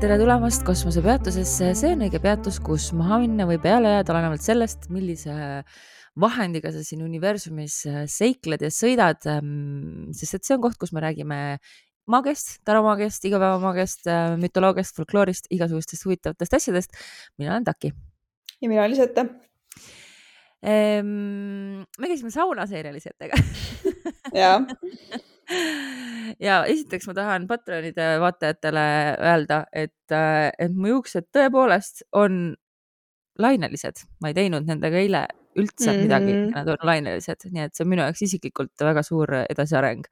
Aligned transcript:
tere 0.00 0.14
tulemast 0.16 0.62
kosmosepeatusesse, 0.64 1.66
see 1.76 1.90
on 1.92 2.00
õige 2.06 2.16
peatus, 2.24 2.56
kus 2.64 2.86
maha 2.96 3.18
minna 3.20 3.44
või 3.44 3.58
peale 3.60 3.90
jääda, 3.98 4.14
olenevalt 4.14 4.40
sellest, 4.40 4.86
millise 4.88 5.34
vahendiga 6.20 6.72
sa 6.72 6.80
siin 6.86 7.02
universumis 7.04 7.74
seikled 8.08 8.64
ja 8.64 8.70
sõidad. 8.72 9.20
sest 10.16 10.38
et 10.38 10.48
see 10.48 10.56
on 10.56 10.62
koht, 10.64 10.78
kus 10.80 10.94
me 10.96 11.04
räägime 11.04 11.58
maagiast, 12.08 12.62
taromaagiast, 12.64 13.28
igapäevamaagiast, 13.28 14.08
mütoloogiast, 14.40 14.96
folkloorist, 14.96 15.50
igasugustest 15.52 16.08
huvitavatest 16.08 16.56
asjadest. 16.56 16.96
mina 17.36 17.52
olen 17.52 17.68
Taki. 17.68 17.92
ja 18.62 18.68
mina 18.68 18.80
olen 18.80 18.90
Lisette 18.90 19.26
ehm,. 20.62 21.84
me 21.98 22.08
käisime 22.08 22.30
saunaseeria 22.30 22.92
Lisetega 22.92 23.36
jah 24.32 24.64
ja 26.46 26.62
esiteks 26.68 27.08
ma 27.10 27.14
tahan 27.16 27.46
Patreonide 27.50 28.08
vaatajatele 28.22 28.86
öelda, 29.18 29.64
et, 29.72 30.14
et 30.14 30.74
mu 30.74 30.94
juuksed 30.94 31.30
tõepoolest 31.34 32.04
on 32.16 32.54
lainelised, 33.40 34.04
ma 34.20 34.30
ei 34.30 34.36
teinud 34.36 34.66
nendega 34.68 35.00
eile 35.00 35.24
üldse 35.58 35.90
mm 35.90 35.96
-hmm. 35.96 36.02
midagi, 36.02 36.34
nad 36.54 36.68
on 36.68 36.86
lainelised, 36.86 37.48
nii 37.50 37.64
et 37.66 37.74
see 37.74 37.84
on 37.84 37.90
minu 37.90 38.04
jaoks 38.06 38.22
isiklikult 38.22 38.84
väga 38.86 39.02
suur 39.02 39.34
edasiareng. 39.48 40.04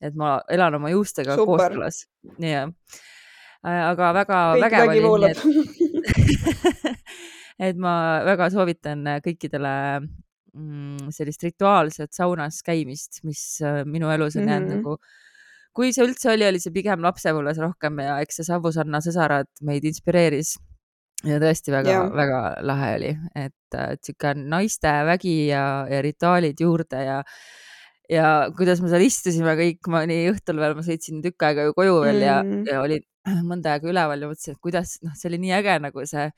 et 0.00 0.14
ma 0.14 0.40
elan 0.52 0.74
oma 0.76 0.90
juustega 0.92 1.36
kooskõlas, 1.36 2.04
jah. 2.38 2.72
aga 3.64 4.12
väga 4.12 4.40
Kõik 4.52 4.62
vägev 4.64 5.06
oli, 5.08 5.26
nii 5.26 5.30
et 5.30 5.40
et 7.70 7.76
ma 7.80 8.20
väga 8.24 8.50
soovitan 8.50 9.04
kõikidele 9.24 9.72
mm, 10.56 11.12
sellist 11.14 11.44
rituaalset 11.46 12.16
saunas 12.16 12.62
käimist, 12.66 13.22
mis 13.28 13.42
äh, 13.64 13.82
minu 13.84 14.10
elus 14.12 14.36
on 14.36 14.42
mm 14.42 14.48
-hmm. 14.48 14.52
jäänud 14.52 14.76
nagu, 14.76 14.96
kui 15.76 15.92
see 15.92 16.06
üldse 16.06 16.32
oli, 16.32 16.46
oli 16.48 16.62
see 16.62 16.72
pigem 16.72 17.04
lapsepõlves 17.04 17.60
rohkem 17.60 18.00
ja 18.04 18.20
eks 18.24 18.40
see 18.40 18.48
Savusanna 18.48 19.02
sõsarad 19.04 19.50
meid 19.62 19.84
inspireeris. 19.84 20.56
ja 21.24 21.38
tõesti 21.40 21.72
väga-väga 21.72 22.40
lahe 22.62 22.88
oli, 22.96 23.12
et, 23.34 23.76
et 23.76 24.02
sihuke 24.04 24.34
naiste 24.36 24.90
vägi 25.08 25.46
ja, 25.48 25.86
ja 25.90 26.02
rituaalid 26.04 26.60
juurde 26.60 27.04
ja 27.04 27.22
ja 28.10 28.26
kuidas 28.56 28.80
me 28.82 28.90
seal 28.92 29.02
istusime 29.02 29.56
kõik, 29.58 29.88
ma 29.90 30.04
nii 30.06 30.28
õhtul 30.30 30.60
veel, 30.62 30.76
ma 30.78 30.84
sõitsin 30.86 31.22
tükk 31.24 31.42
aega 31.48 31.64
ju 31.66 31.74
koju 31.74 32.00
veel 32.04 32.20
ja 32.22 32.42
Mm. 32.42 32.66
ja 32.68 32.82
olin 32.82 33.02
mõnda 33.50 33.74
aega 33.74 33.90
üleval 33.90 34.22
ja 34.22 34.28
mõtlesin, 34.30 34.54
et 34.54 34.62
kuidas, 34.62 34.98
noh, 35.02 35.14
see 35.18 35.30
oli 35.30 35.40
nii 35.42 35.54
äge 35.56 35.78
nagu 35.82 36.06
see, 36.06 36.28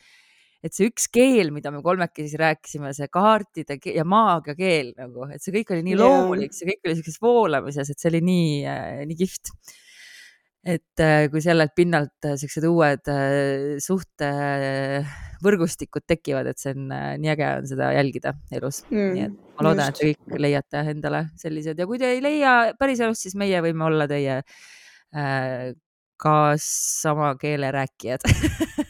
et 0.65 0.73
see 0.75 0.89
üks 0.91 1.07
keel, 1.15 1.53
mida 1.55 1.71
me 1.75 1.81
kolmekesi 1.85 2.39
rääkisime, 2.41 2.91
see 2.97 3.09
kaartide 3.13 3.75
ja 3.95 4.05
maagia 4.09 4.55
keel 4.59 4.89
nagu, 4.99 5.21
et 5.31 5.43
see 5.43 5.53
kõik 5.55 5.69
oli 5.75 5.83
nii 5.87 5.95
Jaa. 5.95 6.03
loomulik, 6.03 6.53
see 6.57 6.67
kõik 6.73 6.83
oli 6.87 6.97
siukses 6.99 7.19
voolamises, 7.23 7.89
et 7.93 7.99
see 8.01 8.11
oli 8.11 8.23
nii 8.27 8.51
äh,, 8.67 9.07
nii 9.09 9.19
kihvt. 9.21 9.45
et 10.69 11.01
äh, 11.05 11.31
kui 11.31 11.41
sellelt 11.41 11.73
pinnalt 11.79 12.25
äh, 12.27 12.37
siuksed 12.41 12.65
uued 12.67 13.09
äh, 13.13 13.79
suhtevõrgustikud 13.85 16.05
tekivad, 16.11 16.47
et 16.51 16.59
see 16.59 16.73
on 16.75 16.93
äh, 16.93 17.15
nii 17.23 17.31
äge 17.37 17.47
on 17.61 17.67
seda 17.71 17.87
jälgida 17.95 18.31
elus 18.59 18.79
nii 18.91 19.23
et 19.29 19.31
mm, 19.31 19.39
ma 19.55 19.61
loodan, 19.69 19.87
et 19.87 19.95
te 20.01 20.05
kõik 20.11 20.23
leiate 20.43 20.79
endale 20.91 21.21
sellised 21.39 21.77
ja 21.79 21.87
kui 21.87 21.99
te 22.03 22.07
ei 22.17 22.21
leia 22.25 22.53
päriselus, 22.81 23.19
siis 23.23 23.35
meie 23.39 23.59
võime 23.63 23.83
olla 23.87 24.07
teie 24.11 24.37
äh, 24.43 25.71
ka 26.19 26.37
sama 26.59 27.39
keele 27.39 27.71
rääkijad 27.79 28.23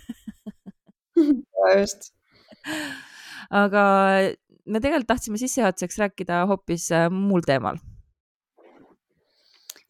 Ja 1.59 1.79
just. 1.81 2.13
aga 3.51 3.85
me 4.69 4.81
tegelikult 4.81 5.09
tahtsime 5.09 5.41
sissejuhatuseks 5.41 6.01
rääkida 6.03 6.43
hoopis 6.51 6.91
äh, 6.93 7.09
muul 7.11 7.45
teemal. 7.47 7.79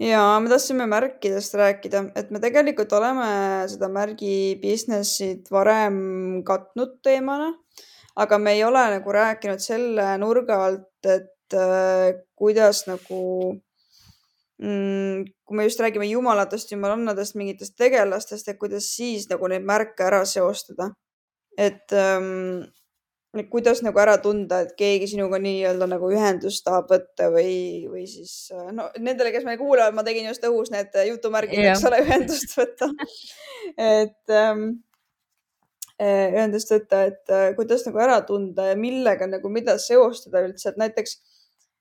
ja 0.00 0.22
me 0.40 0.48
tahtsime 0.48 0.86
märkidest 0.86 1.54
rääkida, 1.58 2.04
et 2.16 2.30
me 2.30 2.40
tegelikult 2.40 2.92
oleme 2.94 3.30
seda 3.70 3.88
märgi 3.90 4.58
business'it 4.62 5.50
varem 5.50 6.42
katnud 6.46 7.00
teemana, 7.02 7.50
aga 8.16 8.38
me 8.38 8.54
ei 8.54 8.62
ole 8.64 8.84
nagu 8.94 9.16
rääkinud 9.16 9.62
selle 9.62 10.12
nurga 10.22 10.60
alt, 10.68 10.92
et 11.04 11.58
äh, 11.58 12.12
kuidas 12.38 12.84
nagu 12.86 13.18
mm, 14.62 15.26
kui 15.44 15.56
me 15.56 15.66
just 15.66 15.80
räägime 15.82 16.06
jumalatest, 16.06 16.72
jumalannadest, 16.72 17.34
mingitest 17.38 17.76
tegelastest, 17.78 18.48
et 18.48 18.58
kuidas 18.58 18.90
siis 18.94 19.26
nagu 19.30 19.50
neid 19.50 19.66
märke 19.66 20.06
ära 20.06 20.24
seostada. 20.28 20.92
Et 21.58 21.96
ähm, 21.96 22.66
et 23.36 23.48
kuidas 23.52 23.82
nagu 23.84 24.00
ära 24.00 24.16
tunda, 24.22 24.62
et 24.64 24.74
keegi 24.78 25.10
sinuga 25.12 25.38
nii-öelda 25.42 25.88
nagu 25.90 26.08
ühendust 26.12 26.64
tahab 26.66 26.88
võtta 26.92 27.28
või, 27.32 27.86
või 27.90 28.06
siis 28.08 28.50
äh, 28.54 28.70
no 28.74 28.88
nendele, 28.96 29.32
kes 29.34 29.44
meil 29.46 29.58
kuulavad, 29.60 29.96
ma 29.96 30.04
tegin 30.06 30.30
just 30.30 30.44
õhus 30.48 30.72
need 30.72 30.94
jutumärgid, 31.10 31.60
eks 31.60 31.84
Jah. 31.84 31.88
ole, 31.90 32.02
ühendust 32.06 32.54
võtta. 32.58 32.88
et 33.76 34.34
ähm, 34.34 34.64
äh, 36.00 36.28
ühendust 36.32 36.72
võtta, 36.72 37.04
et 37.12 37.34
äh, 37.34 37.50
kuidas 37.58 37.84
nagu 37.88 38.00
ära 38.04 38.20
tunda 38.28 38.70
ja 38.70 38.78
millega 38.80 39.28
nagu, 39.28 39.52
mida 39.52 39.76
seostada 39.82 40.46
üldse, 40.48 40.72
et 40.72 40.80
näiteks 40.80 41.18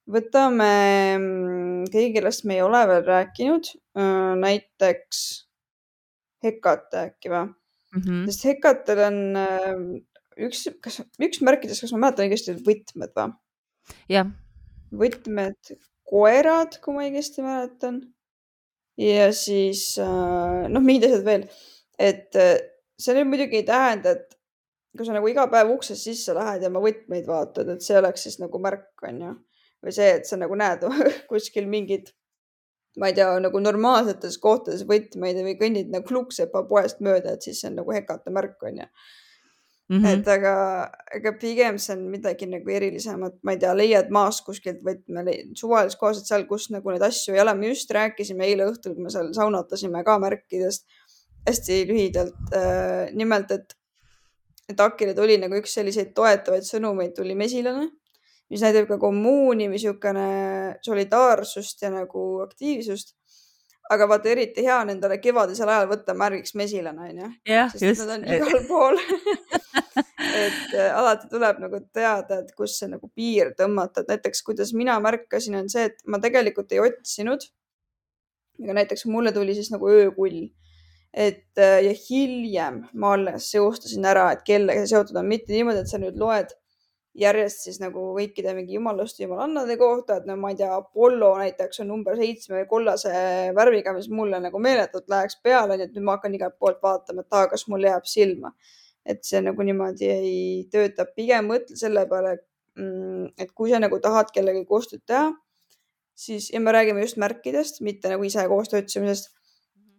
võtame 0.08 0.72
mm, 1.18 1.88
keegi, 1.94 2.14
kellest 2.20 2.44
me 2.48 2.60
ei 2.60 2.66
ole 2.66 2.84
veel 2.92 3.04
rääkinud, 3.08 3.74
näiteks 4.44 5.24
Hekate 6.46 7.08
äkki 7.08 7.32
või? 7.34 7.48
Mm 7.98 8.04
-hmm. 8.06 8.26
sest 8.30 8.46
Hekatel 8.46 9.04
on 9.08 9.20
äh, 9.42 9.72
üks, 10.48 10.68
kas 10.84 11.02
üks 11.24 11.42
märkidest, 11.46 11.84
kas 11.84 11.94
ma 11.96 12.06
mäletan 12.06 12.28
õigesti, 12.28 12.58
võtmed 12.66 13.14
või? 13.18 13.34
jah, 14.12 14.30
võtmed, 15.02 15.74
koerad, 16.08 16.80
kui 16.84 16.96
ma 16.96 17.06
õigesti 17.08 17.46
mäletan. 17.46 18.02
ja 18.98 19.30
siis 19.34 19.98
äh, 20.02 20.66
noh, 20.72 20.82
mingid 20.82 21.10
asjad 21.10 21.26
veel, 21.26 21.46
et 22.00 22.36
äh, 22.36 22.56
see 22.98 23.14
nüüd 23.18 23.30
muidugi 23.32 23.62
ei 23.62 23.68
tähenda, 23.68 24.16
et 24.18 24.38
kui 24.98 25.06
sa 25.06 25.14
nagu 25.14 25.30
iga 25.30 25.46
päev 25.52 25.70
uksest 25.76 26.08
sisse 26.08 26.34
lähed 26.34 26.64
ja 26.66 26.72
oma 26.72 26.82
võtmeid 26.82 27.28
vaatad, 27.30 27.70
et 27.74 27.86
see 27.86 27.98
oleks 28.00 28.26
siis 28.26 28.40
nagu 28.42 28.62
märk, 28.62 28.90
onju. 29.06 29.36
või 29.86 29.94
see, 29.94 30.10
et 30.20 30.26
sa 30.30 30.40
nagu 30.42 30.58
näed 30.58 30.86
kuskil 31.32 31.70
mingit, 31.70 32.14
ma 32.98 33.12
ei 33.12 33.16
tea, 33.18 33.30
nagu 33.44 33.62
normaalsetes 33.62 34.40
kohtades 34.42 34.84
võtmeid 34.90 35.40
või 35.46 35.56
kõnnid 35.60 35.94
nagu 35.94 36.14
Luksepa 36.14 36.64
poest 36.70 37.02
mööda, 37.06 37.36
et 37.38 37.46
siis 37.46 37.62
see 37.62 37.72
on 37.72 37.82
nagu 37.82 37.94
Hekate 37.94 38.34
märk, 38.34 38.58
onju 38.64 38.88
mm 39.90 40.04
-hmm. 40.04 40.08
et 40.08 40.28
aga, 40.28 40.54
aga 41.16 41.34
pigem 41.40 41.78
see 41.78 41.96
on 41.96 42.04
midagi 42.12 42.46
nagu 42.46 42.70
erilisemat, 42.70 43.38
ma 43.44 43.56
ei 43.56 43.60
tea, 43.62 43.74
leiad 43.78 44.10
maast 44.12 44.46
kuskilt 44.46 44.82
võtme, 44.86 45.24
suvalises 45.56 46.00
kohas, 46.00 46.22
et 46.22 46.32
seal, 46.32 46.46
kus 46.50 46.70
nagu 46.74 46.92
neid 46.92 47.06
asju 47.10 47.36
ei 47.36 47.42
ole, 47.42 47.54
me 47.56 47.72
just 47.74 47.92
rääkisime 47.92 48.46
eile 48.46 48.68
õhtul, 48.72 48.96
kui 48.96 49.04
me 49.04 49.14
seal 49.14 49.34
saunatasime 49.34 50.04
ka 50.04 50.20
märkidest 50.20 50.88
hästi 51.48 51.84
lühidalt 51.88 52.56
äh,. 52.56 53.14
nimelt, 53.14 53.52
et, 53.52 53.78
et 54.70 54.80
Akile 54.80 55.14
tuli 55.16 55.38
nagu 55.38 55.56
üks 55.56 55.78
selliseid 55.80 56.14
toetavaid 56.16 56.68
sõnumeid 56.68 57.16
tuli 57.16 57.36
mesilane, 57.36 57.88
mis 58.52 58.64
näitab 58.64 58.88
ka 58.90 58.98
kommuuni 59.02 59.68
või 59.68 59.76
niisugune 59.76 60.28
solidaarsust 60.86 61.82
ja 61.84 61.92
nagu 61.94 62.26
aktiivsust. 62.46 63.16
aga 63.90 64.08
vaata, 64.12 64.30
eriti 64.30 64.64
hea 64.66 64.82
on 64.84 64.90
endale 64.92 65.18
kevadisel 65.24 65.70
ajal 65.72 65.88
võtta 65.88 66.14
märgiks 66.18 66.56
mesilane, 66.60 67.10
onju 67.10 67.30
sest 67.72 67.84
just. 67.86 68.02
nad 68.04 68.18
on 68.18 68.26
igal 68.36 68.66
pool. 68.68 69.00
Et 70.38 70.74
äh, 70.76 70.92
alati 70.94 71.30
tuleb 71.32 71.58
nagu 71.64 71.80
teada, 71.94 72.42
et 72.44 72.52
kus 72.58 72.76
see 72.78 72.90
nagu 72.92 73.08
piir 73.16 73.54
tõmmata, 73.58 74.04
et 74.04 74.12
näiteks 74.12 74.44
kuidas 74.46 74.74
mina 74.78 74.98
märkasin, 75.02 75.56
on 75.58 75.70
see, 75.72 75.88
et 75.90 76.04
ma 76.06 76.20
tegelikult 76.22 76.76
ei 76.76 76.82
otsinud. 76.84 77.48
aga 78.62 78.76
näiteks 78.78 79.06
mulle 79.10 79.32
tuli 79.34 79.56
siis 79.58 79.72
nagu 79.74 79.90
öökull, 79.90 80.44
et 81.14 81.58
äh, 81.58 81.80
ja 81.88 81.96
hiljem 81.98 82.84
ma 82.94 83.16
alles 83.16 83.50
seostasin 83.54 84.06
ära, 84.06 84.30
et 84.36 84.46
kellega 84.46 84.84
see 84.84 84.94
seotud 84.94 85.18
on, 85.18 85.30
mitte 85.32 85.54
niimoodi, 85.54 85.82
et 85.82 85.90
sa 85.90 86.02
nüüd 86.02 86.20
loed 86.22 86.54
järjest 87.18 87.64
siis 87.66 87.80
nagu 87.82 88.02
kõikide 88.16 88.54
mingi 88.58 88.76
jumalaste 88.78 89.24
jumalannade 89.24 89.78
kohta, 89.80 90.20
et 90.20 90.28
no 90.30 90.36
ma 90.40 90.52
ei 90.54 90.60
tea, 90.60 90.70
Apollo 90.76 91.32
näiteks 91.40 91.82
on 91.82 91.90
number 91.92 92.18
seitsme 92.20 92.66
kollase 92.70 93.14
värviga, 93.58 93.94
mis 93.96 94.10
mulle 94.14 94.40
nagu 94.44 94.62
meeletult 94.62 95.10
läheks 95.10 95.40
peale, 95.44 95.78
nii 95.78 95.88
et 95.88 95.96
nüüd 95.96 96.06
ma 96.06 96.18
hakkan 96.18 96.36
igalt 96.38 96.58
poolt 96.62 96.84
vaatama, 96.84 97.26
et 97.26 97.40
aa, 97.40 97.48
kas 97.54 97.66
mul 97.72 97.88
jääb 97.90 98.06
silma. 98.10 98.54
et 99.08 99.22
see 99.24 99.40
nagu 99.40 99.64
niimoodi 99.64 100.08
ei 100.12 100.40
tööta, 100.68 101.06
pigem 101.16 101.46
mõtle 101.48 101.78
selle 101.80 102.02
peale, 102.10 102.34
mm, 102.76 103.30
et 103.40 103.54
kui 103.56 103.70
sa 103.72 103.80
nagu 103.80 104.02
tahad 104.04 104.34
kellegagi 104.36 104.68
koostööd 104.68 105.06
teha, 105.08 105.30
siis 106.12 106.50
ja 106.52 106.60
me 106.60 106.74
räägime 106.76 107.06
just 107.06 107.16
märkidest, 107.16 107.80
mitte 107.88 108.12
nagu 108.12 108.28
ise 108.28 108.44
koostöö 108.52 108.82
otsimisest, 108.84 109.32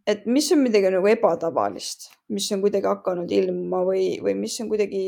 et 0.06 0.26
mis 0.28 0.52
on 0.52 0.60
midagi 0.60 0.92
nagu 0.92 1.08
ebatavalist, 1.08 2.10
mis 2.28 2.50
on 2.52 2.60
kuidagi 2.60 2.84
hakanud 2.84 3.32
ilmuma 3.32 3.80
või, 3.88 4.18
või 4.20 4.36
mis 4.42 4.60
on 4.60 4.68
kuidagi 4.68 5.02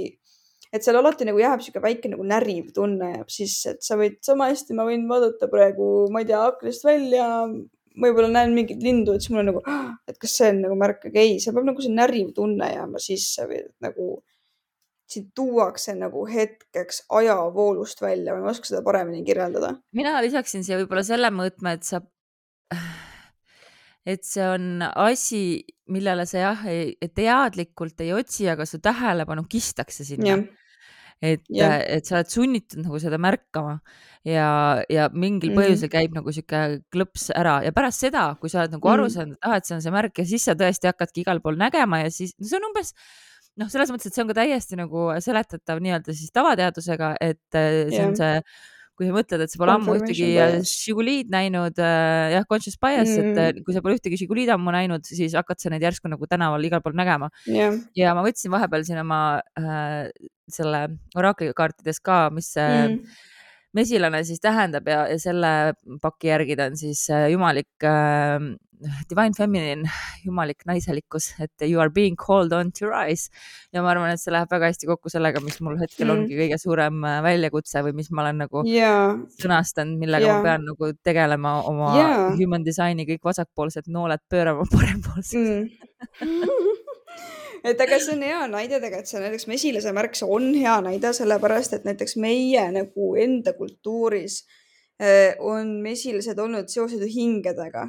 et 0.73 0.87
seal 0.87 0.99
alati 1.01 1.27
nagu 1.27 1.41
jääb 1.41 1.63
sihuke 1.65 1.83
väike 1.83 2.13
nagu 2.13 2.25
näriv 2.27 2.71
tunne 2.77 3.13
jääb 3.17 3.33
sisse, 3.33 3.75
et 3.75 3.85
sa 3.87 3.99
võid 3.99 4.21
sama 4.27 4.51
hästi, 4.53 4.77
ma 4.79 4.87
võin 4.89 5.07
vaadata 5.11 5.51
praegu, 5.51 5.91
ma 6.15 6.23
ei 6.23 6.29
tea, 6.31 6.41
aknast 6.47 6.87
välja, 6.87 7.27
võib-olla 8.01 8.31
näen 8.37 8.55
mingit 8.55 8.83
lindu, 8.85 9.15
et 9.15 9.25
siis 9.25 9.35
mul 9.35 9.43
on 9.43 9.51
nagu, 9.51 9.63
et 10.09 10.19
kas 10.21 10.37
see 10.39 10.53
on 10.55 10.63
nagu 10.67 10.79
märk, 10.79 11.09
aga 11.11 11.23
ei, 11.23 11.39
seal 11.43 11.57
peab 11.57 11.71
nagu 11.73 11.85
see 11.85 11.95
näriv 11.95 12.31
tunne 12.37 12.71
jääma 12.71 13.03
sisse 13.03 13.49
või 13.51 13.65
et 13.65 13.75
nagu 13.83 14.13
sind 15.11 15.33
tuuakse 15.35 15.97
nagu 15.99 16.23
hetkeks 16.31 17.05
ajavoolust 17.19 18.03
välja, 18.03 18.37
ma 18.37 18.47
ei 18.47 18.53
oska 18.55 18.71
seda 18.71 18.85
paremini 18.87 19.25
kirjeldada. 19.27 19.75
mina 19.97 20.15
lisaksin 20.23 20.63
siia 20.63 20.79
võib-olla 20.79 21.03
selle 21.07 21.33
mõõtme, 21.35 21.75
et 21.75 21.89
sa 21.89 21.99
et 24.07 24.23
see 24.25 24.47
on 24.47 24.85
asi, 24.89 25.43
millele 25.91 26.25
sa 26.31 26.45
jah, 26.45 26.63
teadlikult 27.15 28.01
ei 28.05 28.15
otsi, 28.17 28.47
aga 28.51 28.67
su 28.69 28.79
tähelepanu 28.83 29.45
kistakse 29.51 30.07
sinna. 30.07 30.39
Et, 31.21 31.43
et 31.53 32.09
sa 32.09 32.19
oled 32.19 32.33
sunnitud 32.33 32.81
nagu 32.85 33.01
seda 33.03 33.19
märkama 33.21 33.79
ja, 34.25 34.83
ja 34.89 35.09
mingil 35.13 35.51
mm 35.51 35.57
-hmm. 35.57 35.61
põhjusel 35.61 35.93
käib 35.93 36.17
nagu 36.17 36.33
sihuke 36.33 36.81
klõps 36.93 37.29
ära 37.37 37.61
ja 37.65 37.73
pärast 37.77 38.07
seda, 38.07 38.25
kui 38.41 38.53
sa 38.53 38.63
oled 38.65 38.77
nagu 38.77 38.89
aru 38.89 39.05
mm 39.05 39.09
-hmm. 39.09 39.15
saanud, 39.15 39.37
et 39.37 39.49
ah, 39.49 39.57
et 39.57 39.67
see 39.67 39.77
on 39.77 39.83
see 39.83 39.93
märk 39.93 40.19
ja 40.19 40.25
siis 40.25 40.45
sa 40.45 40.55
tõesti 40.55 40.91
hakkadki 40.91 41.21
igal 41.25 41.41
pool 41.41 41.57
nägema 41.61 42.03
ja 42.05 42.11
siis 42.11 42.35
no 42.39 42.47
see 42.47 42.57
on 42.57 42.69
umbes 42.73 42.95
noh, 43.61 43.69
selles 43.69 43.91
mõttes, 43.93 44.07
et 44.07 44.15
see 44.15 44.23
on 44.25 44.29
ka 44.29 44.41
täiesti 44.41 44.77
nagu 44.77 45.09
seletatav 45.21 45.81
nii-öelda 45.81 46.13
siis 46.13 46.33
tavateadusega, 46.33 47.17
et 47.21 47.41
see 47.53 47.97
yeah. 47.97 48.09
on 48.09 48.17
see 48.17 48.43
kui 49.01 49.09
sa 49.09 49.15
mõtled, 49.17 49.41
et 49.41 49.49
sa 49.49 49.57
pole 49.57 49.73
ammu 49.73 49.95
ühtegi 49.97 50.27
Žiguliid 50.69 51.31
näinud 51.33 51.79
äh,, 51.81 52.35
jah, 52.35 52.45
conscious 52.45 52.77
bias 52.77 53.09
mm., 53.09 53.31
et 53.31 53.39
äh, 53.41 53.63
kui 53.65 53.73
sa 53.73 53.81
pole 53.81 53.97
ühtegi 53.97 54.19
Žiguliid 54.21 54.53
ammu 54.53 54.75
näinud, 54.77 55.09
siis 55.09 55.33
hakkad 55.39 55.63
sa 55.63 55.73
neid 55.73 55.87
järsku 55.87 56.11
nagu 56.13 56.29
tänaval 56.29 56.69
igal 56.69 56.83
pool 56.85 56.99
nägema 56.99 57.31
yeah.. 57.49 57.79
ja 57.97 58.13
ma 58.17 58.25
võtsin 58.27 58.53
vahepeal 58.53 58.85
siin 58.85 59.01
oma 59.01 59.41
äh, 59.57 60.13
selle 60.55 60.87
oraklikaartides 61.19 62.01
ka, 62.05 62.23
mis 62.35 62.53
see 62.57 62.71
mm. 62.81 63.21
mesilane 63.77 64.23
siis 64.29 64.43
tähendab 64.43 64.89
ja, 64.91 65.05
ja 65.11 65.21
selle 65.23 65.53
paki 66.03 66.33
järgi 66.33 66.59
ta 66.59 66.71
on 66.71 66.81
siis 66.81 67.07
äh, 67.13 67.29
jumalik 67.35 67.87
äh, 67.87 68.51
divine 69.11 69.37
feminine, 69.37 69.85
jumalik 70.25 70.65
naiselikkus, 70.69 71.35
et 71.43 71.65
you 71.67 71.81
are 71.81 71.91
being 71.93 72.17
called 72.17 72.53
on 72.57 72.73
to 72.73 72.89
rise 72.89 73.29
ja 73.75 73.83
ma 73.85 73.93
arvan, 73.93 74.13
et 74.15 74.23
see 74.23 74.33
läheb 74.33 74.51
väga 74.53 74.71
hästi 74.71 74.89
kokku 74.89 75.13
sellega, 75.13 75.43
mis 75.45 75.61
mul 75.65 75.77
hetkel 75.81 76.07
mm. 76.07 76.15
ongi 76.15 76.39
kõige 76.39 76.61
suurem 76.63 77.05
äh, 77.05 77.19
väljakutse 77.27 77.85
või 77.87 77.97
mis 78.01 78.11
ma 78.11 78.25
olen 78.25 78.45
nagu 78.47 78.65
yeah. 78.69 79.19
sõnastanud, 79.41 80.01
millega 80.01 80.31
yeah. 80.31 80.41
ma 80.41 80.49
pean 80.49 80.69
nagu 80.71 80.93
tegelema 81.07 81.57
oma 81.69 81.91
yeah. 81.99 82.23
human 82.41 82.65
design'i 82.67 83.09
kõik 83.09 83.33
vasakpoolsed 83.33 83.91
nooled 83.93 84.25
pöörama 84.33 84.67
parempoolseks 84.75 85.37
mm. 86.25 86.87
et 87.65 87.81
aga 87.81 87.99
see 88.01 88.17
on 88.17 88.25
hea 88.25 88.41
näide 88.49 88.81
tegelikult, 88.81 89.11
see 89.11 89.23
näiteks 89.23 89.47
mesilase 89.51 89.93
märk, 89.97 90.17
see 90.19 90.29
on 90.29 90.51
hea 90.55 90.79
näide, 90.87 91.13
sellepärast 91.17 91.77
et 91.77 91.87
näiteks 91.89 92.17
meie 92.23 92.67
nagu 92.73 93.15
enda 93.21 93.53
kultuuris 93.59 94.43
äh, 95.01 95.37
on 95.39 95.79
mesilased 95.85 96.39
olnud 96.39 96.73
seostatud 96.73 97.11
hingedega 97.15 97.89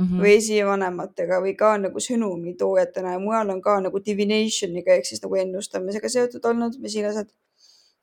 mm 0.00 0.06
-hmm. 0.06 0.22
või 0.22 0.36
esivanematega 0.36 1.40
või 1.44 1.54
ka 1.56 1.74
nagu 1.78 2.00
sõnumitoojatena 2.00 3.12
ja 3.16 3.18
mujal 3.18 3.54
on 3.56 3.60
ka 3.62 3.80
nagu 3.80 4.00
divination'iga 4.06 4.96
ehk 4.96 5.06
siis 5.06 5.22
nagu 5.22 5.38
ennustamisega 5.44 6.08
seotud 6.08 6.44
olnud 6.44 6.80
mesilased. 6.80 7.30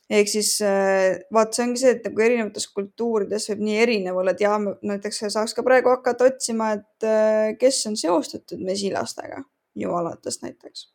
ehk 0.09 0.27
siis 0.27 0.61
äh, 0.61 1.19
vaat 1.33 1.53
see 1.53 1.65
ongi 1.65 1.79
see, 1.79 1.91
et 1.91 2.05
nagu 2.05 2.21
erinevates 2.21 2.67
kultuurides 2.67 3.49
võib 3.49 3.63
nii 3.67 3.77
erinev 3.77 4.15
olla, 4.21 4.33
teame, 4.33 4.75
näiteks 4.81 5.23
saaks 5.27 5.53
ka 5.53 5.63
praegu 5.63 5.89
hakata 5.89 6.25
otsima, 6.25 6.71
et 6.71 7.03
äh, 7.03 7.57
kes 7.59 7.85
on 7.87 7.97
seostatud 7.97 8.63
mesilastega, 8.63 9.43
jumalatest 9.77 10.45
näiteks. 10.45 10.87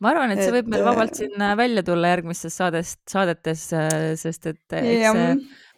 Ma 0.00 0.12
arvan, 0.12 0.32
et 0.32 0.40
see 0.40 0.54
võib 0.54 0.70
meil 0.72 0.84
vabalt 0.86 1.12
äh, 1.12 1.22
siin 1.22 1.46
välja 1.58 1.84
tulla 1.84 2.14
järgmistes 2.14 2.56
saadest, 2.56 3.00
saadetes, 3.10 3.68
sest 4.20 4.50
et 4.52 4.76
eks 4.80 5.16
see 5.16 5.30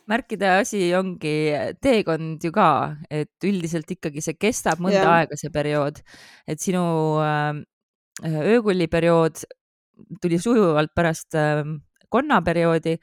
märkide 0.08 0.48
asi 0.62 0.82
ongi 0.96 1.34
teekond 1.84 2.44
ju 2.44 2.52
ka, 2.54 2.70
et 3.12 3.44
üldiselt 3.44 3.90
ikkagi 3.92 4.22
see 4.24 4.38
kestab 4.40 4.80
mõnda 4.82 5.02
ja. 5.02 5.16
aega, 5.18 5.38
see 5.38 5.52
periood, 5.52 6.00
et 6.48 6.62
sinu 6.62 6.82
äh, 7.22 7.60
öökulli 8.24 8.88
periood 8.90 9.44
tuli 10.22 10.38
sujuvalt 10.40 10.94
pärast 10.96 11.36
äh, 11.36 11.66
konnaperioodi. 12.08 12.96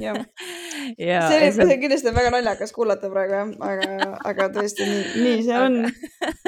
Ja, 0.00 0.14
ja 1.10 1.28
see, 1.28 1.50
see 1.54 1.64
on 1.64 1.74
kindlasti 1.80 2.14
väga 2.14 2.32
naljakas 2.34 2.72
kuulata 2.74 3.10
praegu 3.12 3.36
jah, 3.36 3.52
aga, 3.68 4.08
aga 4.32 4.48
tõesti 4.56 4.86
nii, 4.88 5.04
nii 5.22 5.44
see 5.46 5.60
on. 5.66 5.78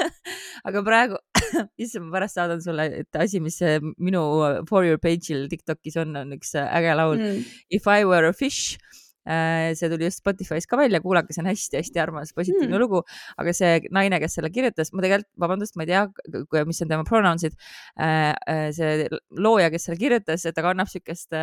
aga 0.68 0.84
praegu, 0.86 1.20
issand, 1.82 2.06
ma 2.06 2.18
pärast 2.18 2.38
saadan 2.38 2.62
sulle, 2.64 2.86
et 3.02 3.20
asi, 3.20 3.40
mis 3.42 3.58
minu 3.98 4.22
For 4.68 4.86
Your 4.86 5.00
page'il 5.02 5.48
Tiktokis 5.52 5.98
on, 6.02 6.16
on 6.20 6.36
üks 6.38 6.54
äge 6.60 6.96
laul 6.96 7.18
mm. 7.18 7.44
If 7.70 7.88
I 7.90 8.04
were 8.08 8.28
a 8.28 8.34
fish 8.36 8.78
Äh, 8.78 8.99
see 9.26 9.90
tuli 9.92 10.06
just 10.08 10.22
Spotify's 10.22 10.66
ka 10.70 10.78
välja, 10.80 11.00
kuulake, 11.04 11.34
see 11.34 11.42
on 11.42 11.50
hästi-hästi 11.50 12.00
armas, 12.02 12.32
positiivne 12.36 12.72
mm. 12.72 12.80
lugu, 12.80 13.02
aga 13.40 13.54
see 13.56 13.80
naine, 13.92 14.20
kes 14.22 14.38
selle 14.38 14.50
kirjutas, 14.54 14.92
ma 14.94 15.04
tegelikult, 15.04 15.30
vabandust, 15.44 15.76
ma 15.76 15.86
ei 15.86 15.90
tea, 15.92 16.64
mis 16.68 16.80
on 16.84 16.92
tema 16.92 17.06
pronounsid. 17.08 17.56
Äh, 18.00 18.32
äh, 18.48 18.62
see 18.76 19.08
looja, 19.36 19.70
kes 19.72 19.88
selle 19.88 20.00
kirjutas, 20.00 20.46
ta 20.48 20.64
kannab 20.64 20.90
siukest 20.90 21.36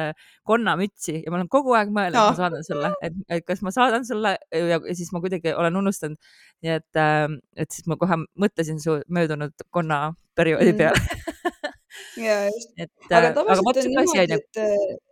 konnamütsi 0.48 1.20
ja 1.22 1.34
ma 1.34 1.42
olen 1.42 1.52
kogu 1.52 1.76
aeg 1.78 1.94
mõelnud, 1.94 2.18
et 2.18 2.34
ma 2.34 2.42
saadan 2.42 2.66
sulle, 2.66 2.92
et, 3.06 3.46
kas 3.48 3.64
ma 3.66 3.74
saadan 3.76 4.08
sulle 4.08 4.36
ja 4.52 4.80
siis 4.90 5.12
ma 5.14 5.22
kuidagi 5.24 5.54
olen 5.56 5.80
unustanud. 5.84 6.18
nii 6.66 6.74
et, 6.74 7.00
et 7.62 7.74
siis 7.74 7.86
ma 7.90 7.98
kohe 8.02 8.18
mõtlesin 8.40 8.80
su 8.82 8.98
möödunud 9.14 9.54
konnaperioodi 9.70 10.74
mm. 10.74 10.80
peale 10.80 11.28
ja 12.28 12.40
just. 12.50 12.74
aga 13.18 13.34
tavaliselt 13.36 13.84
on 13.84 13.92
niimoodi, 13.94 14.40
et 14.40 15.07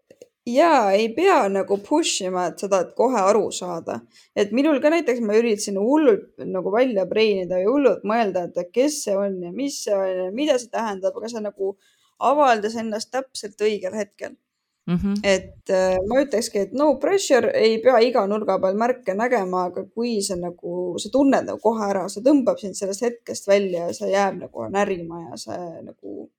ja 0.46 0.92
ei 0.92 1.10
pea 1.16 1.48
nagu 1.50 1.78
push 1.82 2.22
ima, 2.26 2.46
et 2.52 2.62
seda, 2.62 2.82
et 2.86 2.94
kohe 2.98 3.18
aru 3.18 3.50
saada. 3.52 4.00
et 4.36 4.52
minul 4.52 4.80
ka 4.82 4.92
näiteks 4.94 5.22
ma 5.26 5.38
üritasin 5.40 5.80
hullult 5.82 6.46
nagu 6.46 6.72
välja 6.72 7.06
preenida 7.10 7.60
ja 7.60 7.70
hullult 7.70 8.06
mõelda, 8.06 8.46
et 8.46 8.72
kes 8.74 9.04
see 9.04 9.18
on 9.18 9.42
ja 9.44 9.52
mis 9.52 9.84
see 9.84 9.96
on 9.96 10.26
ja 10.26 10.32
mida 10.32 10.58
see 10.60 10.70
tähendab, 10.70 11.18
aga 11.18 11.30
see 11.30 11.42
nagu 11.42 11.76
avaldas 12.20 12.76
ennast 12.76 13.12
täpselt 13.12 13.62
õigel 13.62 13.96
hetkel 13.98 14.36
mm. 14.88 14.96
-hmm. 14.96 15.20
et 15.24 15.70
äh, 15.70 15.98
ma 16.08 16.22
ütlekski, 16.22 16.60
et 16.68 16.74
no 16.74 16.96
pressure 17.02 17.52
ei 17.54 17.80
pea 17.82 18.00
iga 18.00 18.28
nurga 18.28 18.60
peal 18.62 18.78
märke 18.78 19.14
nägema, 19.14 19.66
aga 19.72 19.86
kui 19.86 20.22
sa 20.22 20.36
nagu, 20.36 20.96
sa 21.00 21.10
tunned 21.10 21.50
nagu 21.50 21.60
kohe 21.60 21.90
ära, 21.90 22.08
see 22.10 22.24
tõmbab 22.24 22.62
sind 22.62 22.78
sellest 22.78 23.02
hetkest 23.02 23.48
välja 23.48 23.88
ja 23.88 23.94
see 23.94 24.12
jääb 24.14 24.42
nagu 24.46 24.70
närima 24.70 25.30
ja 25.30 25.38
see 25.38 25.62
nagu 25.84 26.30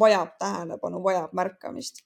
vajab 0.00 0.38
tähelepanu, 0.38 1.02
vajab 1.02 1.32
märkamist 1.34 2.04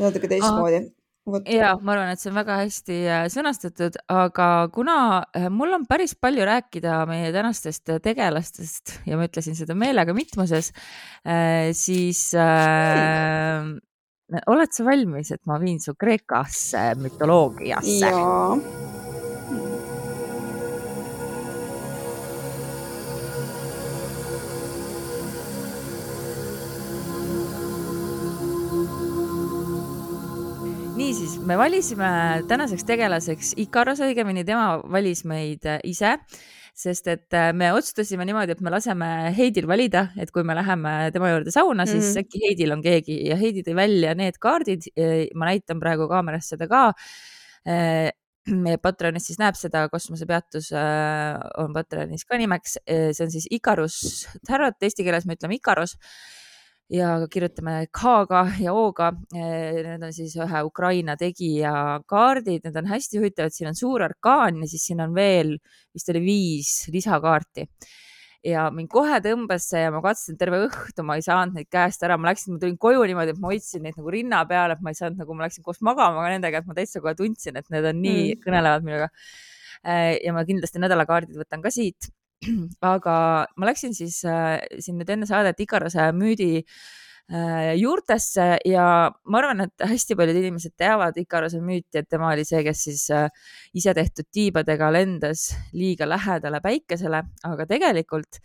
natuke 0.00 0.30
teistmoodi 0.30 0.84
Vot. 1.22 1.46
ja 1.46 1.76
ma 1.78 1.94
arvan, 1.94 2.08
et 2.10 2.18
see 2.18 2.32
on 2.32 2.38
väga 2.40 2.56
hästi 2.64 2.96
äh, 3.06 3.24
sõnastatud, 3.30 3.94
aga 4.10 4.48
kuna 4.74 4.96
äh, 5.38 5.46
mul 5.54 5.70
on 5.76 5.84
päris 5.86 6.16
palju 6.18 6.42
rääkida 6.48 6.96
meie 7.06 7.28
tänastest 7.34 7.92
tegelastest 8.02 8.96
ja 9.06 9.20
ma 9.20 9.28
ütlesin 9.30 9.54
seda 9.58 9.76
meelega 9.78 10.16
mitmuses, 10.18 10.72
äh, 11.22 11.70
siis 11.78 12.24
äh, 12.34 13.70
oled 14.50 14.74
sa 14.74 14.88
valmis, 14.88 15.30
et 15.30 15.46
ma 15.46 15.60
viin 15.62 15.78
su 15.84 15.94
Kreekasse 15.94 16.88
mütoloogiasse? 16.98 18.10
jaa 18.10 19.01
me 31.46 31.56
valisime 31.58 32.08
tänaseks 32.48 32.84
tegelaseks 32.86 33.52
Ikaros, 33.62 34.00
õigemini 34.04 34.44
tema 34.46 34.76
valis 34.90 35.24
meid 35.28 35.66
äh, 35.66 35.80
ise, 35.88 36.14
sest 36.78 37.08
et 37.10 37.36
äh, 37.36 37.50
me 37.56 37.72
otsustasime 37.74 38.26
niimoodi, 38.28 38.54
et 38.54 38.62
me 38.64 38.72
laseme 38.72 39.08
Heidil 39.36 39.66
valida, 39.70 40.06
et 40.20 40.30
kui 40.34 40.44
me 40.46 40.54
läheme 40.56 40.94
tema 41.14 41.32
juurde 41.32 41.54
sauna, 41.54 41.86
siis 41.88 42.04
mm 42.04 42.10
-hmm. 42.10 42.24
äkki 42.24 42.42
Heidil 42.46 42.72
on 42.76 42.82
keegi 42.82 43.18
ja 43.28 43.36
Heidi 43.36 43.64
tõi 43.66 43.74
välja 43.76 44.14
need 44.14 44.38
kaardid. 44.38 44.82
ma 45.34 45.46
näitan 45.46 45.80
praegu 45.80 46.08
kaamerast 46.08 46.54
seda 46.54 46.68
ka 46.68 46.92
äh, 47.66 48.10
meie 48.64 48.78
Patreonis 48.78 49.26
siis 49.26 49.38
näeb 49.38 49.54
seda, 49.54 49.88
kosmosepeatus 49.88 50.72
on 51.58 51.72
Patreonis 51.72 52.24
ka 52.24 52.38
nimeks, 52.38 52.78
see 52.86 53.24
on 53.24 53.30
siis 53.30 53.46
Ikarus 53.50 54.28
Tarot, 54.46 54.82
eesti 54.82 55.04
keeles 55.04 55.26
me 55.26 55.34
ütleme 55.34 55.54
Ikaros 55.54 55.96
ja 56.92 57.08
kirjutame 57.32 57.86
K-ga 57.88 58.42
ja 58.60 58.74
O-ga. 58.76 59.10
Need 59.32 60.04
on 60.04 60.12
siis 60.12 60.36
ühe 60.36 60.62
Ukraina 60.66 61.16
tegija 61.16 61.74
kaardid, 62.08 62.66
need 62.66 62.78
on 62.78 62.90
hästi 62.90 63.20
huvitavad, 63.20 63.54
siin 63.54 63.72
on 63.72 63.78
suur 63.78 64.04
arkaan 64.04 64.60
ja 64.62 64.70
siis 64.70 64.86
siin 64.90 65.00
on 65.04 65.14
veel 65.16 65.56
vist 65.94 66.12
oli 66.12 66.24
viis 66.24 66.72
lisakaarti 66.92 67.68
ja 68.46 68.66
mind 68.74 68.90
kohe 68.90 69.18
tõmbas 69.22 69.68
see 69.70 69.84
ja 69.84 69.92
ma 69.94 70.00
katsetasin 70.02 70.38
terve 70.40 70.64
õhtu, 70.66 71.04
ma 71.06 71.16
ei 71.18 71.24
saanud 71.24 71.56
neid 71.56 71.68
käest 71.72 72.02
ära, 72.06 72.16
ma 72.18 72.32
läksin, 72.32 72.56
ma 72.56 72.62
tulin 72.62 72.78
koju 72.80 73.04
niimoodi, 73.06 73.34
et 73.36 73.42
ma 73.42 73.52
hoidsin 73.52 73.84
neid 73.86 73.98
nagu 73.98 74.12
rinna 74.12 74.42
peal, 74.50 74.74
et 74.74 74.82
ma 74.82 74.90
ei 74.92 74.98
saanud 74.98 75.22
nagu, 75.22 75.36
ma 75.38 75.46
läksin 75.46 75.64
koos 75.66 75.78
magama 75.86 76.24
ka 76.24 76.32
nendega, 76.34 76.62
et 76.62 76.68
ma 76.68 76.76
täitsa 76.76 77.02
kohe 77.04 77.14
tundsin, 77.18 77.58
et 77.60 77.70
need 77.70 77.86
on 77.86 78.02
nii 78.02 78.24
mm. 78.24 78.42
kõnelevad 78.42 78.88
minuga. 78.88 79.12
ja 79.82 80.34
ma 80.34 80.44
kindlasti 80.46 80.82
nädalakaardid 80.82 81.38
võtan 81.38 81.62
ka 81.62 81.70
siit 81.74 82.10
aga 82.94 83.14
ma 83.56 83.68
läksin 83.68 83.94
siis 83.96 84.22
äh, 84.28 84.58
siin 84.80 84.98
nüüd 85.00 85.10
enne 85.14 85.28
saadet 85.28 85.60
Ikarase 85.62 86.08
müüdi 86.16 86.62
äh, 86.62 87.72
juurtesse 87.78 88.48
ja 88.68 88.86
ma 89.12 89.40
arvan, 89.40 89.66
et 89.66 89.86
hästi 89.92 90.16
paljud 90.18 90.40
inimesed 90.40 90.74
teavad 90.78 91.18
Ikarase 91.22 91.62
müüti, 91.62 92.02
et 92.02 92.10
tema 92.10 92.32
oli 92.32 92.46
see, 92.48 92.62
kes 92.66 92.84
siis 92.88 93.06
äh, 93.14 93.28
ise 93.74 93.94
tehtud 93.96 94.28
tiibadega 94.32 94.90
lendas 94.94 95.50
liiga 95.76 96.08
lähedale 96.08 96.62
päikesele, 96.64 97.24
aga 97.48 97.68
tegelikult 97.70 98.40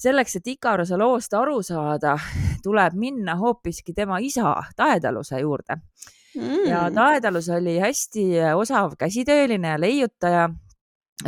selleks, 0.00 0.38
et 0.40 0.54
Ikaruse 0.54 0.96
loost 0.96 1.34
aru 1.36 1.60
saada, 1.62 2.16
tuleb 2.64 2.96
minna 2.98 3.36
hoopiski 3.36 3.92
tema 3.96 4.18
isa 4.24 4.54
Taedaluse 4.76 5.42
juurde. 5.42 5.82
Mm.. 6.30 6.66
ja 6.70 6.84
Taedalus 6.94 7.48
oli 7.50 7.74
hästi 7.82 8.24
osav 8.54 8.92
käsitööline 8.98 9.72
ja 9.72 9.78
leiutaja 9.82 10.44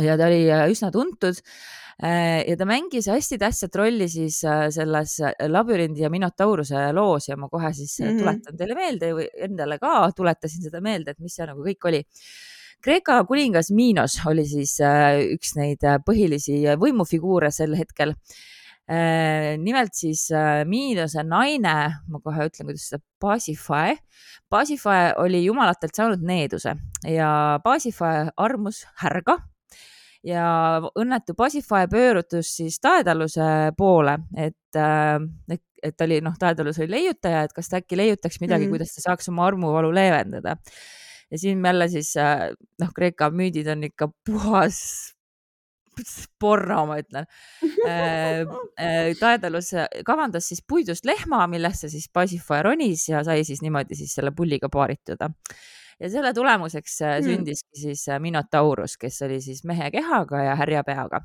ja 0.01 0.17
ta 0.17 0.27
oli 0.29 0.45
üsna 0.71 0.91
tuntud 0.91 1.41
ja 2.03 2.55
ta 2.57 2.65
mängis 2.65 3.05
hästi 3.07 3.37
tähtsat 3.37 3.75
rolli 3.77 4.07
siis 4.09 4.39
selles 4.73 5.19
labürindi 5.47 6.01
ja 6.01 6.09
Minotauruse 6.09 6.87
loos 6.97 7.29
ja 7.29 7.37
ma 7.37 7.49
kohe 7.49 7.69
siis 7.73 7.99
mm 7.99 8.07
-hmm. 8.07 8.19
tuletan 8.19 8.57
teile 8.57 8.75
meelde 8.75 9.11
või 9.13 9.27
endale 9.45 9.77
ka 9.79 10.09
tuletasin 10.15 10.65
seda 10.65 10.81
meelde, 10.81 11.11
et 11.11 11.19
mis 11.19 11.35
see 11.35 11.45
nagu 11.45 11.61
kõik 11.61 11.87
oli 11.91 12.01
Kreeka 12.83 13.21
kuningas 13.23 13.69
Minos 13.71 14.17
oli 14.27 14.43
siis 14.43 14.73
äh, 14.83 15.21
üks 15.37 15.53
neid 15.55 15.85
äh, 15.87 16.01
põhilisi 16.03 16.57
võimufiguure 16.75 17.47
sel 17.55 17.77
hetkel. 17.79 18.11
Äh, 18.91 19.53
nimelt 19.55 19.95
siis 19.95 20.25
Minose 20.67 21.23
naine, 21.23 21.75
ma 22.11 22.19
kohe 22.19 22.49
ütlen, 22.49 22.67
kuidas 22.67 22.89
seda, 22.89 22.99
Pasifae. 23.23 23.95
Pasifae 24.51 25.13
oli 25.23 25.45
jumalatelt 25.45 25.95
saanud 25.95 26.27
needuse 26.27 26.75
ja 27.07 27.31
Pasifae 27.63 28.27
armus 28.35 28.83
härga 28.99 29.39
ja 30.23 30.47
õnnetu 30.99 31.35
Pasifae 31.37 31.87
pöörutus 31.91 32.55
siis 32.57 32.79
Taedaluse 32.83 33.73
poole, 33.77 34.17
et, 34.37 34.81
et, 35.51 35.63
et 35.83 36.05
oli 36.07 36.19
noh, 36.23 36.35
Taedalus 36.39 36.79
oli 36.79 36.91
leiutaja, 36.95 37.43
et 37.43 37.55
kas 37.55 37.69
ta 37.69 37.81
äkki 37.81 37.99
leiutaks 37.99 38.39
midagi 38.41 38.65
mm, 38.65 38.67
-hmm. 38.67 38.77
kuidas 38.77 38.95
ta 38.95 39.09
saaks 39.09 39.29
oma 39.29 39.47
armuvalu 39.47 39.93
leevendada 39.93 40.57
ja 41.33 41.39
siin 41.39 41.65
jälle 41.65 41.87
siis 41.89 42.17
äh, 42.17 42.51
noh, 42.81 42.93
Kreeka 42.95 43.29
müüdid 43.29 43.67
on 43.71 43.83
ikka 43.83 44.09
puhas 44.25 44.79
porno, 46.41 46.85
ma 46.89 46.97
ütlen. 47.01 47.27
Äh, 47.83 48.43
äh, 48.79 49.11
Taedalus 49.19 49.73
kavandas 50.05 50.47
siis 50.49 50.63
puidust 50.67 51.05
lehma, 51.05 51.45
millesse 51.51 51.89
siis 51.89 52.09
Pasifae 52.13 52.63
ronis 52.63 53.07
ja 53.09 53.23
sai 53.25 53.43
siis 53.45 53.61
niimoodi 53.61 53.97
siis 53.97 54.13
selle 54.15 54.31
pulliga 54.35 54.69
paarituda. 54.73 55.29
Ja 56.03 56.11
selle 56.11 56.33
tulemuseks 56.35 56.99
mm. 57.01 57.27
sündiski 57.27 57.83
siis 57.85 58.05
Minotaurus, 58.19 58.97
kes 58.99 59.21
oli 59.27 59.39
siis 59.43 59.63
mehe 59.67 59.89
kehaga 59.93 60.43
ja 60.49 60.57
härja 60.59 60.83
peaga 60.87 61.23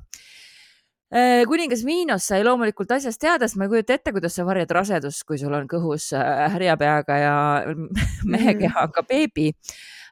kuningas 1.49 1.87
Miinos 1.88 2.26
sai 2.28 2.42
loomulikult 2.44 2.90
asjast 2.92 3.20
teada, 3.23 3.47
sest 3.49 3.56
ma 3.56 3.64
ei 3.64 3.70
kujuta 3.73 3.94
ette, 3.97 4.12
kuidas 4.12 4.35
sa 4.37 4.44
varjad 4.44 4.75
rasedust, 4.76 5.23
kui 5.25 5.38
sul 5.40 5.54
on 5.56 5.64
kõhus 5.70 6.11
härja 6.12 6.75
peaga 6.76 7.16
ja 7.16 7.37
mehe 8.35 8.52
mm. 8.52 8.58
kehaga 8.61 9.06
beebi 9.08 9.54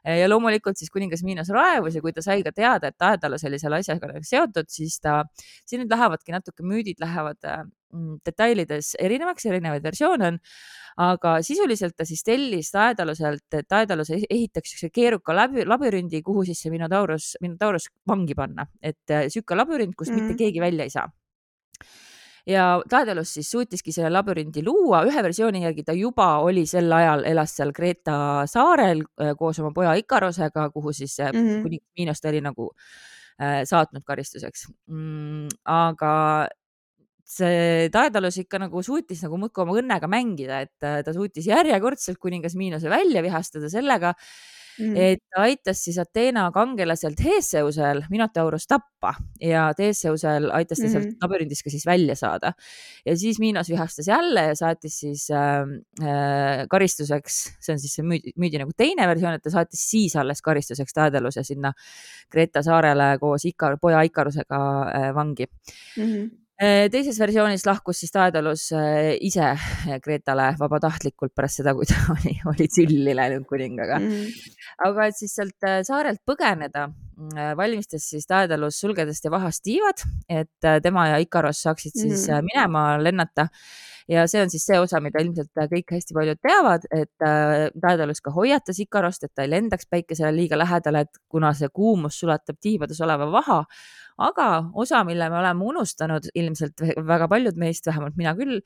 ja 0.07 0.29
loomulikult 0.29 0.79
siis 0.79 0.91
kuningas 0.93 1.23
Miinos 1.27 1.49
raevus 1.53 1.97
ja 1.97 2.03
kui 2.03 2.13
ta 2.15 2.23
sai 2.23 2.43
ka 2.45 2.53
teada, 2.55 2.91
et 2.91 2.99
Daedalus 2.99 3.43
oli 3.49 3.59
selle 3.59 3.81
asjaga 3.81 4.13
seotud, 4.23 4.69
siis 4.71 4.99
ta, 5.03 5.21
siin 5.67 5.83
nüüd 5.83 5.91
lähevadki 5.93 6.35
natuke 6.35 6.65
müüdid 6.67 7.01
lähevad 7.03 7.39
mm, 7.43 8.19
detailides 8.27 8.93
erinevaks, 9.03 9.47
erinevaid 9.49 9.83
versioone 9.83 10.31
on, 10.31 10.39
aga 11.03 11.37
sisuliselt 11.45 11.97
ta 11.97 12.07
siis 12.07 12.23
tellis 12.25 12.71
Daedaluselt, 12.73 13.45
et 13.53 13.69
Daedalus 13.69 14.13
ehitaks 14.15 14.73
niisuguse 14.73 14.93
keeruka 14.93 15.35
läbi, 15.35 15.67
labürindi, 15.67 16.23
kuhu 16.25 16.47
siis 16.47 16.63
see 16.63 16.73
Minotaurus, 16.73 17.35
Minotaurus 17.43 17.91
vangi 18.07 18.37
panna, 18.37 18.67
et 18.81 19.17
niisugune 19.27 19.63
labürint, 19.63 19.95
kust 19.95 20.11
mm 20.11 20.19
-hmm. 20.19 20.33
mitte 20.33 20.43
keegi 20.43 20.63
välja 20.63 20.87
ei 20.87 20.93
saa 20.93 21.09
ja 22.47 22.81
Daedalus 22.91 23.33
siis 23.37 23.49
suutiski 23.51 23.91
selle 23.91 24.11
labürindi 24.13 24.63
luua, 24.65 25.03
ühe 25.07 25.23
versiooni 25.23 25.63
järgi 25.65 25.83
ta 25.87 25.95
juba 25.97 26.29
oli 26.45 26.65
sel 26.69 26.91
ajal, 26.93 27.25
elas 27.27 27.55
seal 27.57 27.73
Kreeta 27.75 28.45
saarel 28.49 29.03
äh, 29.21 29.33
koos 29.39 29.59
oma 29.63 29.73
poja 29.75 29.95
Ikarosega, 29.99 30.69
kuhu 30.73 30.93
siis 30.93 31.17
mm 31.19 31.39
-hmm. 31.39 31.61
kuni 31.63 31.79
Miinost 31.97 32.25
oli 32.25 32.41
nagu 32.41 32.71
äh, 33.41 33.63
saatnud 33.65 34.03
karistuseks 34.03 34.67
mm,. 34.87 35.47
aga 35.65 36.47
see 37.27 37.89
Daedalus 37.91 38.37
ikka 38.39 38.59
nagu 38.63 38.83
suutis 38.83 39.21
nagu 39.25 39.37
muudkui 39.37 39.65
oma 39.65 39.75
õnnega 39.81 40.07
mängida, 40.07 40.61
et 40.63 40.83
äh, 40.83 41.01
ta 41.03 41.13
suutis 41.13 41.47
järjekordselt 41.47 42.17
kuningas 42.17 42.55
Miinose 42.55 42.89
välja 42.89 43.23
vihastada 43.23 43.69
sellega, 43.69 44.13
mm. 44.79 44.95
et 44.95 45.21
ta 45.33 45.43
aitas 45.47 45.81
siis 45.85 45.97
Ateena 46.01 46.47
kangelaselt 46.55 47.19
Heeseusel 47.23 48.03
Minotaurus 48.11 48.67
tappa 48.69 49.13
ja 49.41 49.67
Theseusel 49.77 50.49
aitas 50.55 50.81
ta 50.81 50.87
mm. 50.87 50.93
sealt 50.93 51.23
labürindist 51.23 51.65
ka 51.65 51.73
siis 51.73 51.85
välja 51.87 52.15
saada. 52.19 52.53
ja 53.05 53.17
siis 53.17 53.39
Minos 53.39 53.69
vihastas 53.69 54.07
jälle 54.07 54.47
ja 54.49 54.55
saatis 54.55 54.99
siis 54.99 55.27
äh, 55.31 55.61
äh, 56.01 56.65
karistuseks, 56.69 57.39
see 57.59 57.75
on 57.75 57.83
siis 57.83 57.99
see 57.99 58.07
müüdi, 58.07 58.33
müüdi 58.37 58.61
nagu 58.61 58.73
teine 58.77 59.07
versioon, 59.09 59.37
et 59.37 59.43
ta 59.43 59.53
saatis 59.53 59.85
siis 59.89 60.15
alles 60.15 60.41
karistuseks 60.45 60.95
Daedaluse 60.97 61.43
sinna 61.47 61.73
Kreeta 62.31 62.63
saarele 62.65 63.13
koos 63.21 63.45
Ikar, 63.47 63.77
poja 63.81 64.01
Ikarusega 64.07 64.59
äh, 64.91 65.13
vangi 65.15 65.47
mm. 65.47 66.03
-hmm 66.03 66.46
teises 66.57 67.19
versioonis 67.21 67.65
lahkus 67.67 67.99
siis 68.01 68.13
Daedalus 68.15 68.71
äh, 68.73 69.11
ise 69.21 69.51
Kreetale 70.01 70.49
vabatahtlikult 70.57 71.35
pärast 71.37 71.61
seda, 71.61 71.75
kui 71.77 71.85
ta 71.85 71.99
oli, 72.15 72.33
oli 72.49 72.69
tülli 72.73 73.13
läinud 73.17 73.45
kuningaga 73.49 73.99
mm. 74.01 74.07
-hmm. 74.07 74.55
aga 74.89 75.05
et 75.07 75.19
siis 75.19 75.35
sealt 75.37 75.67
äh, 75.67 75.81
saarelt 75.85 76.23
põgeneda, 76.25 76.89
valmistas 77.57 78.09
siis 78.09 78.27
Daedalus 78.29 78.79
sulgedest 78.79 79.25
ja 79.25 79.31
vahast 79.31 79.63
tiivad, 79.65 80.01
et 80.29 80.67
tema 80.83 81.07
ja 81.07 81.17
Ikaros 81.17 81.61
saaksid 81.61 81.91
siis 81.93 82.27
mm 82.27 82.33
-hmm. 82.33 82.49
minema 82.53 83.03
lennata 83.03 83.47
ja 84.07 84.27
see 84.27 84.41
on 84.41 84.49
siis 84.49 84.65
see 84.65 84.79
osa, 84.79 84.99
mida 84.99 85.19
ilmselt 85.19 85.51
kõik 85.53 85.91
hästi 85.91 86.13
paljud 86.13 86.39
teavad, 86.41 86.85
et 86.91 87.25
Daedalus 87.81 88.21
ka 88.21 88.31
hoiatas 88.31 88.79
Ikarost, 88.79 89.23
et 89.23 89.31
ta 89.35 89.43
ei 89.43 89.49
lendaks 89.49 89.85
päikesele 89.89 90.31
liiga 90.35 90.57
lähedale, 90.57 91.01
et 91.01 91.17
kuna 91.29 91.53
see 91.53 91.69
kuumus 91.73 92.19
sulatab 92.19 92.55
tiibades 92.61 93.01
oleva 93.01 93.31
vaha 93.31 93.65
aga 94.17 94.47
osa, 94.73 95.03
mille 95.05 95.29
me 95.29 95.39
oleme 95.39 95.65
unustanud 95.71 96.29
ilmselt 96.35 96.81
väga 97.07 97.27
paljud 97.29 97.59
meist, 97.59 97.85
vähemalt 97.87 98.17
mina 98.17 98.33
küll, 98.37 98.61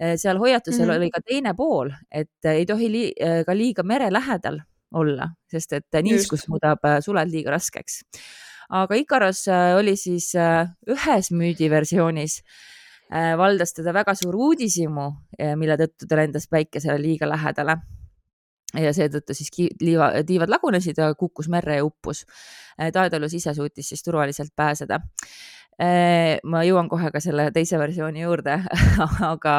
eh, 0.00 0.16
seal 0.20 0.40
hoiatusel 0.40 0.86
mm 0.86 0.90
-hmm. 0.90 0.96
oli 0.96 1.10
ka 1.10 1.20
teine 1.26 1.54
pool, 1.54 1.92
et 2.10 2.50
ei 2.52 2.66
tohi 2.66 2.90
li 2.92 3.04
eh, 3.20 3.44
ka 3.44 3.54
liiga 3.54 3.82
mere 3.82 4.10
lähedal 4.12 4.60
olla, 4.94 5.28
sest 5.50 5.72
et 5.72 6.02
niiskus 6.02 6.48
muudab 6.48 6.84
eh, 6.84 7.00
suled 7.00 7.30
liiga 7.30 7.50
raskeks. 7.50 8.02
aga 8.68 8.94
Ikaros 8.94 9.46
oli 9.78 9.96
siis 9.96 10.32
ühes 10.90 11.30
müüdiversioonis 11.30 12.42
valdas 13.38 13.72
teda 13.72 13.92
väga 13.94 14.14
suur 14.14 14.34
uudishimu, 14.34 15.12
mille 15.56 15.76
tõttu 15.76 16.08
ta 16.08 16.16
lendas 16.16 16.48
päikesele 16.50 16.98
liiga 16.98 17.28
lähedale 17.28 17.76
ja 18.74 18.92
seetõttu 18.94 19.34
siis 19.36 19.52
liiva, 19.80 20.10
tiivad 20.26 20.50
lagunesid 20.50 20.98
ja 20.98 21.12
kukkus 21.18 21.48
merre 21.52 21.78
ja 21.78 21.84
uppus. 21.86 22.24
Daedalus 22.76 23.36
ise 23.38 23.54
suutis 23.54 23.92
siis 23.92 24.02
turvaliselt 24.02 24.52
pääseda. 24.56 25.00
ma 26.44 26.64
jõuan 26.64 26.88
kohe 26.88 27.10
ka 27.12 27.20
selle 27.20 27.50
teise 27.52 27.78
versiooni 27.78 28.22
juurde 28.22 28.54
aga 29.32 29.56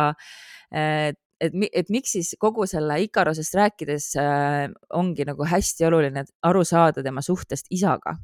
et, 0.73 1.19
et, 1.39 1.53
et 1.69 1.91
miks 1.93 2.15
siis 2.15 2.31
kogu 2.41 2.65
selle 2.65 2.97
Ikarosest 3.03 3.53
rääkides 3.53 4.07
ongi 4.97 5.27
nagu 5.29 5.45
hästi 5.45 5.85
oluline 5.85 6.25
aru 6.41 6.63
saada 6.65 7.03
tema 7.05 7.21
suhtest 7.21 7.69
isaga 7.69 8.15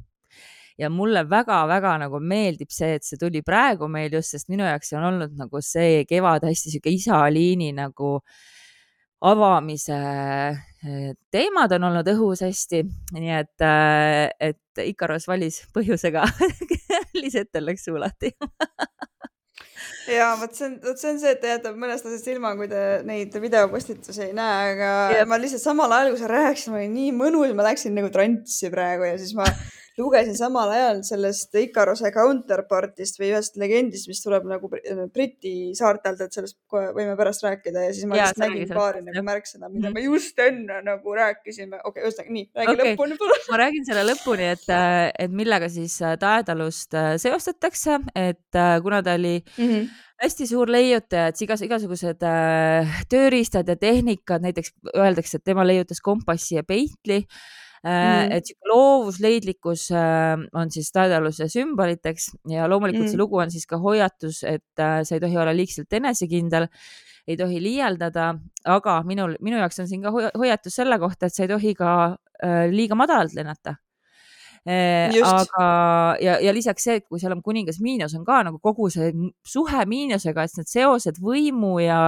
ja 0.78 0.90
mulle 0.90 1.22
väga-väga 1.30 1.94
nagu 2.02 2.18
meeldib 2.20 2.72
see, 2.74 2.96
et 2.98 3.06
see 3.06 3.18
tuli 3.20 3.42
praegu 3.46 3.88
meil 3.90 4.12
just, 4.18 4.34
sest 4.34 4.50
minu 4.50 4.66
jaoks 4.66 4.92
on 4.98 5.06
olnud 5.12 5.36
nagu 5.38 5.62
see 5.62 6.02
kevad 6.10 6.46
hästi 6.48 6.74
sihuke 6.74 6.92
isaliini 6.94 7.70
nagu 7.76 8.16
avamise 9.24 9.98
teemad 11.32 11.72
on 11.72 11.88
olnud 11.88 12.08
õhus 12.12 12.42
hästi, 12.44 12.82
nii 13.16 13.32
et, 13.38 13.54
äh, 13.64 14.28
et 14.50 14.84
Ikaros 14.84 15.28
valis 15.30 15.62
põhjusega 15.74 16.26
Lisetel 17.22 17.64
läks 17.70 17.86
suu 17.86 17.96
lahti 18.00 18.34
ja 20.16 20.32
vot 20.40 20.52
see 20.56 20.66
on, 20.68 20.74
vot 20.84 21.00
see 21.00 21.12
on 21.14 21.20
see, 21.22 21.32
et 21.32 21.40
ta 21.40 21.54
jätab 21.54 21.78
mõnest 21.80 22.08
asjast 22.08 22.28
ilma, 22.32 22.52
kui 22.58 22.68
te 22.70 22.82
neid 23.08 23.34
videopostitusi 23.40 24.26
ei 24.28 24.34
näe, 24.36 24.74
aga 24.74 24.90
Jep. 25.14 25.30
ma 25.30 25.40
lihtsalt 25.40 25.64
samal 25.64 25.96
ajal, 25.96 26.12
kui 26.12 26.20
sa 26.20 26.30
rääkisid, 26.30 26.74
ma 26.74 26.82
olin 26.82 26.94
nii 26.98 27.14
mõnus, 27.16 27.54
ma 27.56 27.68
läksin 27.70 27.96
nagu 27.96 28.12
transsi 28.12 28.72
praegu 28.74 29.08
ja 29.08 29.16
siis 29.20 29.32
ma 29.38 29.48
lugesin 29.98 30.36
samal 30.36 30.72
ajal 30.74 31.02
sellest 31.06 31.54
Ikaruse 31.58 32.10
counterpart'ist 32.14 33.20
või 33.20 33.30
ühest 33.30 33.58
legendist, 33.60 34.08
mis 34.10 34.22
tuleb 34.24 34.46
nagu 34.50 34.70
Briti 35.14 35.54
saartelt, 35.78 36.20
et 36.24 36.34
sellest 36.34 36.58
võime 36.70 37.14
pärast 37.18 37.44
rääkida 37.46 37.86
ja 37.86 37.92
siis 37.94 38.08
ma 38.10 38.18
lihtsalt 38.18 38.42
nägin 38.42 38.74
paari 38.74 39.04
nagu 39.06 39.24
märksõna, 39.26 39.70
mida 39.70 39.88
-hmm. 39.88 39.94
me 39.94 40.04
just 40.06 40.38
enne 40.38 40.80
nagu 40.82 41.14
rääkisime. 41.14 41.80
okei 41.84 42.02
okay,, 42.02 42.08
ühesõnaga 42.08 42.36
nii, 42.38 42.46
räägi 42.54 42.74
okay. 42.74 42.92
lõpuni 42.92 43.18
palun. 43.18 43.44
ma 43.50 43.60
räägin 43.62 43.86
selle 43.90 44.06
lõpuni, 44.10 44.48
et, 44.56 44.66
et 45.18 45.30
millega 45.42 45.68
siis 45.68 45.98
Taedalust 46.20 46.94
äh, 46.94 47.14
seostatakse, 47.16 48.00
et 48.14 48.58
äh, 48.58 48.80
kuna 48.82 49.02
ta 49.02 49.14
oli 49.14 49.38
mm 49.58 49.68
-hmm 49.68 49.92
hästi 50.24 50.46
suur 50.46 50.70
leiutaja, 50.70 51.26
et 51.28 51.40
igas, 51.42 51.60
igasugused 51.62 52.22
äh, 52.22 53.02
tööriistad 53.10 53.68
ja 53.68 53.76
tehnikad, 53.76 54.40
näiteks 54.42 54.72
öeldakse, 54.96 55.36
et 55.36 55.44
tema 55.44 55.66
leiutas 55.66 56.00
kompassi 56.00 56.54
ja 56.54 56.62
peitli 56.64 57.16
äh, 57.16 57.63
Mm. 57.84 58.30
et 58.32 58.48
sihuke 58.48 58.70
loovusleidlikkus 58.70 59.90
äh, 59.92 60.40
on 60.56 60.70
siis 60.72 60.88
Daedaluse 60.94 61.50
sümboliteks 61.52 62.30
ja 62.48 62.64
loomulikult 62.70 63.04
mm. 63.04 63.10
see 63.12 63.20
lugu 63.20 63.36
on 63.42 63.52
siis 63.52 63.66
ka 63.68 63.76
hoiatus, 63.82 64.38
et 64.48 64.80
äh, 64.80 65.02
sa 65.04 65.18
ei 65.18 65.20
tohi 65.20 65.36
olla 65.36 65.52
liigselt 65.52 65.92
enesekindel, 65.92 66.64
ei 67.28 67.36
tohi 67.36 67.60
liialdada, 67.60 68.30
aga 68.72 68.96
minul, 69.04 69.36
minu 69.44 69.60
jaoks 69.60 69.84
on 69.84 69.90
siin 69.90 70.04
ka 70.04 70.14
hoiatus 70.14 70.80
selle 70.80 70.96
kohta, 71.02 71.28
et 71.28 71.36
sa 71.36 71.44
ei 71.44 71.52
tohi 71.52 71.74
ka 71.76 71.92
äh, 72.40 72.64
liiga 72.72 72.96
madalalt 72.96 73.36
lennata 73.36 73.76
Just. 74.64 75.28
aga, 75.28 76.16
ja, 76.24 76.38
ja 76.40 76.52
lisaks 76.56 76.86
see, 76.86 76.96
et 77.02 77.04
kui 77.04 77.20
seal 77.20 77.34
on 77.36 77.42
kuningas 77.44 77.82
Miinos, 77.84 78.14
on 78.16 78.24
ka 78.24 78.40
nagu 78.46 78.56
kogu 78.64 78.88
see 78.88 79.10
suhe 79.44 79.84
Miinosega, 79.90 80.46
et 80.48 80.56
need 80.56 80.70
seosed 80.72 81.20
võimu 81.20 81.76
ja 81.84 81.98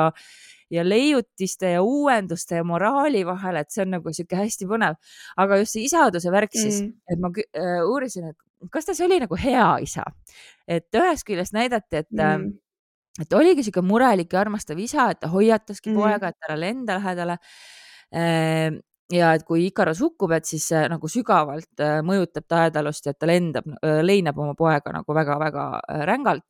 ja 0.70 0.82
leiutiste 0.87 1.70
ja 1.76 1.82
uuenduste 1.82 2.61
ja 2.61 2.64
moraali 2.66 3.23
vahel, 3.26 3.61
et 3.61 3.70
see 3.70 3.85
on 3.85 3.94
nagu 3.96 4.12
sihuke 4.12 4.38
hästi 4.38 4.68
põnev. 4.70 4.99
aga 5.37 5.61
just 5.62 5.76
see 5.76 5.87
isaduse 5.87 6.32
värk 6.32 6.56
siis 6.56 6.82
mm., 6.82 6.92
et 7.12 7.23
ma 7.23 7.30
äh, 7.30 7.80
uurisin, 7.87 8.30
et 8.32 8.70
kas 8.73 8.88
ta 8.88 8.94
siis 8.94 9.06
oli 9.06 9.20
nagu 9.23 9.38
hea 9.38 9.68
isa, 9.85 10.06
et 10.66 10.88
ühest 10.96 11.26
küljest 11.28 11.54
näidati, 11.56 12.02
et 12.02 12.11
mm., 12.12 12.50
et 13.23 13.32
oligi 13.32 13.64
sihuke 13.64 13.85
murelik 13.87 14.35
ja 14.35 14.42
armastav 14.42 14.78
isa, 14.82 15.11
et 15.12 15.23
ta 15.23 15.30
hoiataski 15.32 15.92
mm. 15.92 16.02
poega, 16.02 16.32
et 16.32 16.49
ära 16.50 16.58
lenda 16.61 16.99
lähedale 16.99 17.38
ehm, 18.12 18.80
ja 19.12 19.32
et 19.37 19.44
kui 19.46 19.66
Ikaros 19.68 20.00
hukkub, 20.02 20.35
et 20.37 20.49
siis 20.49 20.66
see 20.73 20.82
nagu 20.90 21.11
sügavalt 21.11 21.82
äh, 21.82 22.00
mõjutab 22.06 22.49
Daedalust 22.50 23.06
ja 23.06 23.14
et 23.14 23.20
ta 23.23 23.28
lendab, 23.30 23.68
äh, 23.80 24.00
leinab 24.04 24.38
oma 24.42 24.56
poega 24.58 24.94
nagu 24.99 25.16
väga-väga 25.16 25.68
äh, 25.78 26.04
rängalt. 26.11 26.44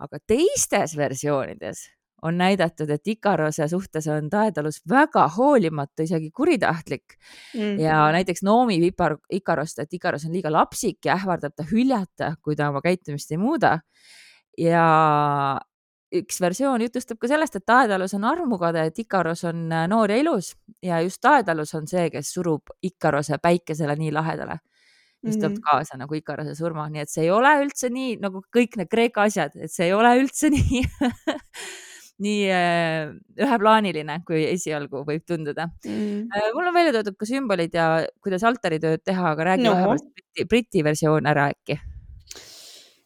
aga 0.00 0.16
teistes 0.26 0.94
versioonides 0.96 1.82
on 2.22 2.38
näidatud, 2.38 2.90
et 2.90 3.06
Ikarose 3.06 3.68
suhtes 3.68 4.06
on 4.08 4.28
Daedalus 4.30 4.80
väga 4.88 5.28
hoolimatu, 5.36 6.02
isegi 6.02 6.30
kuritahtlik 6.30 7.16
mm. 7.54 7.60
-hmm. 7.60 7.80
ja 7.80 8.12
näiteks 8.12 8.42
noomib 8.42 8.82
Ipar, 8.82 9.16
Ikarost, 9.30 9.78
et 9.78 9.94
Ikaros 9.94 10.24
on 10.24 10.32
liiga 10.32 10.52
lapsik 10.52 11.04
ja 11.04 11.14
ähvardab 11.14 11.54
ta 11.56 11.64
hüljata, 11.72 12.34
kui 12.42 12.56
ta 12.56 12.68
oma 12.68 12.80
käitumist 12.80 13.32
ei 13.32 13.38
muuda. 13.38 13.78
ja 14.58 15.60
üks 16.14 16.40
versioon 16.40 16.82
jutustab 16.82 17.18
ka 17.18 17.28
sellest, 17.28 17.56
et 17.56 17.66
Daedalus 17.68 18.14
on 18.14 18.24
armukade, 18.24 18.86
et 18.86 18.98
Ikaros 18.98 19.44
on 19.44 19.68
noor 19.88 20.10
ja 20.10 20.16
ilus 20.16 20.56
ja 20.82 21.00
just 21.00 21.22
Daedalus 21.22 21.74
on 21.74 21.86
see, 21.86 22.10
kes 22.10 22.32
surub 22.32 22.62
Ikarose 22.82 23.38
päikesele 23.38 23.96
nii 23.96 24.12
lahedale 24.12 24.58
mis 25.22 25.36
toob 25.36 25.52
mhm. 25.52 25.62
kaasa 25.64 25.98
nagu 26.00 26.16
Ikarose 26.16 26.54
surma, 26.56 26.88
nii 26.88 27.04
et 27.04 27.12
see 27.12 27.26
ei 27.26 27.30
ole 27.34 27.52
üldse 27.64 27.90
nii 27.92 28.16
nagu 28.22 28.42
kõik 28.56 28.78
need 28.80 28.90
Kreeka 28.92 29.26
asjad, 29.28 29.56
et 29.60 29.72
see 29.72 29.90
ei 29.90 29.94
ole 29.96 30.14
üldse 30.22 30.50
nii 30.54 30.84
nii 32.20 32.44
äh, 32.52 33.10
üheplaaniline, 33.40 34.20
kui 34.28 34.44
esialgu 34.50 35.04
võib 35.08 35.24
tunduda 35.28 35.68
mm.. 35.86 36.28
Äh, 36.28 36.50
mul 36.56 36.70
on 36.70 36.76
välja 36.76 36.94
toodud 36.98 37.16
ka 37.20 37.28
sümbolid 37.28 37.74
ja 37.76 37.88
kuidas 38.22 38.44
altaritööd 38.48 39.04
teha, 39.06 39.34
aga 39.34 39.52
räägi 39.52 39.66
no. 39.66 39.74
vähemalt 39.78 40.06
Briti, 40.14 40.46
Briti 40.52 40.86
versioon 40.86 41.28
ära 41.30 41.50
äkki 41.54 41.78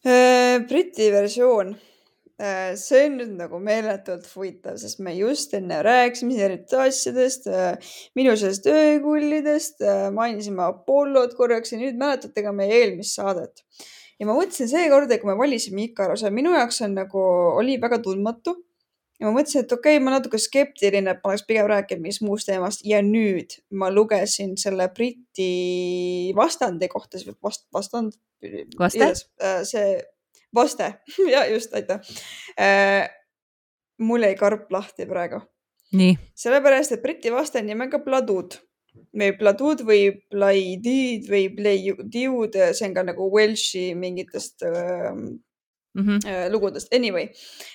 äh,. 0.05 0.63
Briti 0.69 1.11
versioon 1.15 1.77
see 2.35 3.05
on 3.07 3.19
nüüd 3.21 3.37
nagu 3.39 3.61
meeletult 3.63 4.25
huvitav, 4.35 4.75
sest 4.83 4.99
me 5.07 5.13
just 5.15 5.53
enne 5.55 5.79
rääkisime 5.87 6.35
erinevatest 6.35 6.75
asjadest, 6.83 7.47
minu 8.19 8.35
sellest 8.35 8.67
öökullidest, 8.67 9.85
mainisime 10.17 10.65
Apollot 10.67 11.37
korraks 11.39 11.73
ja 11.73 11.79
nüüd 11.79 11.95
mäletate 12.01 12.43
ka 12.43 12.51
meie 12.53 12.75
eelmist 12.81 13.15
saadet. 13.21 13.63
ja 14.19 14.27
ma 14.27 14.35
mõtlesin 14.35 14.67
seekord, 14.71 15.15
kui 15.15 15.31
me 15.31 15.39
valisime 15.39 15.87
Ikarose, 15.87 16.31
minu 16.35 16.51
jaoks 16.59 16.83
on 16.83 16.99
nagu, 16.99 17.23
oli 17.63 17.79
väga 17.83 18.03
tundmatu 18.03 18.57
ja 19.21 19.27
ma 19.27 19.33
mõtlesin, 19.37 19.65
et 19.65 19.73
okei 19.73 19.97
okay,, 19.97 20.05
ma 20.05 20.15
natuke 20.17 20.41
skeptiline, 20.43 21.11
et 21.11 21.23
ma 21.23 21.33
oleks 21.33 21.47
pigem 21.49 21.69
rääkinud 21.71 22.03
mingist 22.05 22.25
muust 22.27 22.49
teemast 22.51 22.85
ja 22.89 23.01
nüüd 23.05 23.59
ma 23.79 23.91
lugesin 23.93 24.57
selle 24.61 24.89
Briti 24.95 26.33
vastandi 26.37 26.89
kohta, 26.93 27.21
vast, 27.43 27.67
vastand. 27.75 28.19
vaste? 28.79 29.13
Äh, 29.43 29.63
see 29.69 29.99
vaste 30.55 30.93
ja 31.35 31.47
just, 31.51 31.75
aitäh. 31.75 32.01
Äh, 32.61 33.09
mul 33.99 34.27
jäi 34.27 34.35
karp 34.39 34.71
lahti 34.75 35.07
praegu. 35.07 35.43
sellepärast, 36.35 36.97
et 36.97 37.03
Briti 37.03 37.31
vaste 37.33 37.61
on 37.63 37.69
nimega 37.71 38.01
Bladud 38.03 38.59
või 39.15 39.33
Bladud 39.39 39.83
või 39.87 40.09
Blaidid 40.31 41.29
või 41.31 41.49
Bleidiud, 41.55 42.57
see 42.75 42.89
on 42.89 42.95
ka 42.97 43.05
nagu 43.07 43.27
Welshi 43.31 43.93
mingitest 43.99 44.65
ähm, 44.69 45.27
mm 45.95 46.03
-hmm. 46.03 46.51
lugudest. 46.53 46.95
Anyway, 46.95 47.29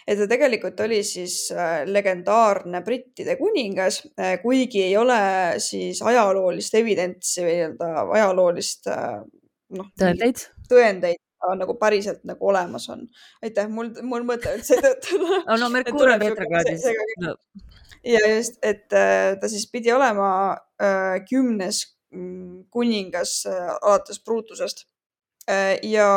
et 0.08 0.20
ta 0.20 0.28
tegelikult 0.28 0.80
oli 0.80 1.04
siis 1.04 1.52
äh, 1.52 1.86
legendaarne 1.86 2.82
brittide 2.82 3.36
kuningas, 3.36 4.04
äh, 4.20 4.42
kuigi 4.42 4.84
ei 4.84 4.98
ole 4.98 5.20
siis 5.58 6.02
ajaloolist 6.02 6.76
evidentsi 6.76 7.42
või 7.42 7.56
nii-öelda 7.56 8.06
ajaloolist 8.14 8.88
noh. 9.70 9.92
tõendeid. 10.02 10.46
tõendeid 10.70 11.20
nagu 11.56 11.74
päriselt 11.80 12.24
nagu 12.28 12.48
olemas 12.48 12.90
on. 12.90 13.08
aitäh, 13.44 13.70
mul, 13.70 13.94
mul 14.02 14.26
mõte 14.28 14.52
üldse 14.58 14.76
ei 14.76 14.82
töötanud 14.82 15.48
no 15.62 15.70
Merkuur 15.70 16.10
on 16.10 16.22
retrokraadis. 16.22 16.84
No. 17.24 17.36
ja 18.04 18.20
just, 18.36 18.60
et 18.62 18.88
ta 18.90 19.48
siis 19.48 19.70
pidi 19.72 19.92
olema 19.92 20.58
kümnes 21.30 21.98
mm, 22.12 22.66
kuningas 22.70 23.46
alates 23.48 24.20
Brutusest 24.24 24.86
ja 25.84 26.10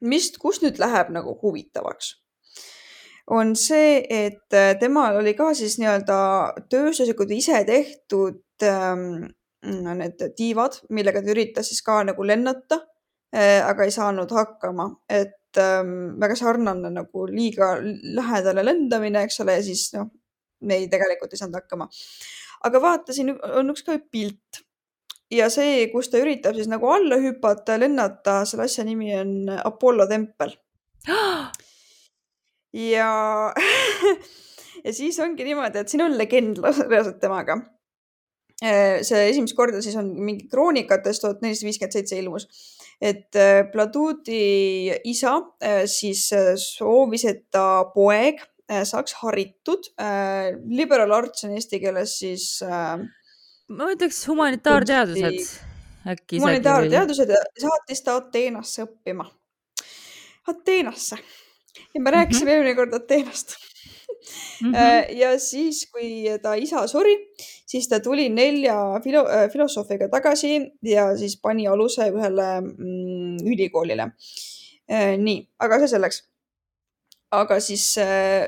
mis, 0.00 0.30
kus 0.38 0.62
nüüd 0.62 0.78
läheb 0.80 1.12
nagu 1.14 1.34
huvitavaks, 1.42 2.12
on 3.34 3.54
see, 3.58 3.98
et 4.08 4.56
äh, 4.56 4.74
temal 4.80 5.18
oli 5.20 5.34
ka 5.36 5.50
siis 5.56 5.76
nii-öelda 5.80 6.18
tööstuslikud 6.72 7.32
ise 7.36 7.60
tehtud 7.68 8.64
ähm, 8.64 9.26
need 9.62 10.22
tiivad, 10.38 10.78
millega 10.94 11.22
ta 11.22 11.34
üritas 11.34 11.68
siis 11.68 11.82
ka 11.84 12.00
nagu 12.08 12.24
lennata 12.24 12.80
äh,, 13.34 13.60
aga 13.66 13.84
ei 13.84 13.92
saanud 13.92 14.32
hakkama, 14.32 14.88
et 15.10 15.60
ähm, 15.60 16.14
väga 16.20 16.38
sarnane 16.38 16.92
nagu 16.94 17.26
liiga 17.28 17.74
lähedale 17.82 18.64
lendamine, 18.64 19.26
eks 19.26 19.42
ole, 19.44 19.58
ja 19.58 19.66
siis 19.66 19.90
noh, 19.96 20.08
me 20.64 20.80
ei, 20.80 20.88
tegelikult 20.90 21.34
ei 21.34 21.42
saanud 21.42 21.60
hakkama. 21.60 21.88
aga 22.64 22.82
vaatasin, 22.82 23.34
on 23.60 23.74
üks 23.74 23.84
ka 23.86 23.98
pilt 24.10 24.62
ja 25.34 25.48
see, 25.52 25.86
kus 25.92 26.10
ta 26.12 26.20
üritab 26.22 26.56
siis 26.56 26.68
nagu 26.70 26.88
alla 26.92 27.18
hüpata 27.20 27.76
ja 27.76 27.84
lennata, 27.84 28.42
selle 28.48 28.68
asja 28.68 28.84
nimi 28.86 29.12
on 29.18 29.32
Apollo 29.58 30.08
tempel. 30.10 30.54
ja 32.92 33.10
ja 34.84 34.94
siis 34.94 35.18
ongi 35.24 35.46
niimoodi, 35.46 35.82
et 35.82 35.92
siin 35.92 36.04
on 36.06 36.16
legend 36.18 36.62
reaalselt 36.62 37.20
temaga. 37.22 37.58
Äh, 38.58 39.04
see 39.06 39.28
esimest 39.30 39.54
korda 39.54 39.78
siis 39.84 39.94
on 40.00 40.10
mingi 40.18 40.48
kroonikates 40.50 41.20
tuhat 41.22 41.44
nelisada 41.44 41.68
viiskümmend 41.68 41.94
seitse 41.94 42.18
ilmus, 42.18 42.48
et 42.98 43.36
äh, 43.38 43.60
Pladuudi 43.70 44.40
isa 45.06 45.36
äh, 45.62 45.84
siis 45.86 46.24
soovis, 46.58 47.28
et 47.30 47.44
ta 47.54 47.84
poeg 47.94 48.42
saaks 48.68 49.14
haritud. 49.22 49.86
Liberal 50.76 51.14
arts 51.16 51.46
on 51.46 51.54
eesti 51.56 51.78
keeles 51.80 52.18
siis 52.20 52.58
äh, 52.60 52.98
ma 53.68 53.90
ütleks 53.92 54.20
humanitaarteadused 54.28 55.40
äkki. 56.08 56.38
humanitaarteadused 56.38 57.32
saatis 57.60 58.02
ta 58.04 58.16
Ateenasse 58.22 58.84
õppima. 58.86 59.28
Ateenasse 60.48 61.18
ja 61.94 62.00
me 62.00 62.10
rääkisime 62.10 62.52
eelmine 62.52 62.72
mm 62.72 62.78
-hmm. 62.78 62.90
kord 62.90 63.02
Ateenast 63.02 63.56
mm. 64.62 64.72
-hmm. 64.72 65.16
ja 65.16 65.38
siis, 65.38 65.86
kui 65.92 66.24
ta 66.42 66.54
isa 66.54 66.86
suri, 66.86 67.16
siis 67.66 67.88
ta 67.88 68.00
tuli 68.00 68.28
nelja 68.28 69.00
filo 69.04 69.26
äh, 69.28 69.50
filosoofiga 69.52 70.08
tagasi 70.08 70.72
ja 70.82 71.16
siis 71.16 71.36
pani 71.40 71.68
aluse 71.68 72.10
ühele 72.10 72.60
mm, 72.60 73.36
ülikoolile. 73.52 74.10
Äh, 74.90 75.16
nii, 75.18 75.48
aga 75.58 75.78
see 75.78 75.88
selleks. 75.88 76.24
aga 77.30 77.60
siis 77.60 77.98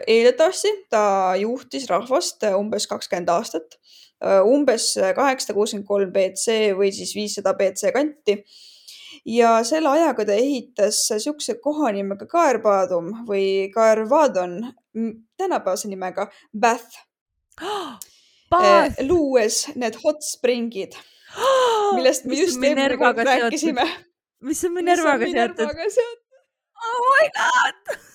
eeldatavasti 0.06 0.68
ta 0.90 1.34
juhtis 1.36 1.88
rahvast 1.90 2.42
umbes 2.56 2.86
kakskümmend 2.86 3.28
aastat 3.28 3.76
umbes 4.20 4.94
kaheksasada 5.16 5.56
kuuskümmend 5.56 5.88
kolm 5.88 6.12
BC 6.12 6.74
või 6.76 6.90
siis 6.92 7.14
viissada 7.16 7.54
BC 7.56 7.92
kanti. 7.94 8.42
ja 9.24 9.60
selle 9.64 9.88
ajaga 9.88 10.24
ta 10.28 10.32
ehitas 10.32 10.98
niisuguse 11.12 11.58
koha 11.64 11.92
nimega 11.92 12.26
Kaervadum 12.26 13.10
või 13.28 13.70
Kaervadon 13.74 14.60
tänapäevase 15.36 15.88
nimega 15.88 16.28
Bath 16.52 17.00
Bath. 18.50 19.00
luues 19.06 19.66
need 19.76 19.96
hot 20.04 20.22
springid, 20.26 20.96
millest 21.96 22.24
me 22.26 22.36
just 22.36 22.62
eelmine 22.62 22.96
kord 22.98 23.24
rääkisime. 23.24 23.88
mis 24.40 24.64
on 24.64 24.74
Minervaga 24.74 25.26
seotud? 25.26 25.66
Oh 26.80 27.02
my 27.08 27.28
god 27.36 27.98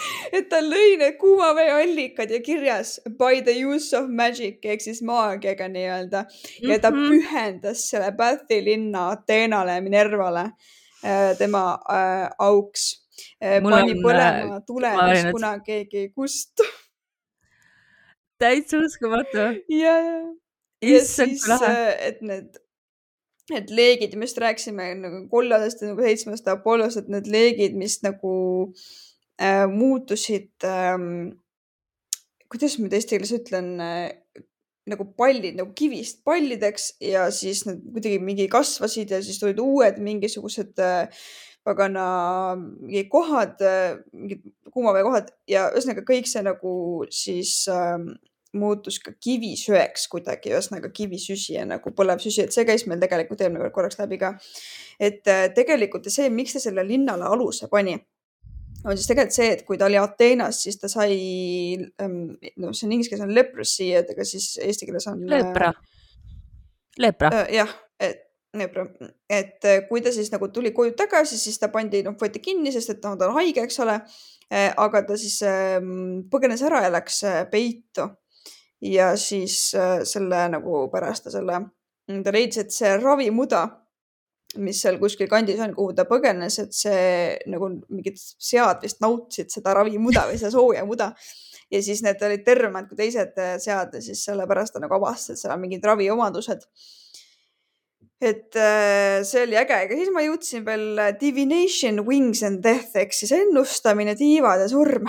et 0.36 0.48
ta 0.50 0.60
lõi 0.64 0.96
need 1.00 1.16
kuuma 1.20 1.50
vee 1.56 1.70
allikad 1.74 2.32
ja 2.32 2.40
kirjas 2.44 2.96
by 3.18 3.42
the 3.46 3.54
use 3.64 3.96
of 3.96 4.08
magic 4.08 4.64
ehk 4.64 4.84
siis 4.84 5.02
maagiaga 5.06 5.68
nii-öelda 5.72 6.24
ja 6.68 6.78
ta 6.78 6.90
-hmm. 6.90 7.08
pühendas 7.08 7.86
selle 7.90 8.12
Bathi 8.16 8.60
linna 8.64 9.10
Ateenale, 9.14 9.80
Minervale 9.80 10.44
äh, 11.04 11.36
tema 11.38 11.64
äh, 11.88 12.30
auks 12.38 13.06
äh,. 13.42 13.62
pani 13.62 13.92
on, 13.92 14.02
põlema 14.04 14.56
äh, 14.56 14.62
tule, 14.66 14.94
mis 15.10 15.26
kunagi 15.32 15.64
keegi 15.66 15.98
ei 16.04 16.08
kustu 16.08 16.64
täitsa 18.40 18.78
uskumatu. 18.78 19.38
ja, 19.68 19.94
ja, 19.98 20.18
ja 20.82 21.04
siis, 21.04 21.44
et 22.00 22.22
need 22.22 22.58
need 23.50 23.70
leegid, 23.74 24.12
just 24.14 24.38
rääkisime 24.38 24.94
nagu 24.94 25.24
kollasest 25.28 25.80
ja 25.82 25.88
nagu 25.88 26.02
seitsmest 26.02 26.48
Apollost, 26.48 26.96
et 26.96 27.08
need 27.08 27.26
leegid, 27.26 27.74
mis 27.74 27.96
nagu 28.02 28.30
Äh, 28.78 29.09
muutusid 29.70 30.66
ähm,, 30.68 31.32
kuidas 32.50 32.76
ma 32.78 32.86
nüüd 32.86 32.96
eesti 32.98 33.16
keeles 33.16 33.34
ütlen 33.36 33.70
äh,, 33.80 34.08
nagu 34.90 35.06
pallid 35.16 35.58
nagu 35.60 35.72
kivist 35.76 36.24
pallideks 36.26 36.94
ja 37.04 37.28
siis 37.34 37.64
nad 37.68 37.80
kuidagi 37.92 38.18
mingi 38.22 38.48
kasvasid 38.52 39.12
ja 39.14 39.20
siis 39.24 39.38
tulid 39.40 39.60
uued 39.62 40.00
mingisugused 40.02 40.80
äh, 40.82 41.28
pagana 41.64 42.06
mingid 42.56 43.10
kohad 43.12 43.60
äh,, 43.64 44.00
mingid 44.12 44.44
kuumaveekohad 44.72 45.30
ja 45.50 45.68
ühesõnaga 45.74 46.04
kõik 46.08 46.28
see 46.30 46.42
nagu 46.46 46.72
siis 47.14 47.54
äh, 47.72 47.96
muutus 48.56 48.98
ka 48.98 49.12
kivisöeks 49.14 50.08
kuidagi, 50.10 50.50
ühesõnaga 50.50 50.90
kivisüsi 50.94 51.54
ja 51.54 51.66
nagu 51.68 51.92
põlev 51.94 52.22
süsi, 52.22 52.44
et 52.44 52.54
see 52.54 52.66
käis 52.66 52.86
meil 52.90 53.02
tegelikult 53.02 53.42
eelmine 53.44 53.62
kord 53.62 53.76
korraks 53.76 54.00
läbi 54.00 54.18
ka. 54.18 54.32
et 54.98 55.28
äh, 55.28 55.46
tegelikult 55.54 56.10
see, 56.10 56.28
miks 56.34 56.56
ta 56.56 56.62
selle 56.62 56.84
linnale 56.86 57.28
aluse 57.28 57.68
pani, 57.70 57.94
on 58.84 58.96
siis 58.96 59.10
tegelikult 59.10 59.36
see, 59.36 59.50
et 59.56 59.62
kui 59.66 59.78
ta 59.78 59.88
oli 59.90 59.98
Ateenas, 60.00 60.62
siis 60.64 60.80
ta 60.80 60.88
sai, 60.88 61.18
ähm, 62.02 62.18
no 62.60 62.72
see 62.72 62.88
on 62.88 62.96
inglise 62.96 63.12
keeles 63.12 63.26
on 63.26 63.34
leprosy, 63.36 63.90
et 63.98 64.10
ega 64.14 64.26
siis 64.26 64.54
eesti 64.64 64.88
keeles 64.88 65.06
on. 65.10 65.22
lepra. 65.30 65.72
lepra. 66.98 67.32
jah, 67.52 67.72
et 68.00 68.26
et 69.30 69.66
kui 69.88 70.00
ta 70.02 70.10
siis 70.12 70.30
nagu 70.32 70.48
tuli 70.50 70.72
koju 70.74 70.94
tagasi, 70.98 71.38
siis 71.38 71.58
ta 71.58 71.68
pandi, 71.70 72.02
noh, 72.02 72.16
võeti 72.18 72.40
kinni, 72.42 72.72
sest 72.74 72.96
et 72.96 73.04
noh, 73.04 73.16
ta 73.18 73.28
on 73.28 73.36
haige, 73.38 73.62
eks 73.62 73.78
ole. 73.84 74.00
aga 74.50 75.02
ta 75.06 75.16
siis 75.16 75.36
ähm, 75.46 76.24
põgenes 76.30 76.62
ära 76.66 76.82
ja 76.82 76.90
läks 76.90 77.22
äh, 77.24 77.44
peitu. 77.50 78.08
ja 78.82 79.12
siis 79.16 79.74
äh, 79.74 80.00
selle 80.02 80.48
nagu 80.50 80.88
pärast 80.90 81.24
ta 81.24 81.30
selle, 81.30 81.60
ta 82.24 82.32
leidis, 82.32 82.58
et 82.58 82.72
see 82.74 82.96
ravimuda, 82.98 83.68
mis 84.58 84.80
seal 84.82 84.98
kuskil 84.98 85.28
kandis 85.30 85.60
on, 85.62 85.74
kuhu 85.76 85.92
ta 85.94 86.06
põgenes, 86.08 86.56
et 86.62 86.74
see 86.74 87.02
nagu 87.50 87.68
mingid 87.92 88.18
sead 88.18 88.82
vist 88.82 88.98
nautisid 89.02 89.52
seda 89.52 89.76
ravimuda 89.78 90.26
või 90.30 90.40
seda 90.40 90.50
sooja 90.54 90.82
muda. 90.88 91.12
Ja 91.70 91.78
siis 91.86 92.02
need 92.02 92.22
olid 92.26 92.42
tervemad 92.42 92.88
kui 92.90 92.98
teised 92.98 93.36
äh, 93.38 93.54
sead 93.62 93.94
ja 93.94 94.02
siis 94.02 94.24
sellepärast 94.26 94.74
ta 94.74 94.82
nagu 94.82 94.96
avastas, 94.96 95.36
et 95.36 95.44
seal 95.44 95.54
on 95.54 95.62
mingid 95.62 95.86
raviomadused. 95.86 96.66
Et 98.20 98.58
äh, 98.58 99.20
see 99.24 99.46
oli 99.46 99.56
äge, 99.60 99.78
aga 99.86 100.00
siis 100.00 100.10
ma 100.12 100.26
jõudsin 100.26 100.66
veel 100.66 100.98
äh, 100.98 101.12
Divination, 101.20 102.02
Wings 102.08 102.42
and 102.46 102.64
Death 102.66 102.98
ehk 102.98 103.14
siis 103.16 103.30
ennustamine, 103.38 104.16
tiivad 104.18 104.64
ja 104.64 104.68
surm. 104.72 105.06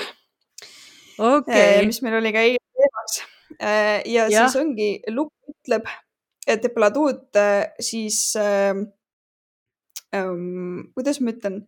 Okay.. 1.22 1.82
mis 1.86 2.00
meil 2.06 2.22
oli 2.22 2.32
ka 2.34 2.46
eile 2.46 2.62
teemaks. 2.78 3.20
ja, 3.60 4.30
ja 4.30 4.46
siis 4.48 4.56
ongi, 4.62 4.94
lugu 5.12 5.34
ütleb, 5.52 5.90
et 6.50 6.64
Platud 6.74 7.38
siis 7.84 8.24
ähm,, 8.40 8.86
ähm, 10.16 10.92
kuidas 10.96 11.22
ma 11.22 11.34
ütlen, 11.36 11.62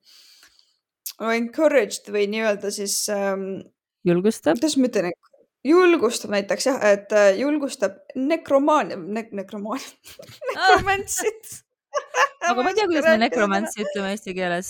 encouraged 1.33 2.09
või 2.13 2.27
nii-öelda 2.31 2.71
siis 2.73 2.97
ähm,. 3.13 3.61
julgustab. 4.07 4.57
kuidas 4.59 4.77
ma 4.79 4.89
ütlen, 4.89 5.11
julgustab 5.63 6.31
näiteks 6.33 6.65
jah, 6.67 6.79
et 6.93 7.11
äh, 7.15 7.37
julgustab 7.39 7.91
nekromaania 8.15 8.97
ne,, 8.99 9.27
nekromaania 9.31 9.87
nekromantsit 10.51 11.63
aga 12.49 12.59
ma 12.63 12.69
ei 12.71 12.75
tea, 12.77 12.87
kuidas 12.89 13.05
me 13.07 13.17
nekromantsi 13.23 13.83
ütleme 13.85 14.07
eesti 14.15 14.31
keeles. 14.37 14.67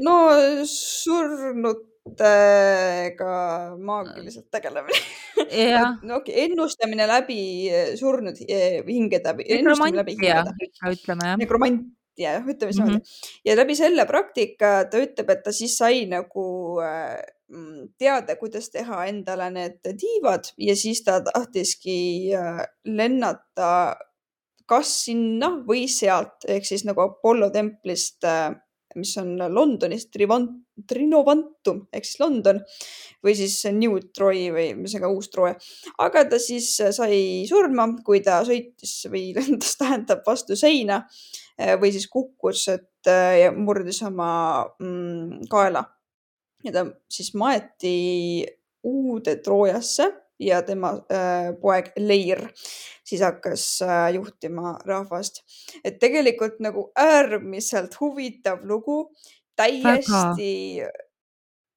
no 0.00 0.14
surnutega 0.70 1.84
maagiliselt 3.90 4.48
tegelemine 4.54 5.00
no 6.06 6.14
okei 6.20 6.34
okay,, 6.34 6.34
ennustamine 6.46 7.04
läbi 7.10 7.40
äh, 7.68 7.94
surnud 8.00 8.36
äh, 8.46 8.80
hingede. 8.88 9.30
nekromantia, 9.40 10.44
ütleme 10.94 11.22
jah. 11.32 11.38
nekromant 11.40 11.80
ja 12.18 12.38
ütleme 12.40 12.72
siis 12.72 12.82
niimoodi 12.82 12.98
mm 12.98 13.00
-hmm. 13.00 13.40
ja 13.44 13.56
läbi 13.56 13.76
selle 13.76 14.06
praktika 14.06 14.84
ta 14.90 14.98
ütleb, 14.98 15.30
et 15.30 15.42
ta 15.44 15.52
siis 15.52 15.78
sai 15.78 16.06
nagu 16.06 16.78
mm, 17.48 17.88
teada, 17.98 18.36
kuidas 18.36 18.70
teha 18.70 19.04
endale 19.06 19.50
need 19.50 19.80
tiivad 19.82 20.52
ja 20.58 20.76
siis 20.76 21.04
ta 21.04 21.20
tahtiski 21.20 22.34
äh, 22.34 22.64
lennata 22.84 23.96
kas 24.70 24.90
sinna 25.06 25.54
või 25.66 25.86
sealt 25.90 26.46
ehk 26.48 26.66
siis 26.66 26.84
nagu 26.86 27.02
Apollo 27.02 27.50
templist, 27.54 28.22
äh, 28.24 28.52
mis 28.98 29.12
on 29.22 29.36
Londonis, 29.54 30.08
Trinovantum 30.10 31.84
ehk 31.94 32.06
siis 32.06 32.20
London 32.22 32.60
või 33.24 33.34
siis 33.38 33.58
New 33.74 33.98
Troy 34.14 34.48
või 34.54 34.70
ühesõnaga 34.72 35.10
uus 35.14 35.30
Troy. 35.30 35.54
aga 35.98 36.24
ta 36.30 36.38
siis 36.42 36.72
sai 36.96 37.20
surma, 37.50 37.88
kui 38.06 38.22
ta 38.26 38.40
sõitis 38.46 38.96
või 39.10 39.30
lendas, 39.36 39.76
tähendab 39.78 40.26
vastu 40.26 40.58
seina 40.58 41.04
või 41.80 41.92
siis 41.94 42.08
kukkus, 42.08 42.66
et 42.72 43.10
eh, 43.10 43.40
ja 43.44 43.52
murdis 43.52 44.02
oma 44.06 44.30
mm, 44.80 45.46
kaela. 45.50 45.84
ja 46.64 46.72
ta 46.72 46.86
siis 47.08 47.34
maeti 47.34 48.46
uude 48.84 49.36
Troojasse 49.44 50.10
ja 50.40 50.62
tema 50.62 50.92
äh, 51.12 51.52
poeg 51.60 51.92
Leir 51.96 52.46
siis 53.04 53.22
hakkas 53.24 53.82
äh, 53.82 54.14
juhtima 54.14 54.78
rahvast. 54.86 55.42
et 55.84 55.98
tegelikult 56.00 56.60
nagu 56.60 56.90
äärmiselt 56.96 58.00
huvitav 58.00 58.64
lugu, 58.64 59.12
täiesti 59.56 60.80
Väga. 60.80 60.92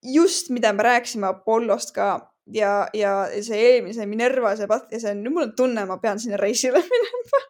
just, 0.04 0.50
mida 0.50 0.74
me 0.74 0.84
rääkisime 0.84 1.28
Apollost 1.28 1.96
ka 1.96 2.32
ja, 2.48 2.88
ja 2.94 3.28
see 3.42 3.60
eelmise 3.60 4.06
Minerva, 4.06 4.56
see, 4.56 4.68
see 4.98 5.12
on, 5.12 5.24
nüüd 5.24 5.36
mul 5.36 5.50
on 5.50 5.56
tunne, 5.58 5.86
ma 5.88 5.98
pean 5.98 6.20
sinna 6.20 6.38
reisile 6.38 6.84
minema 6.92 7.48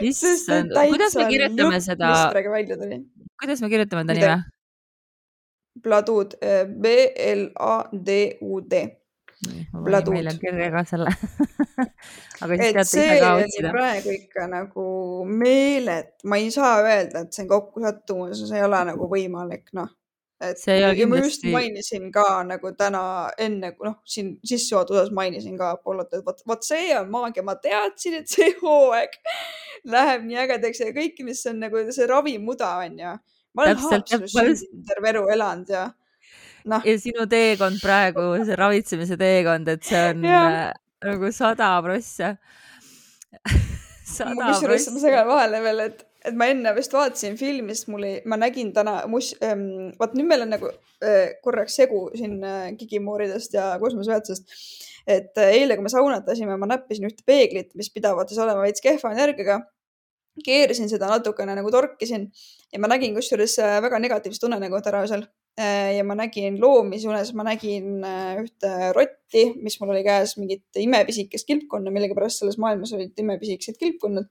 issand, 0.00 0.74
kuidas 0.74 1.16
me 1.16 1.24
kirjutame 1.30 1.80
seda, 1.84 2.12
kuidas 3.40 3.60
me 3.62 3.68
kirjutame 3.72 4.04
ta 4.06 4.12
nime? 4.18 4.36
Bladud, 5.82 6.38
äh, 6.40 6.64
B-L-A-D-U-D. 6.82 8.72
meil 9.84 10.28
on 10.30 10.38
kirja 10.40 10.70
ka 10.72 10.82
selle 10.88 11.10
aga 12.42 12.56
siis 12.56 12.72
teate 12.72 12.80
ise 12.80 13.18
ka 13.20 13.34
otsida. 13.36 13.72
praegu 13.74 14.14
ikka 14.14 14.46
nagu 14.48 14.86
meelet, 15.28 16.14
ma 16.24 16.40
ei 16.40 16.48
saa 16.54 16.80
öelda, 16.80 17.26
et 17.26 17.36
see 17.36 17.44
on 17.44 17.50
kokkusattumus, 17.52 18.40
see 18.48 18.58
ei 18.60 18.64
ole 18.64 18.80
nagu 18.88 19.04
võimalik, 19.12 19.68
noh 19.76 19.90
et 20.40 20.60
see 20.60 20.76
ja 20.80 20.90
kindlasti... 20.94 21.08
ma 21.08 21.22
just 21.24 21.46
mainisin 21.52 22.08
ka 22.12 22.26
nagu 22.44 22.72
täna 22.76 23.02
enne, 23.40 23.72
noh, 23.84 23.98
siin 24.04 24.34
sissejuhatuses 24.44 25.12
mainisin 25.16 25.56
ka 25.58 25.72
Apollot, 25.78 26.12
et 26.12 26.24
vot, 26.26 26.42
vot 26.48 26.66
see 26.66 26.90
on 26.98 27.08
maagia, 27.12 27.44
ma 27.46 27.56
teadsin, 27.60 28.18
et 28.20 28.28
see 28.30 28.50
hooaeg 28.60 29.16
läheb 29.94 30.26
nii 30.28 30.40
ägedaks 30.44 30.82
ja 30.84 30.90
kõik, 30.96 31.22
mis 31.26 31.44
on 31.50 31.62
nagu 31.64 31.84
see 31.88 32.08
ravimuda 32.10 32.72
on 32.84 32.98
ju. 33.00 33.14
ma 33.56 33.64
olen 33.64 33.80
Haapsalus 33.86 34.66
terve 34.88 35.14
elu 35.14 35.24
elanud 35.36 35.72
ja 35.72 35.86
noh. 36.68 36.84
ja 36.84 36.96
sinu 37.00 37.24
teekond 37.30 37.80
praegu, 37.82 38.28
see 38.44 38.58
ravitsemise 38.58 39.16
teekond, 39.20 39.72
et 39.72 39.88
see 39.88 40.02
on 40.10 40.26
äh, 40.28 40.74
nagu 41.06 41.32
sada 41.32 41.70
prossa 41.84 42.34
sada 44.16 44.52
prossa. 44.60 44.92
ma 44.92 45.00
segan 45.00 45.32
vahele 45.32 45.62
veel, 45.64 45.86
et 45.88 46.04
et 46.26 46.34
ma 46.38 46.48
enne 46.50 46.72
vist 46.76 46.94
vaatasin 46.94 47.36
filmi, 47.38 47.74
sest 47.74 47.90
mul 47.92 48.06
ei, 48.06 48.16
ma 48.28 48.38
nägin 48.40 48.72
täna 48.76 48.98
mus- 49.10 49.34
ähm,, 49.44 49.92
vaat 50.00 50.16
nüüd 50.18 50.28
meil 50.30 50.44
on 50.46 50.52
nagu 50.56 50.70
äh, 50.70 51.36
korraks 51.44 51.78
segu 51.80 52.06
siin 52.16 52.40
äh, 52.44 52.72
gigimooridest 52.78 53.56
ja 53.56 53.70
kosmoseväetusest. 53.82 54.58
et 55.06 55.38
äh, 55.38 55.54
eile, 55.60 55.76
kui 55.78 55.86
me 55.86 55.92
saunatasime, 55.92 56.58
ma 56.58 56.68
näppisin 56.70 57.06
ühte 57.08 57.22
peeglit, 57.26 57.72
mis 57.78 57.92
pidavat 57.94 58.30
siis 58.30 58.42
olema 58.42 58.64
veits 58.66 58.82
kehva 58.84 59.14
energiaga. 59.14 59.62
keerasin 60.44 60.90
seda 60.90 61.08
natukene 61.08 61.54
nagu 61.56 61.70
torkisin 61.72 62.26
ja 62.72 62.80
ma 62.82 62.90
nägin 62.92 63.14
kusjuures 63.16 63.54
väga 63.80 63.98
negatiivset 64.04 64.42
unenägu 64.44 64.82
täna 64.84 65.00
öösel 65.06 65.22
äh, 65.60 65.94
ja 65.96 66.04
ma 66.04 66.12
nägin 66.18 66.58
loomi 66.60 66.98
unes, 67.08 67.32
ma 67.32 67.46
nägin 67.46 68.04
ühte 68.42 68.92
rotti, 68.98 69.46
mis 69.62 69.78
mul 69.80 69.94
oli 69.94 70.04
käes 70.04 70.36
mingit 70.36 70.82
imepisikest 70.82 71.48
kilpkonna, 71.48 71.94
millegipärast 71.94 72.42
selles 72.42 72.58
maailmas 72.60 72.92
olid 72.98 73.16
imepisikesed 73.24 73.78
kilpkonnad 73.80 74.28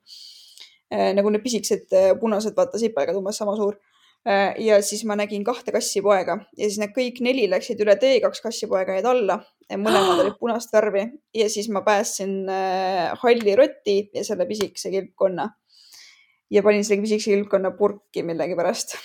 nagu 1.17 1.31
need 1.33 1.43
pisikesed 1.43 1.93
äh, 1.95 2.13
punased, 2.19 2.55
vaata 2.57 2.81
sipelgad 2.81 3.17
umbes 3.19 3.39
sama 3.41 3.55
suur. 3.59 3.77
Äh, 4.25 4.55
ja 4.65 4.79
siis 4.81 5.03
ma 5.05 5.17
nägin 5.19 5.43
kahte 5.45 5.73
kassipoega 5.75 6.39
ja 6.57 6.69
siis 6.69 6.79
need 6.81 6.95
kõik 6.95 7.19
neli 7.25 7.45
läksid 7.51 7.81
üle 7.85 7.93
tee, 8.01 8.17
kaks 8.23 8.41
kassipoega 8.45 8.97
jäid 8.97 9.09
alla. 9.09 9.41
mõlemad 9.69 10.19
olid 10.23 10.39
punast 10.39 10.73
värvi 10.73 11.05
ja 11.33 11.49
siis 11.49 11.69
ma 11.73 11.83
päästsin 11.85 12.49
halli 13.21 13.55
rotti 13.57 13.99
ja 14.13 14.23
selle 14.25 14.47
pisikese 14.49 14.89
kilpkonna. 14.93 15.49
ja 16.49 16.63
panin 16.63 16.85
selle 16.85 17.05
pisikese 17.05 17.35
kilpkonna 17.35 17.71
purki 17.77 18.23
millegipärast 18.23 18.97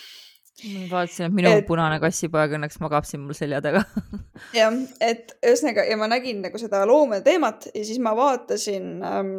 ma 0.69 0.87
vaatasin, 0.91 1.27
et 1.27 1.35
minu 1.35 1.53
et, 1.55 1.67
punane 1.69 1.97
kassipoeg 2.03 2.55
õnneks 2.59 2.81
magab 2.83 3.07
siin 3.09 3.23
mul 3.25 3.37
selja 3.37 3.61
taga 3.65 3.83
jah, 4.59 4.77
et 5.05 5.35
ühesõnaga 5.41 5.87
ja 5.89 5.97
ma 6.01 6.09
nägin 6.11 6.43
nagu 6.45 6.61
seda 6.61 6.83
loomade 6.89 7.25
teemat 7.27 7.69
ja 7.73 7.85
siis 7.87 8.01
ma 8.03 8.13
vaatasin 8.17 8.91
ähm, 9.07 9.35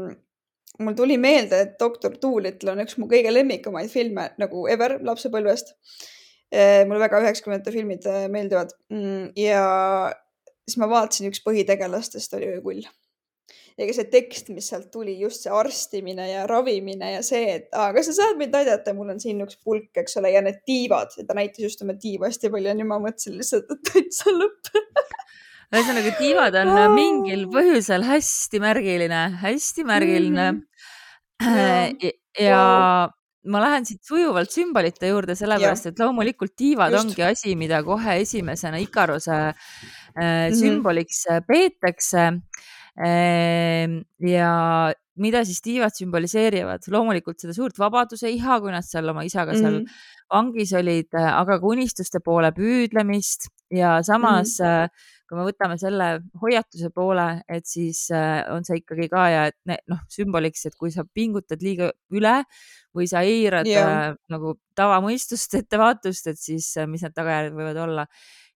mul 0.80 0.96
tuli 0.96 1.18
meelde, 1.20 1.60
et 1.66 1.78
doktor 1.80 2.16
Doolittle 2.22 2.74
on 2.74 2.82
üks 2.86 2.98
mu 3.02 3.10
kõige 3.12 3.34
lemmikumaid 3.34 3.92
filme 3.92 4.30
nagu 4.42 4.66
ever 4.72 4.98
lapsepõlvest. 5.04 5.76
Eh, 6.52 6.82
mulle 6.88 7.00
väga 7.06 7.22
üheksakümnendate 7.24 7.72
filmid 7.72 8.08
eh, 8.12 8.26
meeldivad 8.32 8.74
mm, 8.92 9.30
ja 9.40 9.62
siis 10.66 10.80
ma 10.82 10.90
vaatasin, 10.92 11.30
üks 11.32 11.40
põhitegelastest 11.46 12.36
oli 12.36 12.50
öökull. 12.58 12.82
ja 13.80 13.88
ka 13.88 13.94
see 13.96 14.10
tekst, 14.12 14.52
mis 14.52 14.68
sealt 14.68 14.90
tuli, 14.92 15.14
just 15.20 15.46
see 15.46 15.54
arstimine 15.56 16.26
ja 16.28 16.44
ravimine 16.50 17.14
ja 17.14 17.22
see, 17.24 17.56
et 17.56 17.72
aa, 17.72 17.94
kas 17.96 18.12
sa 18.12 18.18
saad 18.18 18.40
mind 18.40 18.56
aidata, 18.60 18.94
mul 18.94 19.14
on 19.14 19.22
siin 19.24 19.40
üks 19.46 19.58
pulk, 19.64 19.90
eks 19.98 20.20
ole, 20.20 20.34
ja 20.36 20.44
need 20.44 20.60
tiivad, 20.68 21.16
ta 21.16 21.38
näitas 21.38 21.64
just 21.64 21.82
oma 21.86 21.96
tiiva 22.00 22.28
hästi 22.28 22.52
palju 22.52 22.72
ja 22.72 22.76
nüüd 22.78 22.92
ma 22.92 23.00
mõtlesin 23.02 23.40
lihtsalt, 23.40 23.72
et 23.72 23.94
täitsa 23.94 24.36
lõpp 24.36 24.74
ühesõnaga, 25.72 26.14
tiivad 26.20 26.58
on 26.62 26.74
mingil 26.96 27.48
põhjusel 27.54 28.06
hästi 28.08 28.62
märgiline, 28.64 29.22
hästi 29.42 29.88
märgiline 29.88 30.52
mm. 30.52 30.62
-hmm. 31.42 31.98
ja, 32.02 32.12
ja 32.46 32.64
ma 33.52 33.62
lähen 33.64 33.86
siit 33.86 34.04
sujuvalt 34.06 34.52
sümbolite 34.52 35.10
juurde, 35.10 35.36
sellepärast 35.36 35.90
et 35.90 36.00
loomulikult 36.00 36.54
tiivad 36.56 36.94
Just. 36.94 37.06
ongi 37.06 37.24
asi, 37.26 37.56
mida 37.56 37.82
kohe 37.84 38.20
esimesena 38.22 38.78
Ikaruse 38.78 39.34
äh, 39.34 39.56
mhm. 40.20 40.56
sümboliks 40.60 41.26
mm 41.30 41.36
-hmm. 41.36 41.48
peetakse 41.48 42.30
Ehm, 43.00 44.02
ja 44.20 44.92
mida 45.22 45.44
siis 45.48 45.62
tiivad 45.64 45.96
sümboliseerivad, 45.96 46.84
loomulikult 46.92 47.40
seda 47.40 47.56
suurt 47.56 47.80
vabaduse 47.80 48.30
iha, 48.32 48.58
kui 48.64 48.74
nad 48.74 48.86
seal 48.86 49.08
oma 49.12 49.24
isaga 49.28 49.56
seal 49.56 49.80
mm 49.80 49.86
-hmm. 49.86 50.02
vangis 50.34 50.74
olid, 50.76 51.10
aga 51.16 51.60
ka 51.60 51.68
unistuste 51.68 52.20
poole 52.20 52.52
püüdlemist 52.52 53.48
ja 53.72 54.02
samas 54.04 54.60
mm, 54.60 54.66
-hmm. 54.66 54.90
Kui 55.32 55.40
me 55.40 55.46
võtame 55.48 55.78
selle 55.80 56.08
hoiatuse 56.42 56.90
poole, 56.92 57.28
et 57.48 57.64
siis 57.70 58.04
äh, 58.12 58.42
on 58.52 58.68
see 58.68 58.82
ikkagi 58.82 59.08
ka 59.12 59.24
ja 59.32 59.46
et 59.48 59.80
noh, 59.88 60.02
sümboliks, 60.12 60.66
et 60.68 60.76
kui 60.76 60.92
sa 60.92 61.06
pingutad 61.08 61.64
liiga 61.64 61.88
üle 62.12 62.36
või 62.92 63.08
sa 63.08 63.24
eirad 63.24 63.70
yeah. 63.70 64.12
äh, 64.12 64.20
nagu 64.34 64.58
tavamõistust, 64.76 65.56
ettevaatust, 65.62 66.28
et 66.34 66.42
siis 66.42 66.74
mis 66.92 67.08
need 67.08 67.16
tagajärjed 67.16 67.56
võivad 67.56 67.82
olla. 67.88 68.08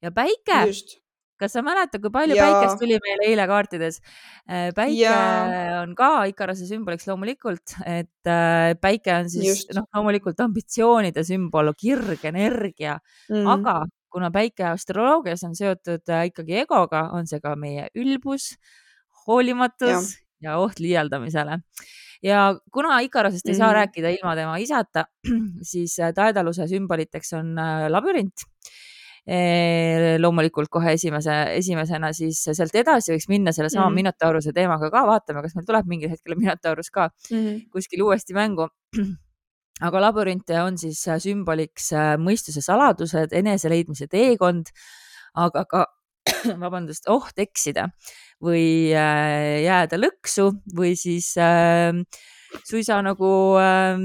ja 0.03 0.11
päike 0.11 0.65
Just 0.67 0.97
kas 1.39 1.55
sa 1.55 1.63
mäletad, 1.65 1.99
kui 2.03 2.11
palju 2.13 2.35
ja. 2.37 2.45
päikest 2.47 2.79
tuli 2.79 2.97
meil 3.03 3.23
eile 3.27 3.47
kaartides? 3.49 3.99
Äh, 4.47 4.69
päike 4.75 5.01
ja. 5.03 5.81
on 5.81 5.95
ka 5.97 6.09
Ikarase 6.31 6.67
sümboliks 6.69 7.07
loomulikult, 7.09 7.75
et 7.83 8.31
äh, 8.31 8.71
päike 8.81 9.13
on 9.17 9.29
siis 9.31 9.65
noh, 9.75 9.87
loomulikult 9.95 10.39
ambitsioonide 10.45 11.25
sümbol, 11.27 11.73
kirg, 11.79 12.23
energia 12.31 12.97
mm., 13.29 13.51
aga 13.57 13.81
kuna 14.15 14.31
päike 14.31 14.63
astroloogias 14.69 15.43
on 15.43 15.55
seotud 15.57 16.07
äh, 16.09 16.29
ikkagi 16.31 16.61
egoga, 16.63 17.09
on 17.17 17.27
see 17.27 17.41
ka 17.43 17.55
meie 17.59 17.89
ülbus, 17.99 18.53
hoolimatus 19.27 19.91
ja, 19.91 20.51
ja 20.51 20.57
oht 20.63 20.79
liialdamisele 20.79 21.59
ja 22.23 22.47
kuna 22.73 22.99
Ikarasest 23.03 23.45
mm 23.45 23.49
-hmm. 23.49 23.53
ei 23.53 23.59
saa 23.59 23.67
mhm. 23.67 23.75
rääkida 23.75 24.09
ilma 24.15 24.35
tema 24.35 24.57
isata, 24.57 25.05
siis 25.71 25.97
taedaluse 26.15 26.67
sümboliteks 26.67 27.33
on 27.33 27.55
labürint 27.89 28.47
loomulikult 30.19 30.69
kohe 30.69 30.91
esimese, 30.93 31.33
esimesena, 31.57 32.11
siis 32.13 32.43
sealt 32.43 32.75
edasi 32.75 33.11
võiks 33.13 33.27
minna 33.27 33.51
sellesama 33.51 33.87
mm 33.87 33.91
-hmm. 33.91 33.95
Minotauruse 33.95 34.53
teemaga 34.53 34.91
ka, 34.91 35.05
vaatame, 35.07 35.41
kas 35.41 35.55
meil 35.55 35.65
tuleb 35.65 35.85
mingil 35.89 36.09
hetkel 36.09 36.35
Minotaurus 36.37 36.91
ka 36.91 37.09
mm 37.31 37.37
-hmm. 37.37 37.69
kuskil 37.69 38.01
uuesti 38.01 38.33
mängu 38.33 38.67
aga 39.83 40.01
labürinte 40.03 40.59
on 40.63 40.77
siis 40.79 41.01
sümboliks 41.23 41.91
äh, 41.95 42.13
mõistuse 42.21 42.63
saladused, 42.63 43.33
eneseleidmise 43.35 44.07
teekond, 44.11 44.71
aga 45.35 45.65
ka, 45.71 45.85
vabandust, 46.63 47.09
oht 47.11 47.39
eksida 47.41 47.89
või 48.43 48.93
äh, 48.95 49.65
jääda 49.65 49.99
lõksu 49.99 50.51
või 50.75 50.95
siis 50.99 51.33
äh, 51.41 51.91
suisa 52.63 53.01
nagu 53.05 53.31
äh, 53.59 53.99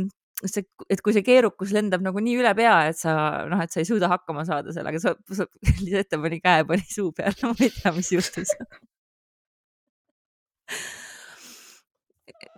see, 0.49 0.67
et 0.91 1.03
kui 1.05 1.15
see 1.17 1.25
keerukus 1.27 1.75
lendab 1.77 2.05
nagu 2.05 2.23
nii 2.23 2.39
üle 2.41 2.53
pea, 2.59 2.77
et 2.91 2.99
sa 2.99 3.15
noh, 3.51 3.61
et 3.63 3.73
sa 3.73 3.83
ei 3.83 3.89
suuda 3.89 4.11
hakkama 4.13 4.45
saada 4.49 4.75
sellega, 4.75 5.01
sa, 5.03 5.15
sa 5.37 5.47
Lisette 5.83 6.21
pani 6.21 6.41
käe, 6.43 6.65
pani 6.69 6.87
suu 6.89 7.13
peale, 7.17 7.37
no 7.45 7.55
ma 7.55 7.67
ei 7.67 7.73
tea, 7.77 7.95
mis 7.97 8.13
juhtus. 8.17 8.57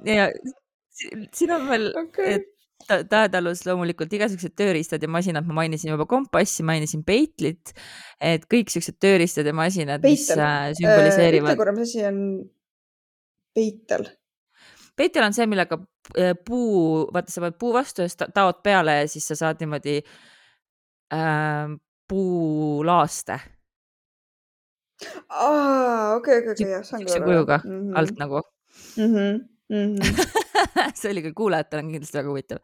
Ja 0.03 0.27
siin 1.33 1.53
on 1.55 1.69
veel 1.69 1.87
okay. 1.97 2.41
Tähetalus 2.89 3.63
loomulikult 3.67 4.13
igasugused 4.13 4.55
tööriistad 4.59 5.03
ja 5.03 5.11
masinad, 5.11 5.47
ma 5.49 5.61
mainisin 5.63 5.93
juba 5.93 6.07
kompassi, 6.11 6.65
mainisin 6.67 7.05
peitlit, 7.07 7.75
et 8.21 8.49
kõik 8.51 8.73
siuksed 8.73 8.99
tööriistad 9.03 9.47
ja 9.49 9.55
masinad, 9.57 10.03
mis 10.05 10.27
äh, 10.35 10.43
äh, 10.43 10.73
sümboliseerivad. 10.79 11.53
ütle 11.53 11.61
korra, 11.61 11.77
mis 11.77 11.93
asi 11.93 12.05
on 12.09 12.19
peitel? 13.55 14.11
peitel 14.97 15.27
on 15.27 15.37
see, 15.37 15.47
millega 15.51 15.79
äh, 16.19 16.35
puu, 16.47 17.07
vaata, 17.15 17.33
sa 17.33 17.45
paned 17.45 17.59
puu 17.61 17.73
vastu 17.75 18.05
ja 18.05 18.11
siis 18.11 18.35
taod 18.35 18.61
peale 18.65 19.03
ja 19.03 19.09
siis 19.11 19.27
sa 19.31 19.39
saad 19.39 19.63
niimoodi 19.63 19.99
äh, 21.15 21.73
puulaaste. 22.09 23.39
aa, 25.29 26.15
okei, 26.17 26.39
okei, 26.39 26.53
okei, 26.53 26.69
jah, 26.71 26.85
saan 26.87 27.07
aru. 27.09 27.25
kujuga 27.25 27.61
mm 27.65 27.81
-hmm. 27.81 27.99
alt 27.99 28.19
nagu 28.19 28.43
mm. 28.97 29.15
-hmm. 29.15 29.41
Mm 29.73 29.95
-hmm. 29.97 30.41
see 31.01 31.11
oli 31.11 31.23
küll 31.25 31.35
kuulajatele 31.37 31.83
kindlasti 31.89 32.19
väga 32.19 32.29
huvitav 32.29 32.59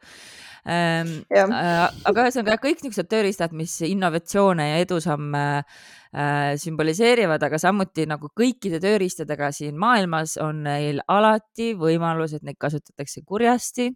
ähm,. 0.68 1.14
Äh, 1.33 1.87
aga 2.05 2.27
ühesõnaga 2.27 2.59
kõik 2.61 2.83
niisugused 2.83 3.09
tööriistad, 3.09 3.53
mis 3.57 3.81
innovatsioone 3.81 4.71
ja 4.71 4.83
edusamme 4.85 5.44
äh, 5.59 5.79
Äh, 6.09 6.55
sümboliseerivad, 6.57 7.42
aga 7.44 7.59
samuti 7.61 8.07
nagu 8.09 8.31
kõikide 8.33 8.79
tööriistadega 8.81 9.51
siin 9.53 9.77
maailmas 9.77 10.38
on 10.40 10.62
neil 10.64 11.03
alati 11.05 11.75
võimalus, 11.77 12.33
et 12.33 12.47
neid 12.49 12.57
kasutatakse 12.57 13.21
kurjasti 13.29 13.90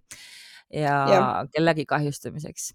ja, 0.73 0.97
ja. 1.13 1.47
kellegi 1.53 1.87
kahjustamiseks. 1.87 2.73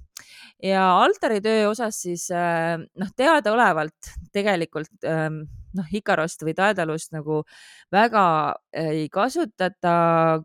ja 0.64 0.84
altaritöö 1.02 1.70
osas 1.70 2.02
siis 2.02 2.30
äh, 2.32 2.78
noh, 2.78 3.14
teadaolevalt 3.16 4.12
tegelikult 4.34 5.06
ähm, 5.06 5.46
noh, 5.78 5.90
Ikarost 5.94 6.44
või 6.46 6.54
Daedalust 6.58 7.12
nagu 7.16 7.42
väga 7.94 8.24
ei 8.78 9.08
kasutata 9.14 9.96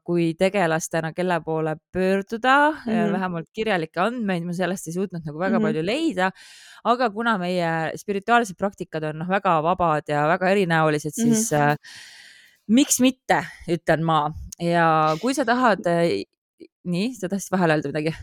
kui 0.04 0.32
tegelastena, 0.38 1.12
kelle 1.16 1.40
poole 1.44 1.76
pöörduda 1.92 2.56
mm, 2.70 2.90
-hmm. 2.90 3.12
vähemalt 3.16 3.50
kirjalikke 3.52 4.00
andmeid 4.00 4.46
ma 4.46 4.56
sellest 4.56 4.88
ei 4.88 4.96
suutnud 4.96 5.24
nagu 5.24 5.38
väga 5.38 5.58
mm 5.58 5.62
-hmm. 5.62 5.68
palju 5.68 5.82
leida. 5.86 6.30
aga 6.84 7.10
kuna 7.10 7.38
meie 7.38 7.92
spirituaalsed 7.96 8.56
praktikad 8.58 9.04
on 9.04 9.18
noh, 9.18 9.28
väga 9.28 9.62
vabad 9.62 10.08
ja 10.08 10.26
väga 10.28 10.50
erinäolised, 10.50 11.14
siis 11.14 11.52
mm 11.52 11.58
-hmm. 11.58 11.70
äh, 11.70 11.76
miks 12.66 13.00
mitte, 13.00 13.44
ütlen 13.68 14.02
ma 14.02 14.32
ja 14.60 15.16
kui 15.20 15.34
sa 15.34 15.44
tahad, 15.44 15.86
äh, 15.86 16.22
nii, 16.88 17.12
sa 17.18 17.30
tahtsid 17.30 17.54
vahele 17.54 17.78
öelda 17.78 17.92
midagi? 17.92 18.14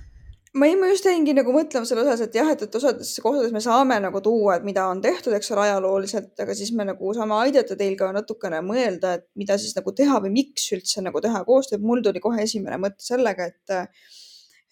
ma 0.54 0.66
ei, 0.66 0.76
ma 0.80 0.88
just 0.90 1.06
jäingi 1.06 1.34
nagu 1.38 1.54
mõtlema 1.54 1.86
selle 1.86 2.02
osas, 2.02 2.24
et 2.26 2.36
jah, 2.40 2.48
et, 2.50 2.64
et 2.66 2.76
osades 2.80 3.12
kohtades 3.22 3.52
me 3.54 3.62
saame 3.62 4.00
nagu 4.02 4.22
tuua, 4.26 4.58
et 4.58 4.66
mida 4.66 4.88
on 4.90 5.02
tehtud, 5.04 5.34
eks 5.38 5.52
ole, 5.54 5.68
ajalooliselt, 5.68 6.32
aga 6.42 6.56
siis 6.58 6.72
me 6.78 6.88
nagu 6.90 7.14
saame 7.14 7.38
aidata 7.44 7.78
teil 7.78 7.94
ka 8.00 8.10
natukene 8.16 8.62
mõelda, 8.66 9.14
et 9.20 9.28
mida 9.40 9.60
siis 9.62 9.76
nagu 9.78 9.94
teha 9.96 10.18
või 10.24 10.34
miks 10.40 10.66
üldse 10.74 11.04
nagu 11.06 11.22
teha 11.22 11.44
koostööd. 11.46 11.84
mul 11.86 12.02
tuli 12.06 12.22
kohe 12.24 12.42
esimene 12.48 12.80
mõte 12.82 13.06
sellega, 13.06 13.46
et 13.52 13.76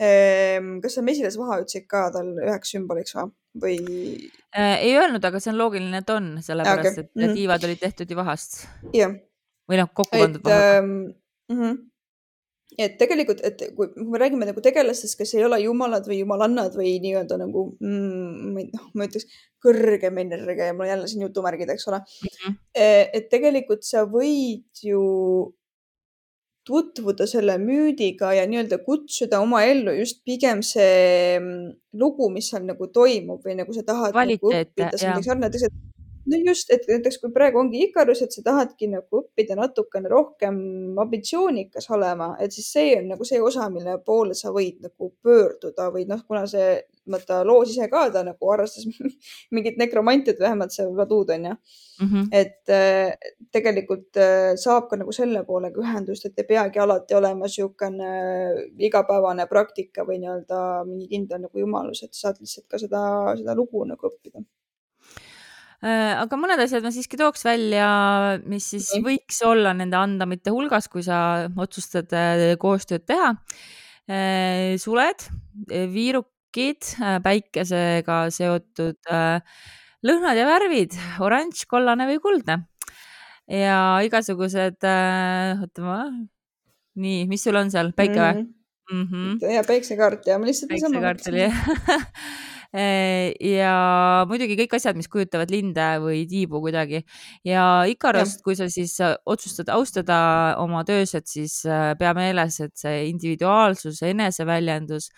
eh, 0.01 0.57
kas 0.81 0.97
see 0.97 1.05
mesilasvaha 1.05 1.59
ütlesid 1.61 1.85
ka 1.91 2.07
tal 2.15 2.33
üheks 2.41 2.73
sümboliks 2.73 3.17
või? 3.19 3.29
või? 3.61 3.77
Äh, 4.57 4.79
ei 4.87 4.95
öelnud, 4.97 5.29
aga 5.29 5.41
see 5.43 5.53
on 5.53 5.61
loogiline, 5.61 6.01
et 6.01 6.09
on, 6.13 6.33
sellepärast 6.45 7.03
okay. 7.03 7.11
et 7.21 7.37
tiivad 7.37 7.69
olid 7.69 7.83
tehtud 7.85 8.09
ju 8.09 8.17
vahast. 8.17 8.63
või 8.89 9.77
noh, 9.77 9.93
kokku 9.93 10.17
pandud 10.17 10.41
vahaga 10.41 10.81
ähm,. 10.81 10.97
Mm 11.47 11.61
-hmm 11.61 11.77
et 12.77 12.97
tegelikult, 12.99 13.41
et 13.47 13.61
kui, 13.75 13.89
me 13.97 14.19
räägime 14.21 14.45
nagu 14.45 14.61
tegelastest, 14.61 15.17
kes 15.17 15.33
ei 15.37 15.45
ole 15.47 15.57
jumalad 15.63 16.05
või 16.09 16.19
jumalannad 16.21 16.75
või 16.77 16.95
nii-öelda 17.01 17.39
nagu 17.41 17.63
mm,, 17.81 18.65
noh, 18.73 18.89
ma 18.93 19.07
ütleks 19.09 19.25
kõrgem 19.63 20.19
energia 20.21 20.69
ja 20.69 20.75
mul 20.77 20.85
on 20.85 20.91
jälle 20.91 21.07
siin 21.09 21.25
jutumärgid, 21.25 21.71
eks 21.73 21.87
ole 21.89 22.03
mm. 22.03 22.33
-hmm. 22.35 22.59
et 23.17 23.31
tegelikult 23.33 23.87
sa 23.87 24.05
võid 24.09 24.85
ju 24.85 25.01
tutvuda 26.67 27.27
selle 27.29 27.55
müüdiga 27.61 28.33
ja 28.35 28.45
nii-öelda 28.49 28.81
kutsuda 28.83 29.39
oma 29.39 29.63
ellu 29.63 29.93
just 29.95 30.19
pigem 30.27 30.61
see 30.65 31.37
mm, 31.39 31.69
lugu, 32.01 32.29
mis 32.33 32.49
seal 32.51 32.65
nagu 32.67 32.89
toimub 32.93 33.45
või 33.45 33.55
nagu 33.61 33.75
sa 33.75 33.85
tahad 33.87 34.17
nagu 34.17 34.51
õppida, 34.51 34.91
sarnane, 34.99 35.49
et 35.49 35.77
no 36.27 36.39
just, 36.45 36.71
et 36.73 36.85
näiteks 36.89 37.19
kui 37.21 37.31
praegu 37.33 37.61
ongi 37.61 37.81
Ikarus, 37.87 38.21
et 38.25 38.35
sa 38.35 38.43
tahadki 38.45 38.89
nagu 38.91 39.21
õppida 39.21 39.55
natukene 39.57 40.09
rohkem 40.11 40.59
ambitsioonikas 40.99 41.89
olema, 41.95 42.33
et 42.43 42.55
siis 42.55 42.67
see 42.73 42.93
on 42.99 43.09
nagu 43.13 43.27
see 43.27 43.39
osa, 43.43 43.69
mille 43.73 43.97
poole 44.05 44.35
sa 44.37 44.51
võid 44.55 44.81
nagu 44.83 45.11
pöörduda 45.23 45.89
või 45.93 46.07
noh, 46.09 46.23
kuna 46.27 46.43
see, 46.49 46.81
vaata 47.07 47.39
loos 47.47 47.71
ise 47.71 47.87
ka 47.91 48.07
ta 48.11 48.23
nagu 48.27 48.51
harrastas 48.51 48.87
mingit 49.55 49.79
nekromantiat, 49.79 50.41
vähemalt 50.43 50.75
see 50.75 50.87
Vladud 50.91 51.31
on 51.35 51.45
ju 51.49 51.53
mm. 51.53 52.07
-hmm. 52.07 52.27
et 52.31 52.69
äh, 52.69 53.31
tegelikult 53.51 54.17
äh, 54.17 54.55
saab 54.59 54.89
ka 54.89 54.99
nagu 54.99 55.15
selle 55.15 55.45
poolega 55.47 55.81
ühendust, 55.81 56.25
et 56.25 56.39
ei 56.39 56.49
peagi 56.51 56.79
alati 56.83 57.15
olema 57.15 57.47
niisugune 57.47 58.11
igapäevane 58.89 59.47
praktika 59.47 60.03
või 60.03 60.19
nii-öelda 60.19 60.83
mingi 60.85 61.07
kindel 61.07 61.47
nagu 61.47 61.59
jumalus, 61.59 62.03
et 62.03 62.13
saad 62.13 62.39
lihtsalt 62.39 62.67
ka 62.67 62.77
seda, 62.77 63.01
seda 63.39 63.55
lugu 63.55 63.85
nagu 63.87 64.11
õppida 64.11 64.43
Äh, 64.43 64.56
aga 65.85 66.39
mõned 66.39 66.61
asjad 66.63 66.85
ma 66.85 66.91
siiski 66.93 67.19
tooks 67.19 67.45
välja, 67.45 67.89
mis 68.49 68.69
siis 68.73 68.89
okay. 68.95 69.03
võiks 69.05 69.41
olla 69.45 69.75
nende 69.77 69.99
andamite 69.99 70.53
hulgas, 70.53 70.89
kui 70.89 71.05
sa 71.05 71.49
otsustad 71.53 72.13
äh, 72.17 72.55
koostööd 72.61 73.05
teha. 73.05 73.35
Äh, 74.07 74.77
suled, 74.81 75.27
viirukid, 75.67 76.95
päikesega 77.25 78.21
seotud 78.33 79.13
lõhnad 80.07 80.39
ja 80.39 80.47
värvid, 80.47 80.97
oranž, 81.23 81.65
kollane 81.69 82.07
või 82.09 82.21
kuldne. 82.23 82.61
ja 83.47 83.79
igasugused, 84.03 84.83
oota 84.83 85.83
ma, 85.85 86.01
nii, 86.97 87.25
mis 87.29 87.43
sul 87.43 87.57
on 87.59 87.71
seal, 87.73 87.93
päike 87.95 88.17
või 88.17 88.33
mm? 88.33 88.45
-hmm. 88.45 88.53
Mm 88.87 89.07
-hmm. 89.11 89.51
ja 89.51 89.63
päiksekaart 89.67 90.27
ja 90.27 90.37
ma 90.39 90.47
lihtsalt. 90.47 90.69
päiksekaart 90.71 91.27
oli 91.27 91.41
jah 91.41 91.57
ja 92.73 93.73
muidugi 94.27 94.57
kõik 94.59 94.75
asjad, 94.77 94.97
mis 94.99 95.09
kujutavad 95.11 95.51
linde 95.51 95.85
või 96.03 96.25
tiibu 96.29 96.59
kuidagi. 96.63 97.03
Ja 97.47 97.85
Ikarost, 97.87 98.43
kui 98.45 98.57
sa 98.59 98.67
siis 98.71 98.97
äh, 99.03 99.15
otsustad 99.25 99.71
austada 99.73 100.19
oma 100.61 100.83
töös, 100.87 101.15
et 101.15 101.27
siis 101.27 101.61
äh, 101.65 101.93
pea 101.99 102.13
meeles, 102.17 102.59
et 102.63 102.75
see 102.77 103.07
individuaalsus, 103.11 104.01
eneseväljendus 104.03 105.09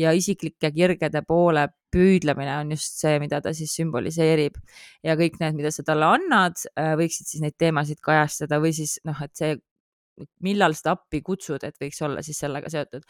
ja 0.00 0.14
isiklike 0.16 0.72
kirgede 0.74 1.22
poole 1.26 1.68
püüdlemine 1.94 2.56
on 2.58 2.72
just 2.74 2.98
see, 2.98 3.18
mida 3.22 3.40
ta 3.44 3.52
siis 3.54 3.76
sümboliseerib. 3.78 4.58
Ja 5.06 5.14
kõik 5.20 5.38
need, 5.42 5.60
mida 5.60 5.70
sa 5.74 5.84
talle 5.86 6.08
annad, 6.16 6.58
äh, 6.78 6.94
võiksid 6.98 7.30
siis 7.30 7.44
neid 7.44 7.58
teemasid 7.60 8.02
kajastada 8.02 8.58
või 8.62 8.74
siis 8.76 8.98
noh, 9.06 9.20
et 9.22 9.34
see, 9.38 9.56
millal 10.46 10.74
seda 10.78 10.94
appi 10.98 11.20
kutsud, 11.26 11.62
et 11.66 11.76
võiks 11.82 12.00
olla 12.06 12.22
siis 12.22 12.38
sellega 12.42 12.70
seotud 12.70 13.04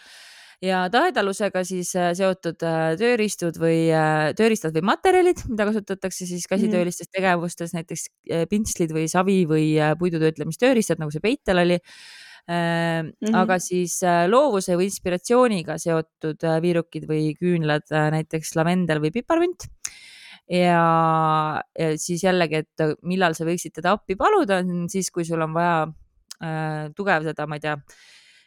ja 0.62 0.84
tahedalusega 0.92 1.62
siis 1.66 1.94
äh, 1.98 2.12
seotud 2.16 2.62
äh, 2.66 2.94
tööriistud 3.00 3.58
või 3.60 3.86
äh, 3.94 4.32
tööriistad 4.38 4.74
või 4.76 4.84
materjalid, 4.92 5.44
mida 5.50 5.68
kasutatakse 5.70 6.28
siis 6.28 6.46
käsitöölistes 6.50 7.08
mhm. 7.08 7.14
tegevustes, 7.18 7.74
näiteks 7.76 8.08
pintslid 8.50 8.94
või 8.94 9.08
savi 9.10 9.42
või 9.48 9.72
puidutöötlemistööriistad, 9.98 11.02
nagu 11.02 11.14
see 11.14 11.24
peitel 11.24 11.64
oli 11.64 11.80
Mm 12.44 13.08
-hmm. 13.08 13.36
aga 13.40 13.56
siis 13.56 14.02
loovuse 14.28 14.74
või 14.76 14.90
inspiratsiooniga 14.90 15.78
seotud 15.80 16.42
viirukid 16.60 17.06
või 17.08 17.30
küünlad, 17.40 17.88
näiteks 17.88 18.52
lavendel 18.58 19.00
või 19.00 19.10
piparmünt. 19.14 19.64
ja, 20.50 21.62
ja 21.78 21.88
siis 21.96 22.20
jällegi, 22.20 22.60
et 22.60 22.84
millal 23.00 23.32
sa 23.32 23.46
võiksid 23.48 23.72
teda 23.80 23.94
appi 23.96 24.12
paluda, 24.14 24.58
on 24.60 24.90
siis, 24.92 25.08
kui 25.10 25.24
sul 25.24 25.40
on 25.40 25.54
vaja 25.56 25.88
äh, 26.44 26.92
tugevdada, 26.96 27.46
ma 27.46 27.56
ei 27.56 27.64
tea 27.64 27.78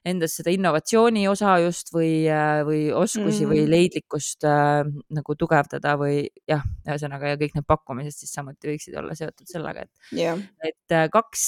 endas 0.07 0.37
seda 0.39 0.53
innovatsiooni 0.55 1.25
osa 1.29 1.57
just 1.63 1.91
või, 1.95 2.25
äh, 2.31 2.61
või 2.67 2.81
oskusi 2.95 3.45
mm. 3.45 3.51
või 3.51 3.63
leidlikkust 3.71 4.47
äh, 4.47 4.81
nagu 5.13 5.37
tugevdada 5.39 5.95
või 5.99 6.25
jah, 6.49 6.63
ühesõnaga 6.87 7.33
ja 7.33 7.39
kõik 7.41 7.57
need 7.57 7.67
pakkumised 7.67 8.15
siis 8.15 8.33
samuti 8.37 8.71
võiksid 8.73 8.97
olla 8.99 9.17
seotud 9.17 9.49
sellega, 9.49 9.87
et 9.87 10.19
yeah., 10.19 10.41
et 10.63 10.95
äh, 10.95 11.07
kaks 11.13 11.47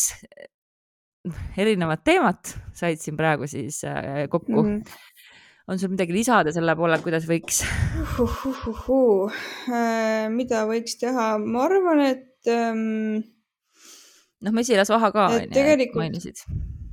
erinevat 1.60 2.04
teemat 2.08 2.56
said 2.76 3.02
siin 3.02 3.17
praegu 3.19 3.48
siis 3.50 3.84
äh, 3.88 4.26
kokku 4.32 4.56
mm. 4.63 4.78
-hmm 4.80 5.28
on 5.69 5.78
sul 5.78 5.91
midagi 5.93 6.13
lisada 6.15 6.50
selle 6.50 6.74
poole, 6.74 6.98
kuidas 7.04 7.28
võiks 7.30 7.62
uh,? 7.62 8.24
Uh, 8.24 8.45
uh, 8.50 8.80
uh. 8.89 9.41
Äh, 9.69 10.26
mida 10.34 10.63
võiks 10.65 10.98
teha, 10.98 11.36
ma 11.38 11.67
arvan, 11.67 12.02
et 12.08 12.50
ähm, 12.50 13.22
noh, 14.41 14.56
mesilasvaha 14.56 15.12
ka 15.13 15.28
tegelikult... 15.54 16.02
mainisid 16.02 16.41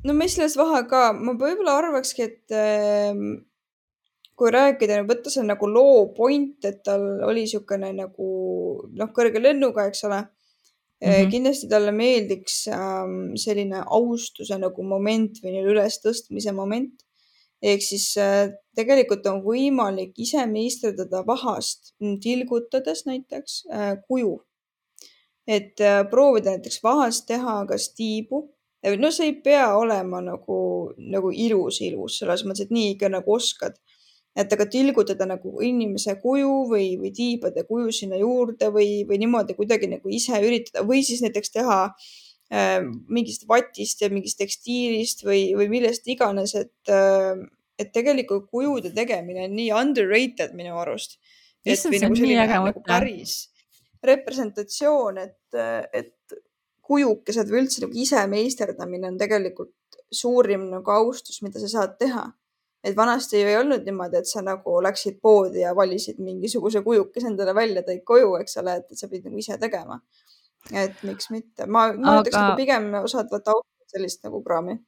no 0.06 0.14
Messles 0.14 0.56
vahe 0.58 0.84
ka, 0.90 1.10
ma 1.12 1.34
võib-olla 1.38 1.76
arvakski, 1.80 2.26
et 2.30 2.54
äh, 2.54 3.12
kui 4.36 4.52
rääkida, 4.52 5.00
võtta 5.08 5.32
see 5.32 5.44
nagu 5.46 5.68
loo 5.70 6.06
point, 6.16 6.58
et 6.68 6.82
tal 6.84 7.04
oli 7.26 7.46
niisugune 7.46 7.92
nagu 7.96 8.28
noh, 8.92 9.12
kõrge 9.16 9.40
lennuga, 9.42 9.86
eks 9.88 10.04
ole 10.08 10.20
mm. 10.20 11.08
-hmm. 11.08 11.30
kindlasti 11.32 11.68
talle 11.72 11.92
meeldiks 11.92 12.66
äh, 12.68 13.08
selline 13.40 13.82
austuse 13.86 14.58
nagu 14.60 14.82
moment 14.82 15.42
või 15.42 15.56
nii-öelda 15.56 15.74
ülestõstmise 15.74 16.52
moment. 16.52 17.02
ehk 17.62 17.82
siis 17.82 18.10
äh, 18.20 18.50
tegelikult 18.76 19.26
on 19.26 19.40
võimalik 19.42 20.18
ise 20.20 20.44
meisterdada 20.46 21.22
vahast 21.26 21.94
tilgutades 22.22 23.06
näiteks 23.06 23.64
äh, 23.72 23.94
kuju. 24.08 24.42
et 25.46 25.80
äh, 25.80 26.04
proovida 26.10 26.50
näiteks 26.50 26.82
vahast 26.82 27.26
teha 27.26 27.64
kas 27.66 27.88
tiibu 27.94 28.55
no 29.00 29.10
see 29.14 29.30
ei 29.30 29.36
pea 29.42 29.66
olema 29.76 30.20
nagu, 30.24 30.58
nagu 30.98 31.32
ilus, 31.32 31.80
ilus 31.84 32.20
selles 32.20 32.44
mõttes, 32.46 32.66
et 32.66 32.74
nii 32.74 32.94
ikka 32.94 33.10
nagu 33.12 33.36
oskad. 33.36 33.78
et 34.36 34.52
aga 34.52 34.66
tilgutada 34.68 35.24
nagu 35.24 35.62
inimese 35.64 36.18
kuju 36.20 36.66
või, 36.68 36.90
või 37.00 37.10
tiibade 37.16 37.62
kuju 37.64 37.92
sinna 37.92 38.18
juurde 38.20 38.68
või, 38.68 39.00
või 39.08 39.16
niimoodi 39.22 39.56
kuidagi 39.56 39.88
nagu 39.88 40.12
ise 40.12 40.36
üritada 40.44 40.84
või 40.84 41.00
siis 41.08 41.22
näiteks 41.24 41.54
teha 41.54 41.78
äh, 42.52 42.82
mingist 43.08 43.46
vatist 43.48 44.04
ja 44.04 44.10
mingist 44.12 44.36
tekstiilist 44.36 45.24
või, 45.24 45.54
või 45.56 45.70
millest 45.72 46.04
iganes, 46.12 46.52
et 46.54 46.92
äh,, 46.92 47.46
et 47.78 47.92
tegelikult 47.92 48.46
kujude 48.52 48.92
tegemine 48.96 49.44
on 49.48 49.56
nii 49.56 49.72
underrated 49.76 50.54
minu 50.56 50.76
arust. 50.80 51.18
nagu 52.00 52.14
nagu 52.62 52.84
päris 52.86 53.38
representatsioon, 54.06 55.18
et, 55.18 55.56
et 55.92 56.36
kujukesed 56.86 57.50
või 57.50 57.64
üldse 57.64 57.84
nagu 57.84 57.98
ise 57.98 58.22
meisterdamine 58.30 59.10
on 59.10 59.18
tegelikult 59.20 59.74
suurim 60.12 60.68
nagu 60.70 60.92
austus, 60.94 61.40
mida 61.42 61.60
sa 61.62 61.70
saad 61.70 61.96
teha. 62.00 62.26
et 62.86 62.94
vanasti 62.96 63.40
ju 63.40 63.46
ei 63.50 63.56
olnud 63.58 63.82
niimoodi, 63.82 64.20
et 64.20 64.28
sa 64.30 64.44
nagu 64.46 64.76
läksid 64.84 65.16
poodi 65.22 65.64
ja 65.64 65.72
valisid 65.74 66.20
mingisuguse 66.22 66.84
kujukese 66.86 67.26
endale 67.32 67.54
välja, 67.54 67.82
tõid 67.82 68.04
koju, 68.06 68.36
eks 68.38 68.60
ole, 68.62 68.76
et 68.78 68.98
sa 68.98 69.08
pidid 69.10 69.26
nagu 69.26 69.40
ise 69.42 69.58
tegema. 69.58 70.00
et 70.72 71.02
miks 71.02 71.30
mitte, 71.30 71.66
ma, 71.66 71.88
ma 71.94 72.12
Aga... 72.12 72.20
ütleks 72.20 72.38
nagu 72.38 72.58
pigem 72.60 72.92
osad 73.02 73.32
võtta 73.32 73.56
sellist 73.90 74.22
nagu 74.26 74.42
kraami 74.42 74.78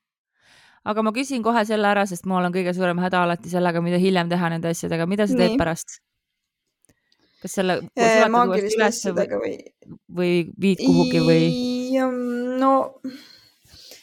aga 0.89 1.03
ma 1.03 1.13
küsin 1.15 1.43
kohe 1.43 1.65
selle 1.69 1.89
ära, 1.91 2.05
sest 2.07 2.27
mul 2.27 2.47
on 2.47 2.55
kõige 2.55 2.75
suurem 2.77 2.99
häda 3.03 3.23
alati 3.27 3.51
sellega, 3.51 3.83
mida 3.85 3.99
hiljem 4.03 4.31
teha 4.31 4.53
nende 4.55 4.71
asjadega, 4.73 5.07
mida 5.11 5.27
sa 5.27 5.37
teed 5.37 5.55
Nii. 5.55 5.59
pärast? 5.61 5.99
kas 7.43 7.55
selle 7.55 7.81
maagiliste 8.35 8.83
asjadega 8.83 9.39
või? 9.43 9.57
või 10.11 10.33
viid 10.61 10.83
kuhugi 10.83 11.23
või? 11.23 11.45
No 11.97 12.73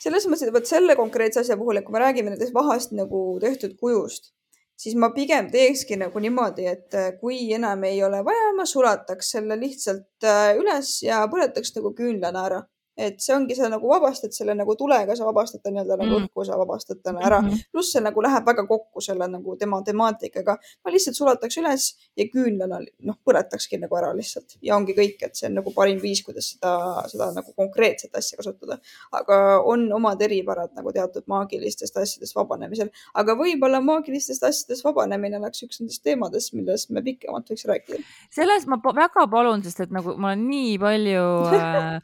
selles 0.05 0.27
mõttes, 0.29 0.45
et 0.45 0.53
vot 0.53 0.69
selle 0.69 0.95
konkreetse 0.97 1.41
asja 1.41 1.57
puhul, 1.57 1.79
et 1.79 1.85
kui 1.85 1.95
me 1.95 2.01
räägime 2.03 2.33
nendest 2.33 2.53
vahast 2.53 2.93
nagu 2.97 3.21
tehtud 3.41 3.73
kujust, 3.81 4.31
siis 4.77 4.97
ma 4.99 5.09
pigem 5.15 5.49
teekski 5.53 5.97
nagu 5.99 6.21
niimoodi, 6.21 6.67
et 6.69 6.97
äh, 6.97 7.11
kui 7.21 7.39
enam 7.55 7.83
ei 7.87 8.03
ole 8.05 8.21
vaja, 8.27 8.51
ma 8.57 8.67
sulataks 8.69 9.33
selle 9.37 9.57
lihtsalt 9.59 10.27
äh, 10.27 10.53
üles 10.59 10.97
ja 11.05 11.23
põletaks 11.31 11.73
nagu 11.77 11.93
küünlana 11.97 12.45
ära 12.49 12.61
et 12.97 13.19
see 13.19 13.33
ongi, 13.35 13.55
sa 13.57 13.67
nagu 13.71 13.89
vabastad 13.89 14.31
selle 14.35 14.55
nagu 14.55 14.75
tulega, 14.79 15.15
sa 15.17 15.27
vabastad 15.27 15.61
ta 15.63 15.71
nii-öelda 15.73 15.97
nagu 15.99 16.13
mm. 16.13 16.25
õhku, 16.25 16.45
sa 16.47 16.57
vabastad 16.59 17.01
ta 17.03 17.11
ära 17.11 17.41
mm. 17.41 17.49
-hmm. 17.49 17.63
pluss 17.71 17.91
see 17.91 18.01
nagu 18.03 18.21
läheb 18.23 18.45
väga 18.47 18.65
kokku 18.67 19.01
selle 19.03 19.27
nagu 19.27 19.55
tema 19.59 19.81
temaatikaga. 19.83 20.57
ma 20.85 20.91
lihtsalt 20.91 21.17
sulataks 21.17 21.57
üles 21.59 21.87
ja 22.15 22.25
küünlana 22.31 22.79
noh, 22.79 23.17
põletakski 23.27 23.79
nagu 23.81 23.97
ära 23.99 24.13
lihtsalt 24.15 24.55
ja 24.61 24.75
ongi 24.75 24.95
kõik, 24.95 25.17
et 25.27 25.35
see 25.35 25.49
on 25.49 25.59
nagu 25.59 25.73
parim 25.75 25.99
viis, 26.01 26.23
kuidas 26.23 26.53
seda, 26.53 27.03
seda 27.11 27.31
nagu 27.35 27.53
konkreetset 27.55 28.15
asja 28.15 28.37
kasutada. 28.37 28.79
aga 29.11 29.61
on 29.65 29.91
omad 29.93 30.21
eripärad 30.21 30.71
nagu 30.75 30.93
teatud 30.95 31.27
maagilistest 31.27 31.97
asjadest 31.97 32.35
vabanemisel, 32.35 32.91
aga 33.13 33.35
võib-olla 33.35 33.81
maagilistest 33.81 34.43
asjadest 34.43 34.85
vabanemine 34.85 35.37
oleks 35.37 35.63
üks 35.67 35.81
nendest 35.81 36.03
teemadest, 36.03 36.53
millest 36.53 36.89
me 36.89 37.03
pikemalt 37.03 37.51
võiks 37.51 37.67
rääkida. 37.67 37.99
selles 38.31 38.67
ma 38.71 38.79
väga 38.79 39.27
palun, 39.27 39.63
sest 39.63 39.83
et 39.83 39.91
nagu 39.91 40.15
ma 40.15 40.31
olen 40.31 40.47
nii 40.47 40.79
palju 40.79 41.27
äh, 41.59 41.99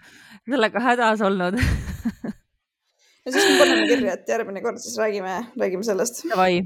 sellega 0.50 0.81
hädas 0.86 1.22
olnud 1.26 1.60
ja 3.26 3.32
siis 3.32 3.48
me 3.52 3.58
paneme 3.60 3.88
kirja, 3.90 4.16
et 4.18 4.30
järgmine 4.30 4.62
kord 4.64 4.80
siis 4.82 4.98
räägime, 5.00 5.38
räägime 5.60 5.86
sellest. 5.86 6.24
Davai, 6.32 6.62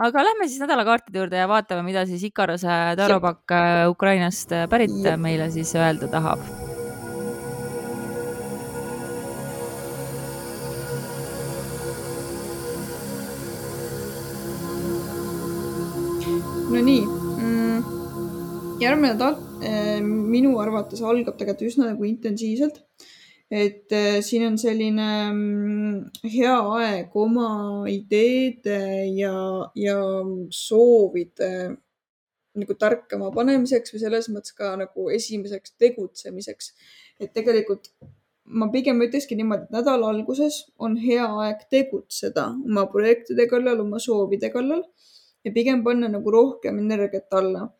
aga 0.00 0.26
lähme 0.28 0.48
siis 0.48 0.62
nädalakaartide 0.64 1.20
juurde 1.20 1.40
ja 1.42 1.48
vaatame, 1.50 1.84
mida 1.86 2.06
siis 2.08 2.24
Ikaruse 2.30 2.78
tarupakk 3.00 3.52
äh, 3.52 3.88
Ukrainast 3.92 4.52
äh, 4.52 4.68
pärit 4.70 4.94
Jep. 5.04 5.20
meile 5.20 5.50
siis 5.54 5.74
öelda 5.76 6.08
tahab. 6.12 6.44
no 16.74 16.80
nii 16.82 17.02
mm,, 17.06 17.82
järgmine 18.82 19.12
nädal 19.12 19.36
äh, 19.62 20.00
minu 20.02 20.56
arvates 20.58 21.04
algab 21.04 21.36
tegelikult 21.38 21.68
üsna 21.68 21.92
nagu 21.92 22.08
intensiivselt 22.08 22.80
et 23.54 23.92
äh, 23.94 24.18
siin 24.24 24.48
on 24.48 24.56
selline 24.58 25.08
mm, 25.30 26.26
hea 26.32 26.54
aeg 26.78 27.14
oma 27.22 27.50
ideede 27.90 28.80
ja, 29.14 29.34
ja 29.78 29.98
soovide 30.50 31.50
nagu 32.58 32.74
tarkama 32.78 33.30
panemiseks 33.34 33.94
või 33.94 34.02
selles 34.02 34.28
mõttes 34.30 34.54
ka 34.58 34.74
nagu 34.78 35.06
esimeseks 35.14 35.74
tegutsemiseks. 35.78 36.72
et 37.22 37.32
tegelikult 37.34 37.90
ma 38.44 38.68
pigem 38.72 39.00
ütlekski 39.06 39.36
niimoodi, 39.38 39.68
et 39.68 39.74
nädala 39.74 40.10
alguses 40.10 40.60
on 40.78 40.96
hea 41.00 41.26
aeg 41.44 41.62
tegutseda 41.70 42.48
oma 42.56 42.86
projektide 42.92 43.46
kallal, 43.50 43.80
oma 43.86 44.02
soovide 44.02 44.50
kallal 44.54 44.82
ja 45.44 45.52
pigem 45.54 45.84
panna 45.86 46.10
nagu 46.10 46.30
rohkem 46.30 46.82
energiat 46.82 47.32
alla. 47.42 47.70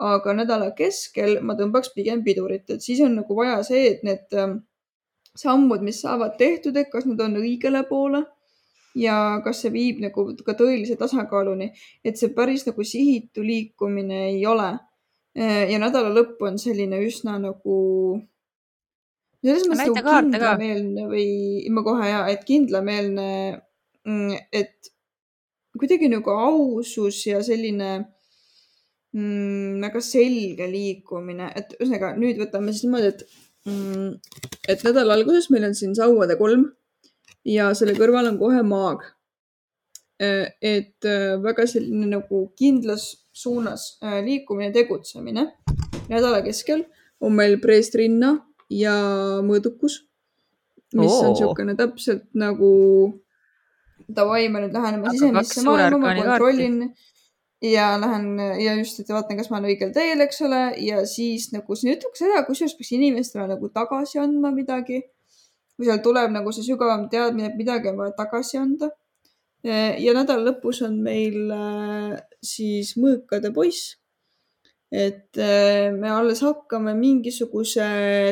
aga 0.00 0.32
nädala 0.32 0.70
keskel 0.72 1.42
ma 1.44 1.52
tõmbaks 1.54 1.90
pigem 1.92 2.22
pidurit, 2.24 2.70
et 2.72 2.80
siis 2.80 3.02
on 3.04 3.18
nagu 3.18 3.34
vaja 3.36 3.58
see, 3.66 3.82
et 3.90 4.04
need 4.06 4.36
sammud, 5.36 5.82
mis 5.86 6.00
saavad 6.02 6.36
tehtud, 6.38 6.76
et 6.76 6.90
kas 6.92 7.06
nad 7.06 7.20
on 7.24 7.38
õigele 7.40 7.82
poole 7.88 8.24
ja 8.98 9.40
kas 9.44 9.62
see 9.62 9.72
viib 9.74 10.00
nagu 10.02 10.26
ka 10.46 10.56
tõelise 10.58 10.96
tasakaaluni, 10.98 11.70
et 12.04 12.18
see 12.18 12.32
päris 12.34 12.66
nagu 12.66 12.84
sihitu 12.84 13.44
liikumine 13.46 14.26
ei 14.32 14.46
ole. 14.46 14.72
ja 15.34 15.78
nädala 15.78 16.10
lõpp 16.10 16.40
on 16.42 16.56
selline 16.58 16.98
üsna 17.06 17.36
nagu 17.38 17.76
selles 19.40 19.66
mõttes 19.70 19.92
nagu 19.94 20.14
kindlameelne 20.26 21.04
või 21.08 21.26
ma 21.72 21.84
kohe 21.86 22.08
ja, 22.08 22.24
et 22.32 22.42
kindlameelne, 22.48 23.28
mm, 24.04 24.40
et 24.52 24.90
kuidagi 25.78 26.10
nagu 26.10 26.34
ausus 26.34 27.22
ja 27.28 27.40
selline 27.46 27.92
mm, 29.14 29.78
väga 29.86 30.02
selge 30.04 30.66
liikumine, 30.70 31.52
et 31.56 31.72
ühesõnaga 31.78 32.12
nüüd 32.18 32.42
võtame 32.42 32.74
siis 32.74 32.88
niimoodi, 32.88 33.14
et 33.14 33.24
et 33.66 34.84
nädala 34.86 35.16
alguses 35.18 35.50
meil 35.52 35.66
on 35.68 35.74
siin 35.76 35.94
sauade 35.96 36.36
kolm 36.40 36.68
ja 37.44 37.70
selle 37.76 37.94
kõrval 37.98 38.30
on 38.32 38.38
kohe 38.40 38.62
maag. 38.66 39.04
Äh, 40.20 40.52
et 40.60 41.08
äh, 41.08 41.38
väga 41.40 41.64
selline 41.68 42.08
nagu 42.10 42.42
kindlas 42.58 43.26
suunas 43.32 43.98
äh, 44.04 44.20
liikumine, 44.24 44.72
tegutsemine. 44.72 45.46
nädala 46.10 46.42
keskel 46.44 46.84
on 47.20 47.32
meil 47.36 47.56
preestrinna 47.60 48.34
ja 48.70 48.94
mõõdukus, 49.46 50.02
mis 50.92 51.12
oh. 51.12 51.24
on 51.24 51.32
niisugune 51.32 51.76
täpselt 51.78 52.26
nagu 52.34 52.70
davai, 54.10 54.48
ma 54.50 54.60
nüüd 54.60 54.74
lähen 54.74 54.98
oma 54.98 55.14
sisemisse 55.14 55.64
maailma, 55.64 56.00
ma 56.02 56.14
kontrollin 56.18 56.78
kaarti 56.82 57.09
ja 57.62 58.00
lähen 58.00 58.38
ja 58.38 58.74
just, 58.78 59.00
et 59.00 59.12
vaatan, 59.12 59.38
kas 59.38 59.50
ma 59.50 59.58
olen 59.58 59.74
õigel 59.74 59.92
teel, 59.92 60.22
eks 60.24 60.40
ole, 60.46 60.60
ja 60.80 61.04
siis 61.08 61.50
nagu 61.52 61.76
siin 61.76 61.94
ütleb 61.94 62.14
ka 62.14 62.22
seda, 62.22 62.42
kusjuures 62.46 62.76
peaks 62.78 62.94
inimestele 62.96 63.46
nagu 63.50 63.68
tagasi 63.74 64.20
andma 64.22 64.52
midagi. 64.54 65.02
kui 65.76 65.88
seal 65.88 66.00
tuleb 66.04 66.32
nagu 66.32 66.52
see 66.52 66.64
sügavam 66.66 67.06
teadmine, 67.12 67.48
et 67.48 67.56
midagi 67.56 67.88
on 67.88 68.00
vaja 68.00 68.16
tagasi 68.16 68.58
anda. 68.60 68.90
ja 69.64 70.12
nädala 70.16 70.46
lõpus 70.46 70.80
on 70.86 71.02
meil 71.04 71.50
äh, 71.52 72.16
siis 72.40 72.94
mõõkade 72.96 73.52
poiss. 73.52 73.96
et 74.90 75.36
äh, 75.38 75.92
me 75.92 76.08
alles 76.10 76.40
hakkame 76.42 76.96
mingisuguse 76.96 77.84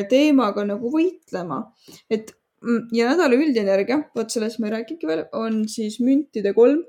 teemaga 0.09 0.65
nagu 0.65 0.89
võitlema, 0.91 1.67
et 2.09 2.33
mm, 2.65 2.89
ja 2.97 3.13
nädala 3.13 3.37
üldenergia, 3.37 4.01
vot 4.15 4.33
sellest 4.33 4.59
ma 4.59 4.67
ei 4.67 4.79
rääkinudki 4.79 5.07
veel, 5.07 5.27
on 5.37 5.67
siis 5.69 6.01
müntide 6.01 6.57
kolm 6.57 6.81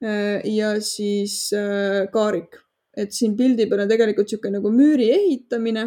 ja 0.00 0.74
siis 0.80 1.50
äh, 1.52 2.06
kaarik, 2.12 2.56
et 2.96 3.12
siin 3.12 3.36
pildi 3.36 3.66
peal 3.68 3.84
on 3.84 3.90
tegelikult 3.90 4.30
niisugune 4.30 4.56
nagu 4.56 4.72
müüri 4.72 5.10
ehitamine 5.12 5.84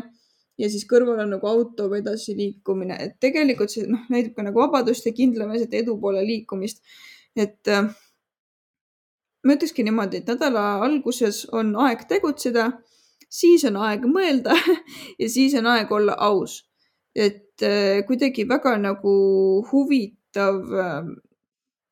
ja 0.59 0.70
siis 0.70 0.86
kõrval 0.89 1.24
on 1.24 1.34
nagu 1.36 1.49
autoga 1.49 1.97
edasiliikumine, 1.97 2.97
et 3.01 3.18
tegelikult 3.24 3.74
see 3.74 3.88
noh, 3.89 4.05
näitab 4.14 4.36
ka 4.38 4.45
nagu 4.47 4.61
vabadust 4.61 5.07
ja 5.09 5.14
kindlameelset 5.16 5.74
edu 5.82 5.97
poole 6.01 6.22
liikumist. 6.26 6.84
et 7.36 7.68
äh, 7.68 7.89
ma 9.43 9.57
ütlekski 9.57 9.84
niimoodi, 9.84 10.22
et 10.22 10.30
nädala 10.30 10.66
alguses 10.86 11.43
on 11.51 11.74
aeg 11.88 12.05
tegutseda, 12.09 12.70
siis 13.30 13.66
on 13.66 13.80
aeg 13.82 14.05
mõelda 14.05 14.55
ja 15.22 15.30
siis 15.30 15.57
on 15.57 15.68
aeg 15.74 15.91
olla 15.91 16.18
aus. 16.30 16.61
et 17.16 17.61
äh, 17.61 18.05
kuidagi 18.05 18.47
väga 18.49 18.78
nagu 18.78 19.18
huvitav 19.72 20.61
äh, 20.74 21.14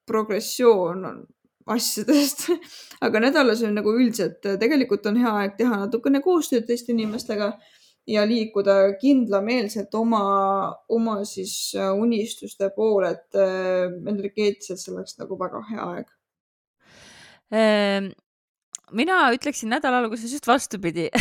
progressioon 0.06 1.06
on 1.06 1.22
asjadest. 1.66 2.48
Aga 3.06 3.22
nädalas 3.28 3.62
on 3.66 3.76
nagu 3.78 3.94
üldiselt 3.98 4.42
tegelikult 4.62 5.06
on 5.10 5.20
hea 5.22 5.36
aeg 5.44 5.56
teha 5.60 5.84
natukene 5.86 6.22
koostööd 6.26 6.68
teiste 6.70 6.94
inimestega 6.94 7.54
ja 8.10 8.24
liikuda 8.28 8.78
kindlameelselt 9.02 9.94
oma, 9.98 10.24
oma 10.90 11.20
siis 11.28 11.74
äh, 11.78 11.92
unistuste 11.94 12.72
poole, 12.76 13.14
et 13.16 13.38
äh, 13.40 13.92
energeetiliselt 14.10 14.82
see 14.82 14.94
oleks 14.96 15.18
nagu 15.22 15.38
väga 15.40 15.62
hea 15.70 15.88
aeg. 15.96 16.12
Ehm, 17.52 18.12
mina 18.96 19.20
ütleksin 19.36 19.72
nädala 19.74 20.02
alguses 20.02 20.32
just 20.34 20.48
vastupidi. 20.48 21.10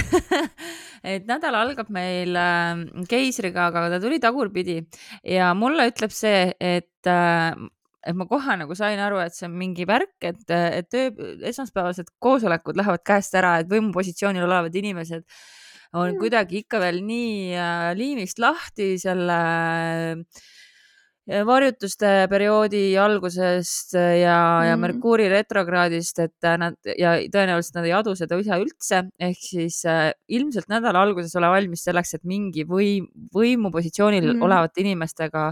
Et 1.01 1.24
nädal 1.24 1.57
algab 1.57 1.88
meil 1.88 2.36
äh, 2.36 2.82
keisriga, 3.09 3.70
aga 3.70 3.86
ta 3.95 4.01
tuli 4.03 4.18
tagurpidi. 4.20 4.82
Ja 5.24 5.55
mulle 5.57 5.88
ütleb 5.88 6.12
see, 6.12 6.51
et 6.61 7.09
et 8.07 8.16
ma 8.16 8.26
kohe 8.28 8.57
nagu 8.61 8.76
sain 8.78 9.01
aru, 9.03 9.20
et 9.22 9.36
see 9.36 9.48
on 9.48 9.57
mingi 9.61 9.86
värk, 9.88 10.16
et, 10.24 10.44
et 10.51 10.88
töö, 10.90 11.11
esmaspäevased 11.51 12.14
koosolekud 12.22 12.78
lähevad 12.80 13.05
käest 13.07 13.36
ära, 13.36 13.59
et 13.61 13.68
võimupositsioonil 13.70 14.46
olevad 14.46 14.76
inimesed 14.80 15.26
on 15.92 16.12
mm. 16.12 16.20
kuidagi 16.22 16.62
ikka 16.62 16.80
veel 16.82 17.03
nii 17.05 17.53
äh, 17.59 17.90
liimist 17.98 18.38
lahti 18.42 18.94
selle 19.03 19.38
äh, 20.20 20.51
varjutuste 21.46 22.28
perioodi 22.30 22.84
algusest 22.98 23.94
ja 23.94 24.38
mm., 24.38 24.68
ja 24.70 24.78
Merkuuri 24.80 25.28
retrokraadist, 25.30 26.22
et 26.24 26.48
nad 26.62 26.78
ja 26.98 27.16
tõenäoliselt 27.32 27.78
nad 27.78 27.88
ei 27.88 27.94
adu 27.96 28.14
seda 28.18 28.38
ise 28.40 28.61
üldse, 28.62 29.03
ehk 29.28 29.42
siis 29.42 29.82
äh, 29.88 30.11
ilmselt 30.32 30.70
nädala 30.72 31.05
alguses 31.07 31.34
ole 31.38 31.51
valmis 31.53 31.84
selleks, 31.86 32.16
et 32.18 32.24
mingi 32.24 32.66
võim, 32.68 33.11
võimupositsioonil 33.34 34.32
mm. 34.32 34.46
olevate 34.46 34.82
inimestega 34.84 35.51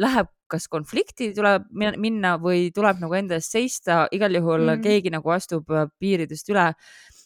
läheb 0.00 0.30
kas 0.52 0.68
konflikti 0.72 1.30
tuleb 1.36 1.70
minna 1.72 2.36
või 2.42 2.68
tuleb 2.74 3.00
nagu 3.02 3.16
enda 3.16 3.38
eest 3.38 3.56
seista, 3.56 4.04
igal 4.12 4.34
juhul 4.36 4.66
mm. 4.66 4.84
keegi 4.84 5.12
nagu 5.14 5.34
astub 5.34 5.72
äh, 5.72 5.88
piiridest 6.00 6.52
üle. 6.52 6.72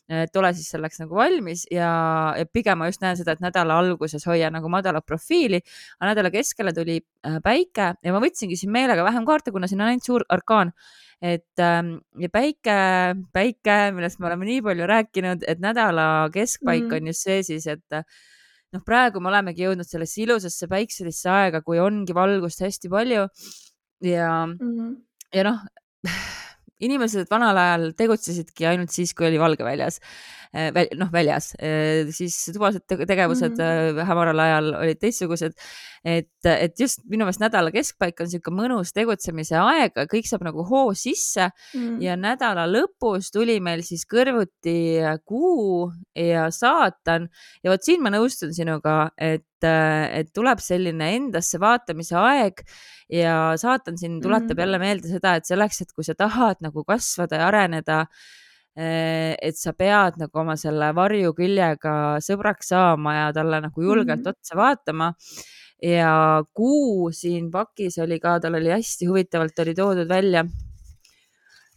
et 0.06 0.36
ole 0.38 0.52
siis 0.54 0.68
selleks 0.70 1.00
nagu 1.00 1.16
valmis 1.18 1.64
ja, 1.66 1.88
ja 2.38 2.46
pigem 2.46 2.78
ma 2.78 2.86
just 2.86 3.00
näen 3.02 3.16
seda, 3.18 3.34
et 3.34 3.40
nädala 3.42 3.74
alguses 3.82 4.22
hoia 4.30 4.52
nagu 4.54 4.68
madalat 4.70 5.02
profiili, 5.02 5.58
aga 5.98 6.12
nädala 6.12 6.30
keskele 6.30 6.72
tuli 6.72 7.00
äh, 7.26 7.40
päike 7.42 7.88
ja 7.98 8.14
ma 8.14 8.20
võtsingi 8.22 8.58
siin 8.58 8.70
meelega 8.70 9.02
vähem 9.02 9.26
kaarte, 9.26 9.50
kuna 9.50 9.66
siin 9.66 9.82
on 9.82 9.90
ainult 9.90 10.06
suur 10.06 10.26
arkaan 10.30 10.70
et 11.22 11.58
ähm, 11.58 11.96
ja 12.20 12.28
päike, 12.30 12.76
päike, 13.32 13.76
millest 13.96 14.20
me 14.20 14.28
oleme 14.28 14.46
nii 14.46 14.62
palju 14.62 14.86
rääkinud, 14.86 15.44
et 15.48 15.62
nädala 15.64 16.28
keskpaik 16.32 16.86
mm. 16.86 16.96
on 16.98 17.12
just 17.12 17.26
see 17.26 17.42
siis, 17.46 17.66
et 17.66 18.00
noh, 18.74 18.82
praegu 18.86 19.20
me 19.22 19.30
olemegi 19.32 19.66
jõudnud 19.66 19.88
sellesse 19.88 20.22
ilusasse 20.24 20.68
päikselisse 20.70 21.30
aega, 21.32 21.62
kui 21.66 21.80
ongi 21.82 22.16
valgust 22.16 22.64
hästi 22.64 22.90
palju 22.92 23.28
ja 24.04 24.30
mm, 24.46 24.58
-hmm. 24.58 24.96
ja 25.34 25.46
noh, 25.50 25.62
inimesed 26.80 27.30
vanal 27.30 27.56
ajal 27.56 27.92
tegutsesidki 27.96 28.66
ainult 28.66 28.92
siis, 28.92 29.14
kui 29.16 29.28
oli 29.28 29.38
valge 29.40 29.64
väljas 29.64 30.00
Eh, 30.56 30.88
noh, 30.96 31.10
väljas, 31.12 31.50
eh, 31.58 32.06
siis 32.14 32.36
tubased 32.54 32.86
tegevused 32.86 33.58
mm 33.58 33.58
-hmm. 33.58 34.04
hämaral 34.08 34.38
ajal 34.40 34.74
olid 34.74 34.98
teistsugused. 35.00 35.52
et, 36.04 36.28
et 36.44 36.80
just 36.80 37.00
minu 37.10 37.24
meelest 37.24 37.40
nädala 37.40 37.72
keskpaik 37.74 38.20
on 38.20 38.28
niisugune 38.28 38.56
mõnus 38.60 38.92
tegutsemise 38.94 39.56
aeg, 39.58 39.96
kõik 40.12 40.28
saab 40.28 40.44
nagu 40.46 40.62
hoo 40.62 40.94
sisse 40.94 41.48
mm 41.74 41.80
-hmm. 41.80 42.02
ja 42.02 42.16
nädala 42.16 42.66
lõpus 42.70 43.32
tuli 43.32 43.58
meil 43.60 43.82
siis 43.82 44.06
kõrvuti 44.06 45.02
kuu 45.24 45.90
ja 46.14 46.50
saatan 46.50 47.28
ja 47.64 47.70
vot 47.70 47.82
siin 47.82 48.02
ma 48.02 48.10
nõustun 48.10 48.54
sinuga, 48.54 49.10
et 49.18 49.44
et 49.64 50.32
tuleb 50.34 50.60
selline 50.60 51.12
endasse 51.16 51.60
vaatamise 51.62 52.16
aeg 52.20 52.60
ja 53.08 53.54
saatan 53.56 53.96
siin 53.96 54.20
tuletab 54.20 54.56
mm 54.56 54.64
jälle 54.66 54.78
meelde 54.82 55.08
seda, 55.08 55.36
et 55.36 55.46
selleks, 55.46 55.80
et 55.80 55.92
kui 55.94 56.04
sa 56.04 56.14
tahad 56.14 56.60
nagu 56.60 56.84
kasvada 56.84 57.40
ja 57.40 57.46
areneda 57.48 58.04
Eh, 58.76 59.32
et 59.40 59.56
sa 59.56 59.72
pead 59.72 60.18
nagu 60.20 60.36
oma 60.36 60.52
selle 60.60 60.90
varjuküljega 60.92 61.92
sõbraks 62.20 62.74
saama 62.74 63.14
ja 63.14 63.28
talle 63.32 63.62
nagu 63.64 63.84
julgelt 63.84 64.20
mm 64.20 64.34
otsa 64.34 64.58
vaatama. 64.58 65.14
ja 65.82 66.42
kuu 66.56 67.10
siin 67.12 67.50
pakis 67.50 67.98
oli 68.00 68.18
ka, 68.20 68.38
tal 68.40 68.54
oli 68.56 68.70
hästi 68.72 69.06
huvitavalt 69.08 69.58
oli 69.60 69.74
toodud 69.76 70.08
välja, 70.08 70.44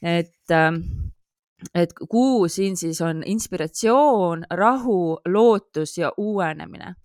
et 0.01 0.51
ähm, 0.51 0.81
et 1.75 1.93
kuu 1.93 2.47
siin 2.47 2.77
siis 2.77 3.01
on 3.01 3.23
inspiratsioon, 3.25 4.45
rahu, 4.51 5.19
lootus 5.25 5.97
ja 5.97 6.11
uuenemine. 6.17 6.95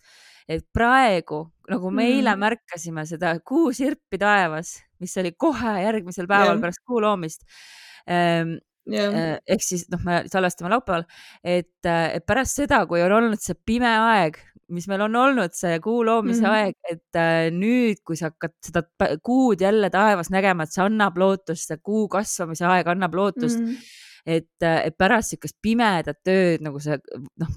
Et 0.49 0.65
praegu 0.77 1.47
nagu 1.71 1.91
me 1.95 2.07
eile 2.11 2.35
mm. 2.35 2.45
märkasime 2.45 3.07
seda 3.09 3.35
kuusirpi 3.47 4.21
taevas, 4.21 4.77
mis 5.01 5.17
oli 5.21 5.33
kohe 5.33 5.79
järgmisel 5.81 6.29
päeval 6.29 6.55
yeah. 6.55 6.63
pärast 6.63 6.83
kuu 6.85 7.01
loomist 7.01 7.47
ähm, 8.11 8.59
yeah.. 8.91 9.39
ehk 9.49 9.65
siis 9.65 9.87
noh, 9.93 10.03
me 10.05 10.23
salvestame 10.31 10.73
laupäeval, 10.75 11.07
et, 11.41 11.89
et 11.89 12.27
pärast 12.29 12.61
seda, 12.61 12.85
kui 12.91 13.03
on 13.05 13.17
olnud 13.21 13.41
see 13.41 13.57
pime 13.67 13.89
aeg, 13.89 14.39
mis 14.75 14.87
meil 14.91 15.07
on 15.07 15.17
olnud, 15.21 15.57
see 15.57 15.79
kuu 15.85 16.05
loomise 16.07 16.45
mm 16.45 16.47
-hmm. 16.47 16.61
aeg, 16.61 16.77
et 16.93 17.21
äh, 17.21 17.49
nüüd, 17.55 18.01
kui 18.05 18.17
sa 18.21 18.33
hakkad 18.33 18.57
seda 18.65 18.85
kuud 19.25 19.61
jälle 19.61 19.91
taevas 19.93 20.33
nägema, 20.33 20.65
et 20.65 20.73
see 20.73 20.85
annab 20.85 21.19
lootust, 21.21 21.69
see 21.69 21.81
kuu 21.81 22.09
kasvamise 22.09 22.67
aeg 22.69 22.89
annab 22.93 23.15
lootust 23.15 23.61
mm. 23.61 23.69
-hmm 23.69 24.03
et, 24.27 24.63
et 24.63 24.97
pärast 24.97 25.35
niisugust 25.35 25.59
pimedat 25.63 26.31
ööd 26.33 26.65
nagu 26.65 26.81
see 26.81 26.97
noh, 27.41 27.51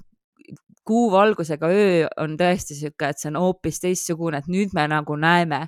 kuuvalgusega 0.88 1.68
öö 1.68 2.06
on 2.22 2.36
tõesti 2.40 2.76
sihuke, 2.78 3.10
et 3.12 3.20
see 3.20 3.28
on 3.30 3.38
hoopis 3.42 3.80
teistsugune, 3.82 4.40
et 4.40 4.48
nüüd 4.50 4.72
me 4.76 4.86
nagu 4.90 5.16
näeme. 5.20 5.66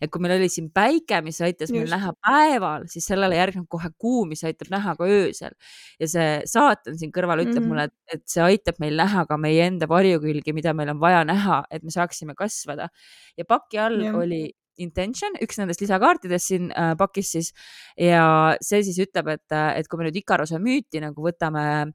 et 0.00 0.10
kui 0.10 0.22
meil 0.22 0.36
oli 0.38 0.48
siin 0.48 0.70
päike, 0.72 1.20
mis 1.26 1.40
aitas 1.40 1.68
Just. 1.70 1.76
meil 1.76 1.90
näha 1.90 2.12
päeval, 2.26 2.86
siis 2.92 3.08
sellele 3.10 3.36
järgneb 3.36 3.66
kohe 3.68 3.90
kuu, 3.98 4.24
mis 4.30 4.44
aitab 4.44 4.70
näha 4.72 4.94
ka 4.96 5.08
öösel. 5.08 5.56
ja 6.00 6.08
see 6.14 6.30
saatan 6.46 6.98
siin 6.98 7.12
kõrval 7.12 7.42
ütleb 7.44 7.58
mm 7.58 7.64
-hmm. 7.64 7.68
mulle, 7.68 7.88
et, 8.12 8.24
see 8.30 8.42
aitab 8.44 8.78
meil 8.80 8.96
näha 8.96 9.26
ka 9.26 9.36
meie 9.36 9.66
enda 9.66 9.88
varjukülgi, 9.88 10.54
mida 10.54 10.74
meil 10.74 10.94
on 10.94 11.00
vaja 11.00 11.24
näha, 11.24 11.64
et 11.70 11.82
me 11.82 11.90
saaksime 11.90 12.34
kasvada. 12.34 12.88
ja 13.36 13.44
paki 13.44 13.78
all 13.78 14.00
ja. 14.04 14.16
oli 14.16 14.50
intention, 14.80 15.34
üks 15.42 15.58
nendest 15.60 15.80
lisakaartidest 15.80 16.46
siin 16.46 16.70
äh, 16.72 16.94
pakis 16.98 17.32
siis 17.32 17.52
ja 17.98 18.56
see 18.64 18.82
siis 18.86 18.98
ütleb, 18.98 19.28
et, 19.28 19.58
et 19.76 19.88
kui 19.88 19.98
me 19.98 20.08
nüüd 20.08 20.16
Ikaruse 20.22 20.58
müüti 20.58 21.02
nagu 21.02 21.26
võtame 21.26 21.92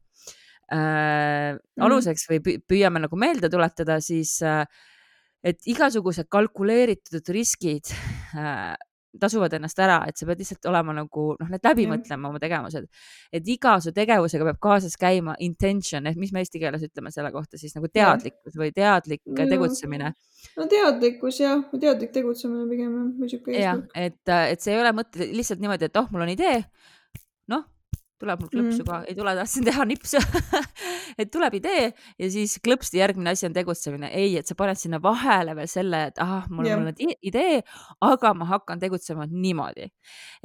äh, 0.74 1.54
mm. 1.54 1.86
aluseks 1.88 2.28
või 2.32 2.60
püüame 2.66 3.04
nagu 3.04 3.20
meelde 3.20 3.52
tuletada, 3.52 4.00
siis 4.04 4.38
äh, 4.46 4.66
et 5.46 5.62
igasugused 5.70 6.30
kalkuleeritud 6.32 7.34
riskid 7.36 7.94
äh, 8.38 8.74
tasuvad 9.20 9.54
ennast 9.56 9.80
ära, 9.80 10.00
et 10.10 10.18
sa 10.20 10.28
pead 10.28 10.42
lihtsalt 10.42 10.68
olema 10.70 10.96
nagu 10.96 11.26
noh, 11.40 11.52
need 11.52 11.66
läbi 11.66 11.86
mõtlema 11.90 12.30
oma 12.30 12.42
tegevused. 12.42 12.88
et 13.32 13.52
iga 13.52 13.76
su 13.84 13.94
tegevusega 13.96 14.48
peab 14.50 14.60
kaasas 14.64 14.98
käima 15.00 15.36
intention 15.46 16.08
ehk 16.10 16.20
mis 16.20 16.34
me 16.36 16.44
eesti 16.44 16.62
keeles 16.62 16.84
ütleme 16.88 17.14
selle 17.14 17.32
kohta 17.36 17.60
siis 17.62 17.76
nagu 17.78 17.90
teadlikkus 17.92 18.58
või 18.60 18.72
teadlik 18.76 19.22
ja. 19.26 19.48
tegutsemine. 19.52 20.12
no 20.58 20.68
teadlikkus 20.72 21.40
jah, 21.44 21.64
teadlik 21.80 22.12
tegutsemine 22.16 22.68
pigem 22.72 22.98
või 23.20 23.32
sihuke 23.32 23.56
eesmärk. 23.56 23.96
et, 23.96 24.36
et 24.56 24.66
see 24.66 24.76
ei 24.76 24.82
ole 24.82 24.92
mõte 24.98 25.30
lihtsalt 25.32 25.64
niimoodi, 25.64 25.90
et 25.90 26.02
oh, 26.02 26.12
mul 26.12 26.28
on 26.28 26.36
idee. 26.36 26.60
noh, 27.54 27.64
tuleb 28.22 28.40
mul 28.42 28.50
klõpsu 28.52 28.84
mm. 28.84 28.88
ka, 28.88 28.98
ei 29.10 29.16
tule, 29.18 29.34
tahtsin 29.36 29.66
teha 29.68 29.86
nipsu 29.90 30.20
et 31.22 31.32
tuleb 31.32 31.58
idee 31.60 31.90
ja 31.92 32.30
siis 32.32 32.56
klõpsti 32.64 33.00
järgmine 33.02 33.34
asi 33.36 33.48
on 33.50 33.56
tegutsemine. 33.56 34.10
ei, 34.16 34.38
et 34.40 34.48
sa 34.48 34.56
paned 34.56 34.80
sinna 34.80 35.02
vahele 35.04 35.56
veel 35.58 35.68
selle, 35.72 36.02
et 36.12 36.22
ahah, 36.24 36.48
mul 36.54 36.70
on 36.72 36.86
nüüd 36.88 37.02
idee, 37.28 37.60
aga 38.08 38.32
ma 38.38 38.48
hakkan 38.54 38.80
tegutsema 38.80 39.28
niimoodi. 39.32 39.90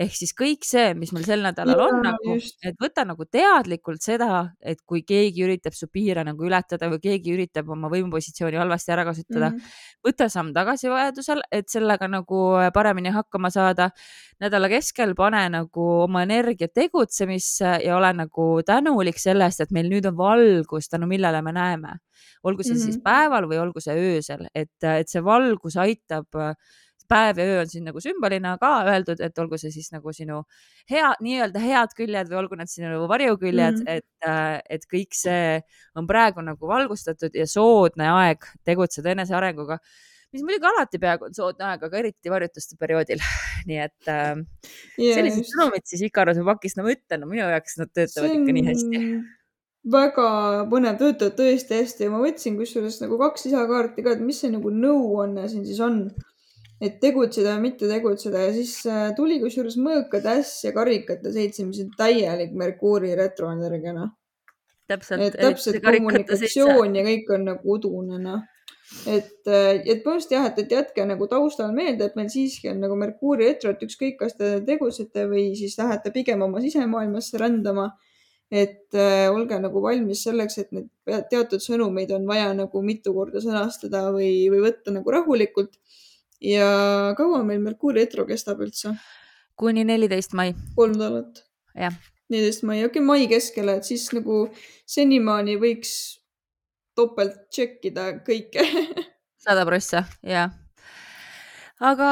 ehk 0.03 0.17
siis 0.19 0.35
kõik 0.37 0.67
see, 0.67 0.95
mis 0.99 1.15
meil 1.15 1.27
sel 1.29 1.45
nädalal 1.47 1.79
ja, 1.79 1.87
on 1.87 2.03
nagu, 2.09 2.37
et 2.67 2.83
võta 2.83 3.07
nagu 3.07 3.27
teadlikult 3.31 4.03
seda, 4.03 4.31
et 4.59 4.83
kui 4.83 5.05
keegi 5.07 5.47
üritab 5.47 5.77
su 5.79 5.87
piire 5.93 6.25
nagu 6.27 6.47
ületada 6.47 6.91
või 6.91 7.03
keegi 7.07 7.37
üritab 7.37 7.71
oma 7.71 7.91
võimupositsiooni 7.93 8.59
halvasti 8.59 8.95
ära 8.97 9.07
kasutada 9.07 9.53
mm, 9.53 9.71
võta 10.07 10.27
samm 10.33 10.51
tagasi 10.57 10.91
vajadusel, 10.91 11.45
et 11.55 11.71
sellega 11.71 12.11
nagu 12.11 12.43
paremini 12.75 13.15
hakkama 13.15 13.51
saada. 13.55 13.91
nädala 14.41 14.71
keskel 14.73 15.15
pane 15.15 15.43
nagu 15.53 15.87
oma 16.03 16.23
energia 16.25 16.69
tegutsemisse 16.69 17.60
ja 17.61 17.97
olen 17.97 18.23
nagu 18.25 18.47
tänulik 18.67 19.19
sellest, 19.19 19.61
et 19.61 19.71
meil 19.71 19.89
nüüd 19.91 20.07
on 20.09 20.17
valgus, 20.19 20.89
tänu 20.89 21.07
millele 21.11 21.43
me 21.43 21.53
näeme. 21.53 21.99
olgu 22.43 22.63
see 22.63 22.73
mm 22.73 22.79
-hmm. 22.79 22.85
siis 22.85 22.97
mhm. 22.97 23.03
päeval 23.03 23.45
või 23.49 23.59
olgu 23.61 23.81
see 23.81 23.95
öösel, 23.95 24.47
et, 24.55 24.85
et 24.85 25.09
see 25.09 25.25
valgus 25.25 25.77
aitab 25.77 26.27
päev 27.11 27.39
ja 27.39 27.45
öö 27.45 27.61
on 27.61 27.71
siin 27.71 27.85
nagu 27.85 28.01
sümbolina 28.01 28.57
ka 28.61 28.71
öeldud, 28.93 29.21
et 29.21 29.39
olgu 29.43 29.59
see 29.59 29.73
siis 29.75 29.91
nagu 29.93 30.13
sinu 30.15 30.43
hea, 30.91 31.09
nii-öelda 31.25 31.63
head 31.63 31.97
küljed 31.99 32.31
või 32.31 32.39
olgu 32.43 32.59
need 32.61 32.71
sinu 32.71 33.09
varjuküljed 33.11 33.81
mm, 33.81 33.89
-hmm. 33.89 33.97
et, 33.97 34.71
et 34.77 34.87
kõik 34.95 35.17
see 35.17 35.61
on 35.99 36.07
praegu 36.07 36.45
nagu 36.47 36.71
valgustatud 36.71 37.35
ja 37.35 37.47
soodne 37.47 38.11
aeg 38.11 38.47
tegutseda 38.65 39.15
enesearenguga 39.17 39.81
mis 40.35 40.45
muidugi 40.47 40.69
alati 40.71 41.01
peaaegu 41.03 41.27
on 41.29 41.35
soodne 41.35 41.67
aeg, 41.73 41.83
aga 41.89 42.01
eriti 42.03 42.33
varjutuste 42.33 42.79
perioodil. 42.81 43.23
nii 43.69 43.83
et 43.83 44.09
äh, 44.09 44.39
yeah, 45.01 45.19
sellised 45.19 45.51
sõnumid 45.51 45.85
siis 45.91 46.07
Ikaruse 46.07 46.47
pakist, 46.47 46.79
no 46.79 46.87
ma 46.87 46.95
ütlen, 46.95 47.25
no 47.25 47.29
minu 47.31 47.45
jaoks 47.45 47.77
nad 47.81 47.93
töötavad 47.93 48.33
ikka 48.39 48.57
nii 48.57 48.67
hästi 48.71 49.05
väga 49.91 50.25
põnev, 50.69 50.99
töötavad 51.01 51.37
tõesti 51.39 51.79
hästi 51.79 52.05
ja 52.07 52.13
ma 52.13 52.21
võtsin 52.21 52.59
kusjuures 52.59 52.99
nagu 53.01 53.17
kaks 53.21 53.47
lisakaarti 53.49 54.05
ka, 54.05 54.13
et 54.17 54.25
mis 54.25 54.41
see 54.43 54.53
nagu 54.53 54.73
nõuanne 54.73 55.47
siin 55.49 55.65
siis 55.65 55.81
on. 55.85 56.03
et 56.81 56.95
tegutseda 57.01 57.57
ja 57.57 57.61
mitte 57.61 57.89
tegutseda 57.89 58.47
ja 58.47 58.53
siis 58.57 58.79
äh, 58.89 59.11
tuli 59.17 59.37
kusjuures 59.41 59.77
mõõkad 59.77 60.25
äss 60.33 60.65
ja 60.65 60.73
karikate 60.73 61.33
seitse, 61.33 61.65
mis 61.69 61.81
on 61.83 61.91
täielik 61.97 62.55
Merkuuri 62.57 63.13
retroenergia 63.17 63.93
noh. 63.93 64.15
täpselt. 64.89 65.37
täpselt 65.37 65.83
kommunikatsioon 65.85 66.97
ja 66.97 67.05
kõik 67.05 67.35
on 67.37 67.45
nagu 67.51 67.77
udune 67.77 68.21
noh 68.21 68.47
et, 69.07 69.47
et 69.47 70.03
põhimõtteliselt 70.03 70.35
jah, 70.35 70.47
et, 70.51 70.59
et 70.65 70.75
jätke 70.75 71.05
nagu 71.07 71.29
taustal 71.31 71.73
meelde, 71.75 72.09
et 72.09 72.17
meil 72.19 72.31
siiski 72.33 72.71
on 72.73 72.81
nagu 72.83 72.97
Merkuuri 72.99 73.47
retro, 73.49 73.73
et 73.73 73.83
ükskõik, 73.87 74.19
kas 74.21 74.37
te 74.39 74.57
tegutsete 74.67 75.27
või 75.31 75.51
siis 75.59 75.77
lähete 75.79 76.13
pigem 76.15 76.43
oma 76.47 76.63
sisemaailmasse 76.65 77.41
rändama. 77.41 77.91
et 78.51 78.97
äh, 78.99 79.31
olge 79.31 79.55
nagu 79.63 79.79
valmis 79.83 80.25
selleks, 80.27 80.59
et 80.59 80.73
need 80.75 80.89
teatud 81.31 81.63
sõnumeid 81.63 82.11
on 82.11 82.27
vaja 82.27 82.49
nagu 82.59 82.83
mitu 82.83 83.13
korda 83.15 83.39
sõnastada 83.39 84.09
või, 84.11 84.51
või 84.51 84.65
võtta 84.65 84.91
nagu 84.91 85.11
rahulikult. 85.11 85.79
ja 86.41 87.15
kaua 87.17 87.45
meil 87.45 87.61
Merkuuri 87.63 88.03
retro 88.03 88.27
kestab 88.27 88.61
üldse? 88.61 88.97
kuni 89.55 89.85
neliteist 89.85 90.35
mai. 90.35 90.55
kolm 90.75 90.99
nädalat. 90.99 91.45
jah. 91.79 91.95
neliteist 92.29 92.67
mai, 92.67 92.83
okei 92.85 92.99
okay,, 92.99 93.07
mai 93.07 93.29
keskele, 93.31 93.79
et 93.79 93.87
siis 93.87 94.11
nagu 94.17 94.49
senimaani 94.87 95.57
võiks 95.63 96.20
topelt 97.01 97.47
tšekkida 97.51 98.09
kõike 98.27 98.65
sada 99.45 99.65
prossa, 99.69 100.05
jah. 100.27 100.53
aga 101.81 102.09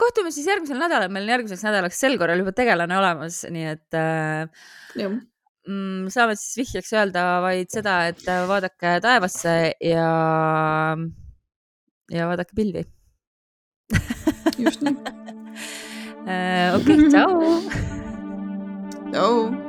kohtume 0.00 0.32
siis 0.34 0.48
järgmisel 0.50 0.80
nädalal, 0.80 1.12
meil 1.12 1.26
on 1.26 1.36
järgmiseks 1.36 1.64
nädalaks 1.66 2.02
sel 2.02 2.18
korral 2.20 2.42
juba 2.44 2.52
tegelane 2.56 2.98
olemas, 2.98 3.42
nii 3.52 3.70
et 3.72 3.98
äh, 3.98 4.44
mm, 5.00 6.10
saame 6.12 6.36
siis 6.38 6.60
vihjeks 6.62 6.92
öelda 6.96 7.28
vaid 7.44 7.72
seda, 7.72 8.02
et 8.12 8.22
vaadake 8.50 8.98
taevasse 9.04 9.56
ja, 9.80 10.10
ja 12.12 12.28
vaadake 12.30 12.58
pilvi 12.58 12.84
just 14.58 14.80
nii 14.82 14.96
äh, 16.30 16.74
okei, 16.74 17.08
tšau. 17.08 17.32
tšau. 19.12 19.65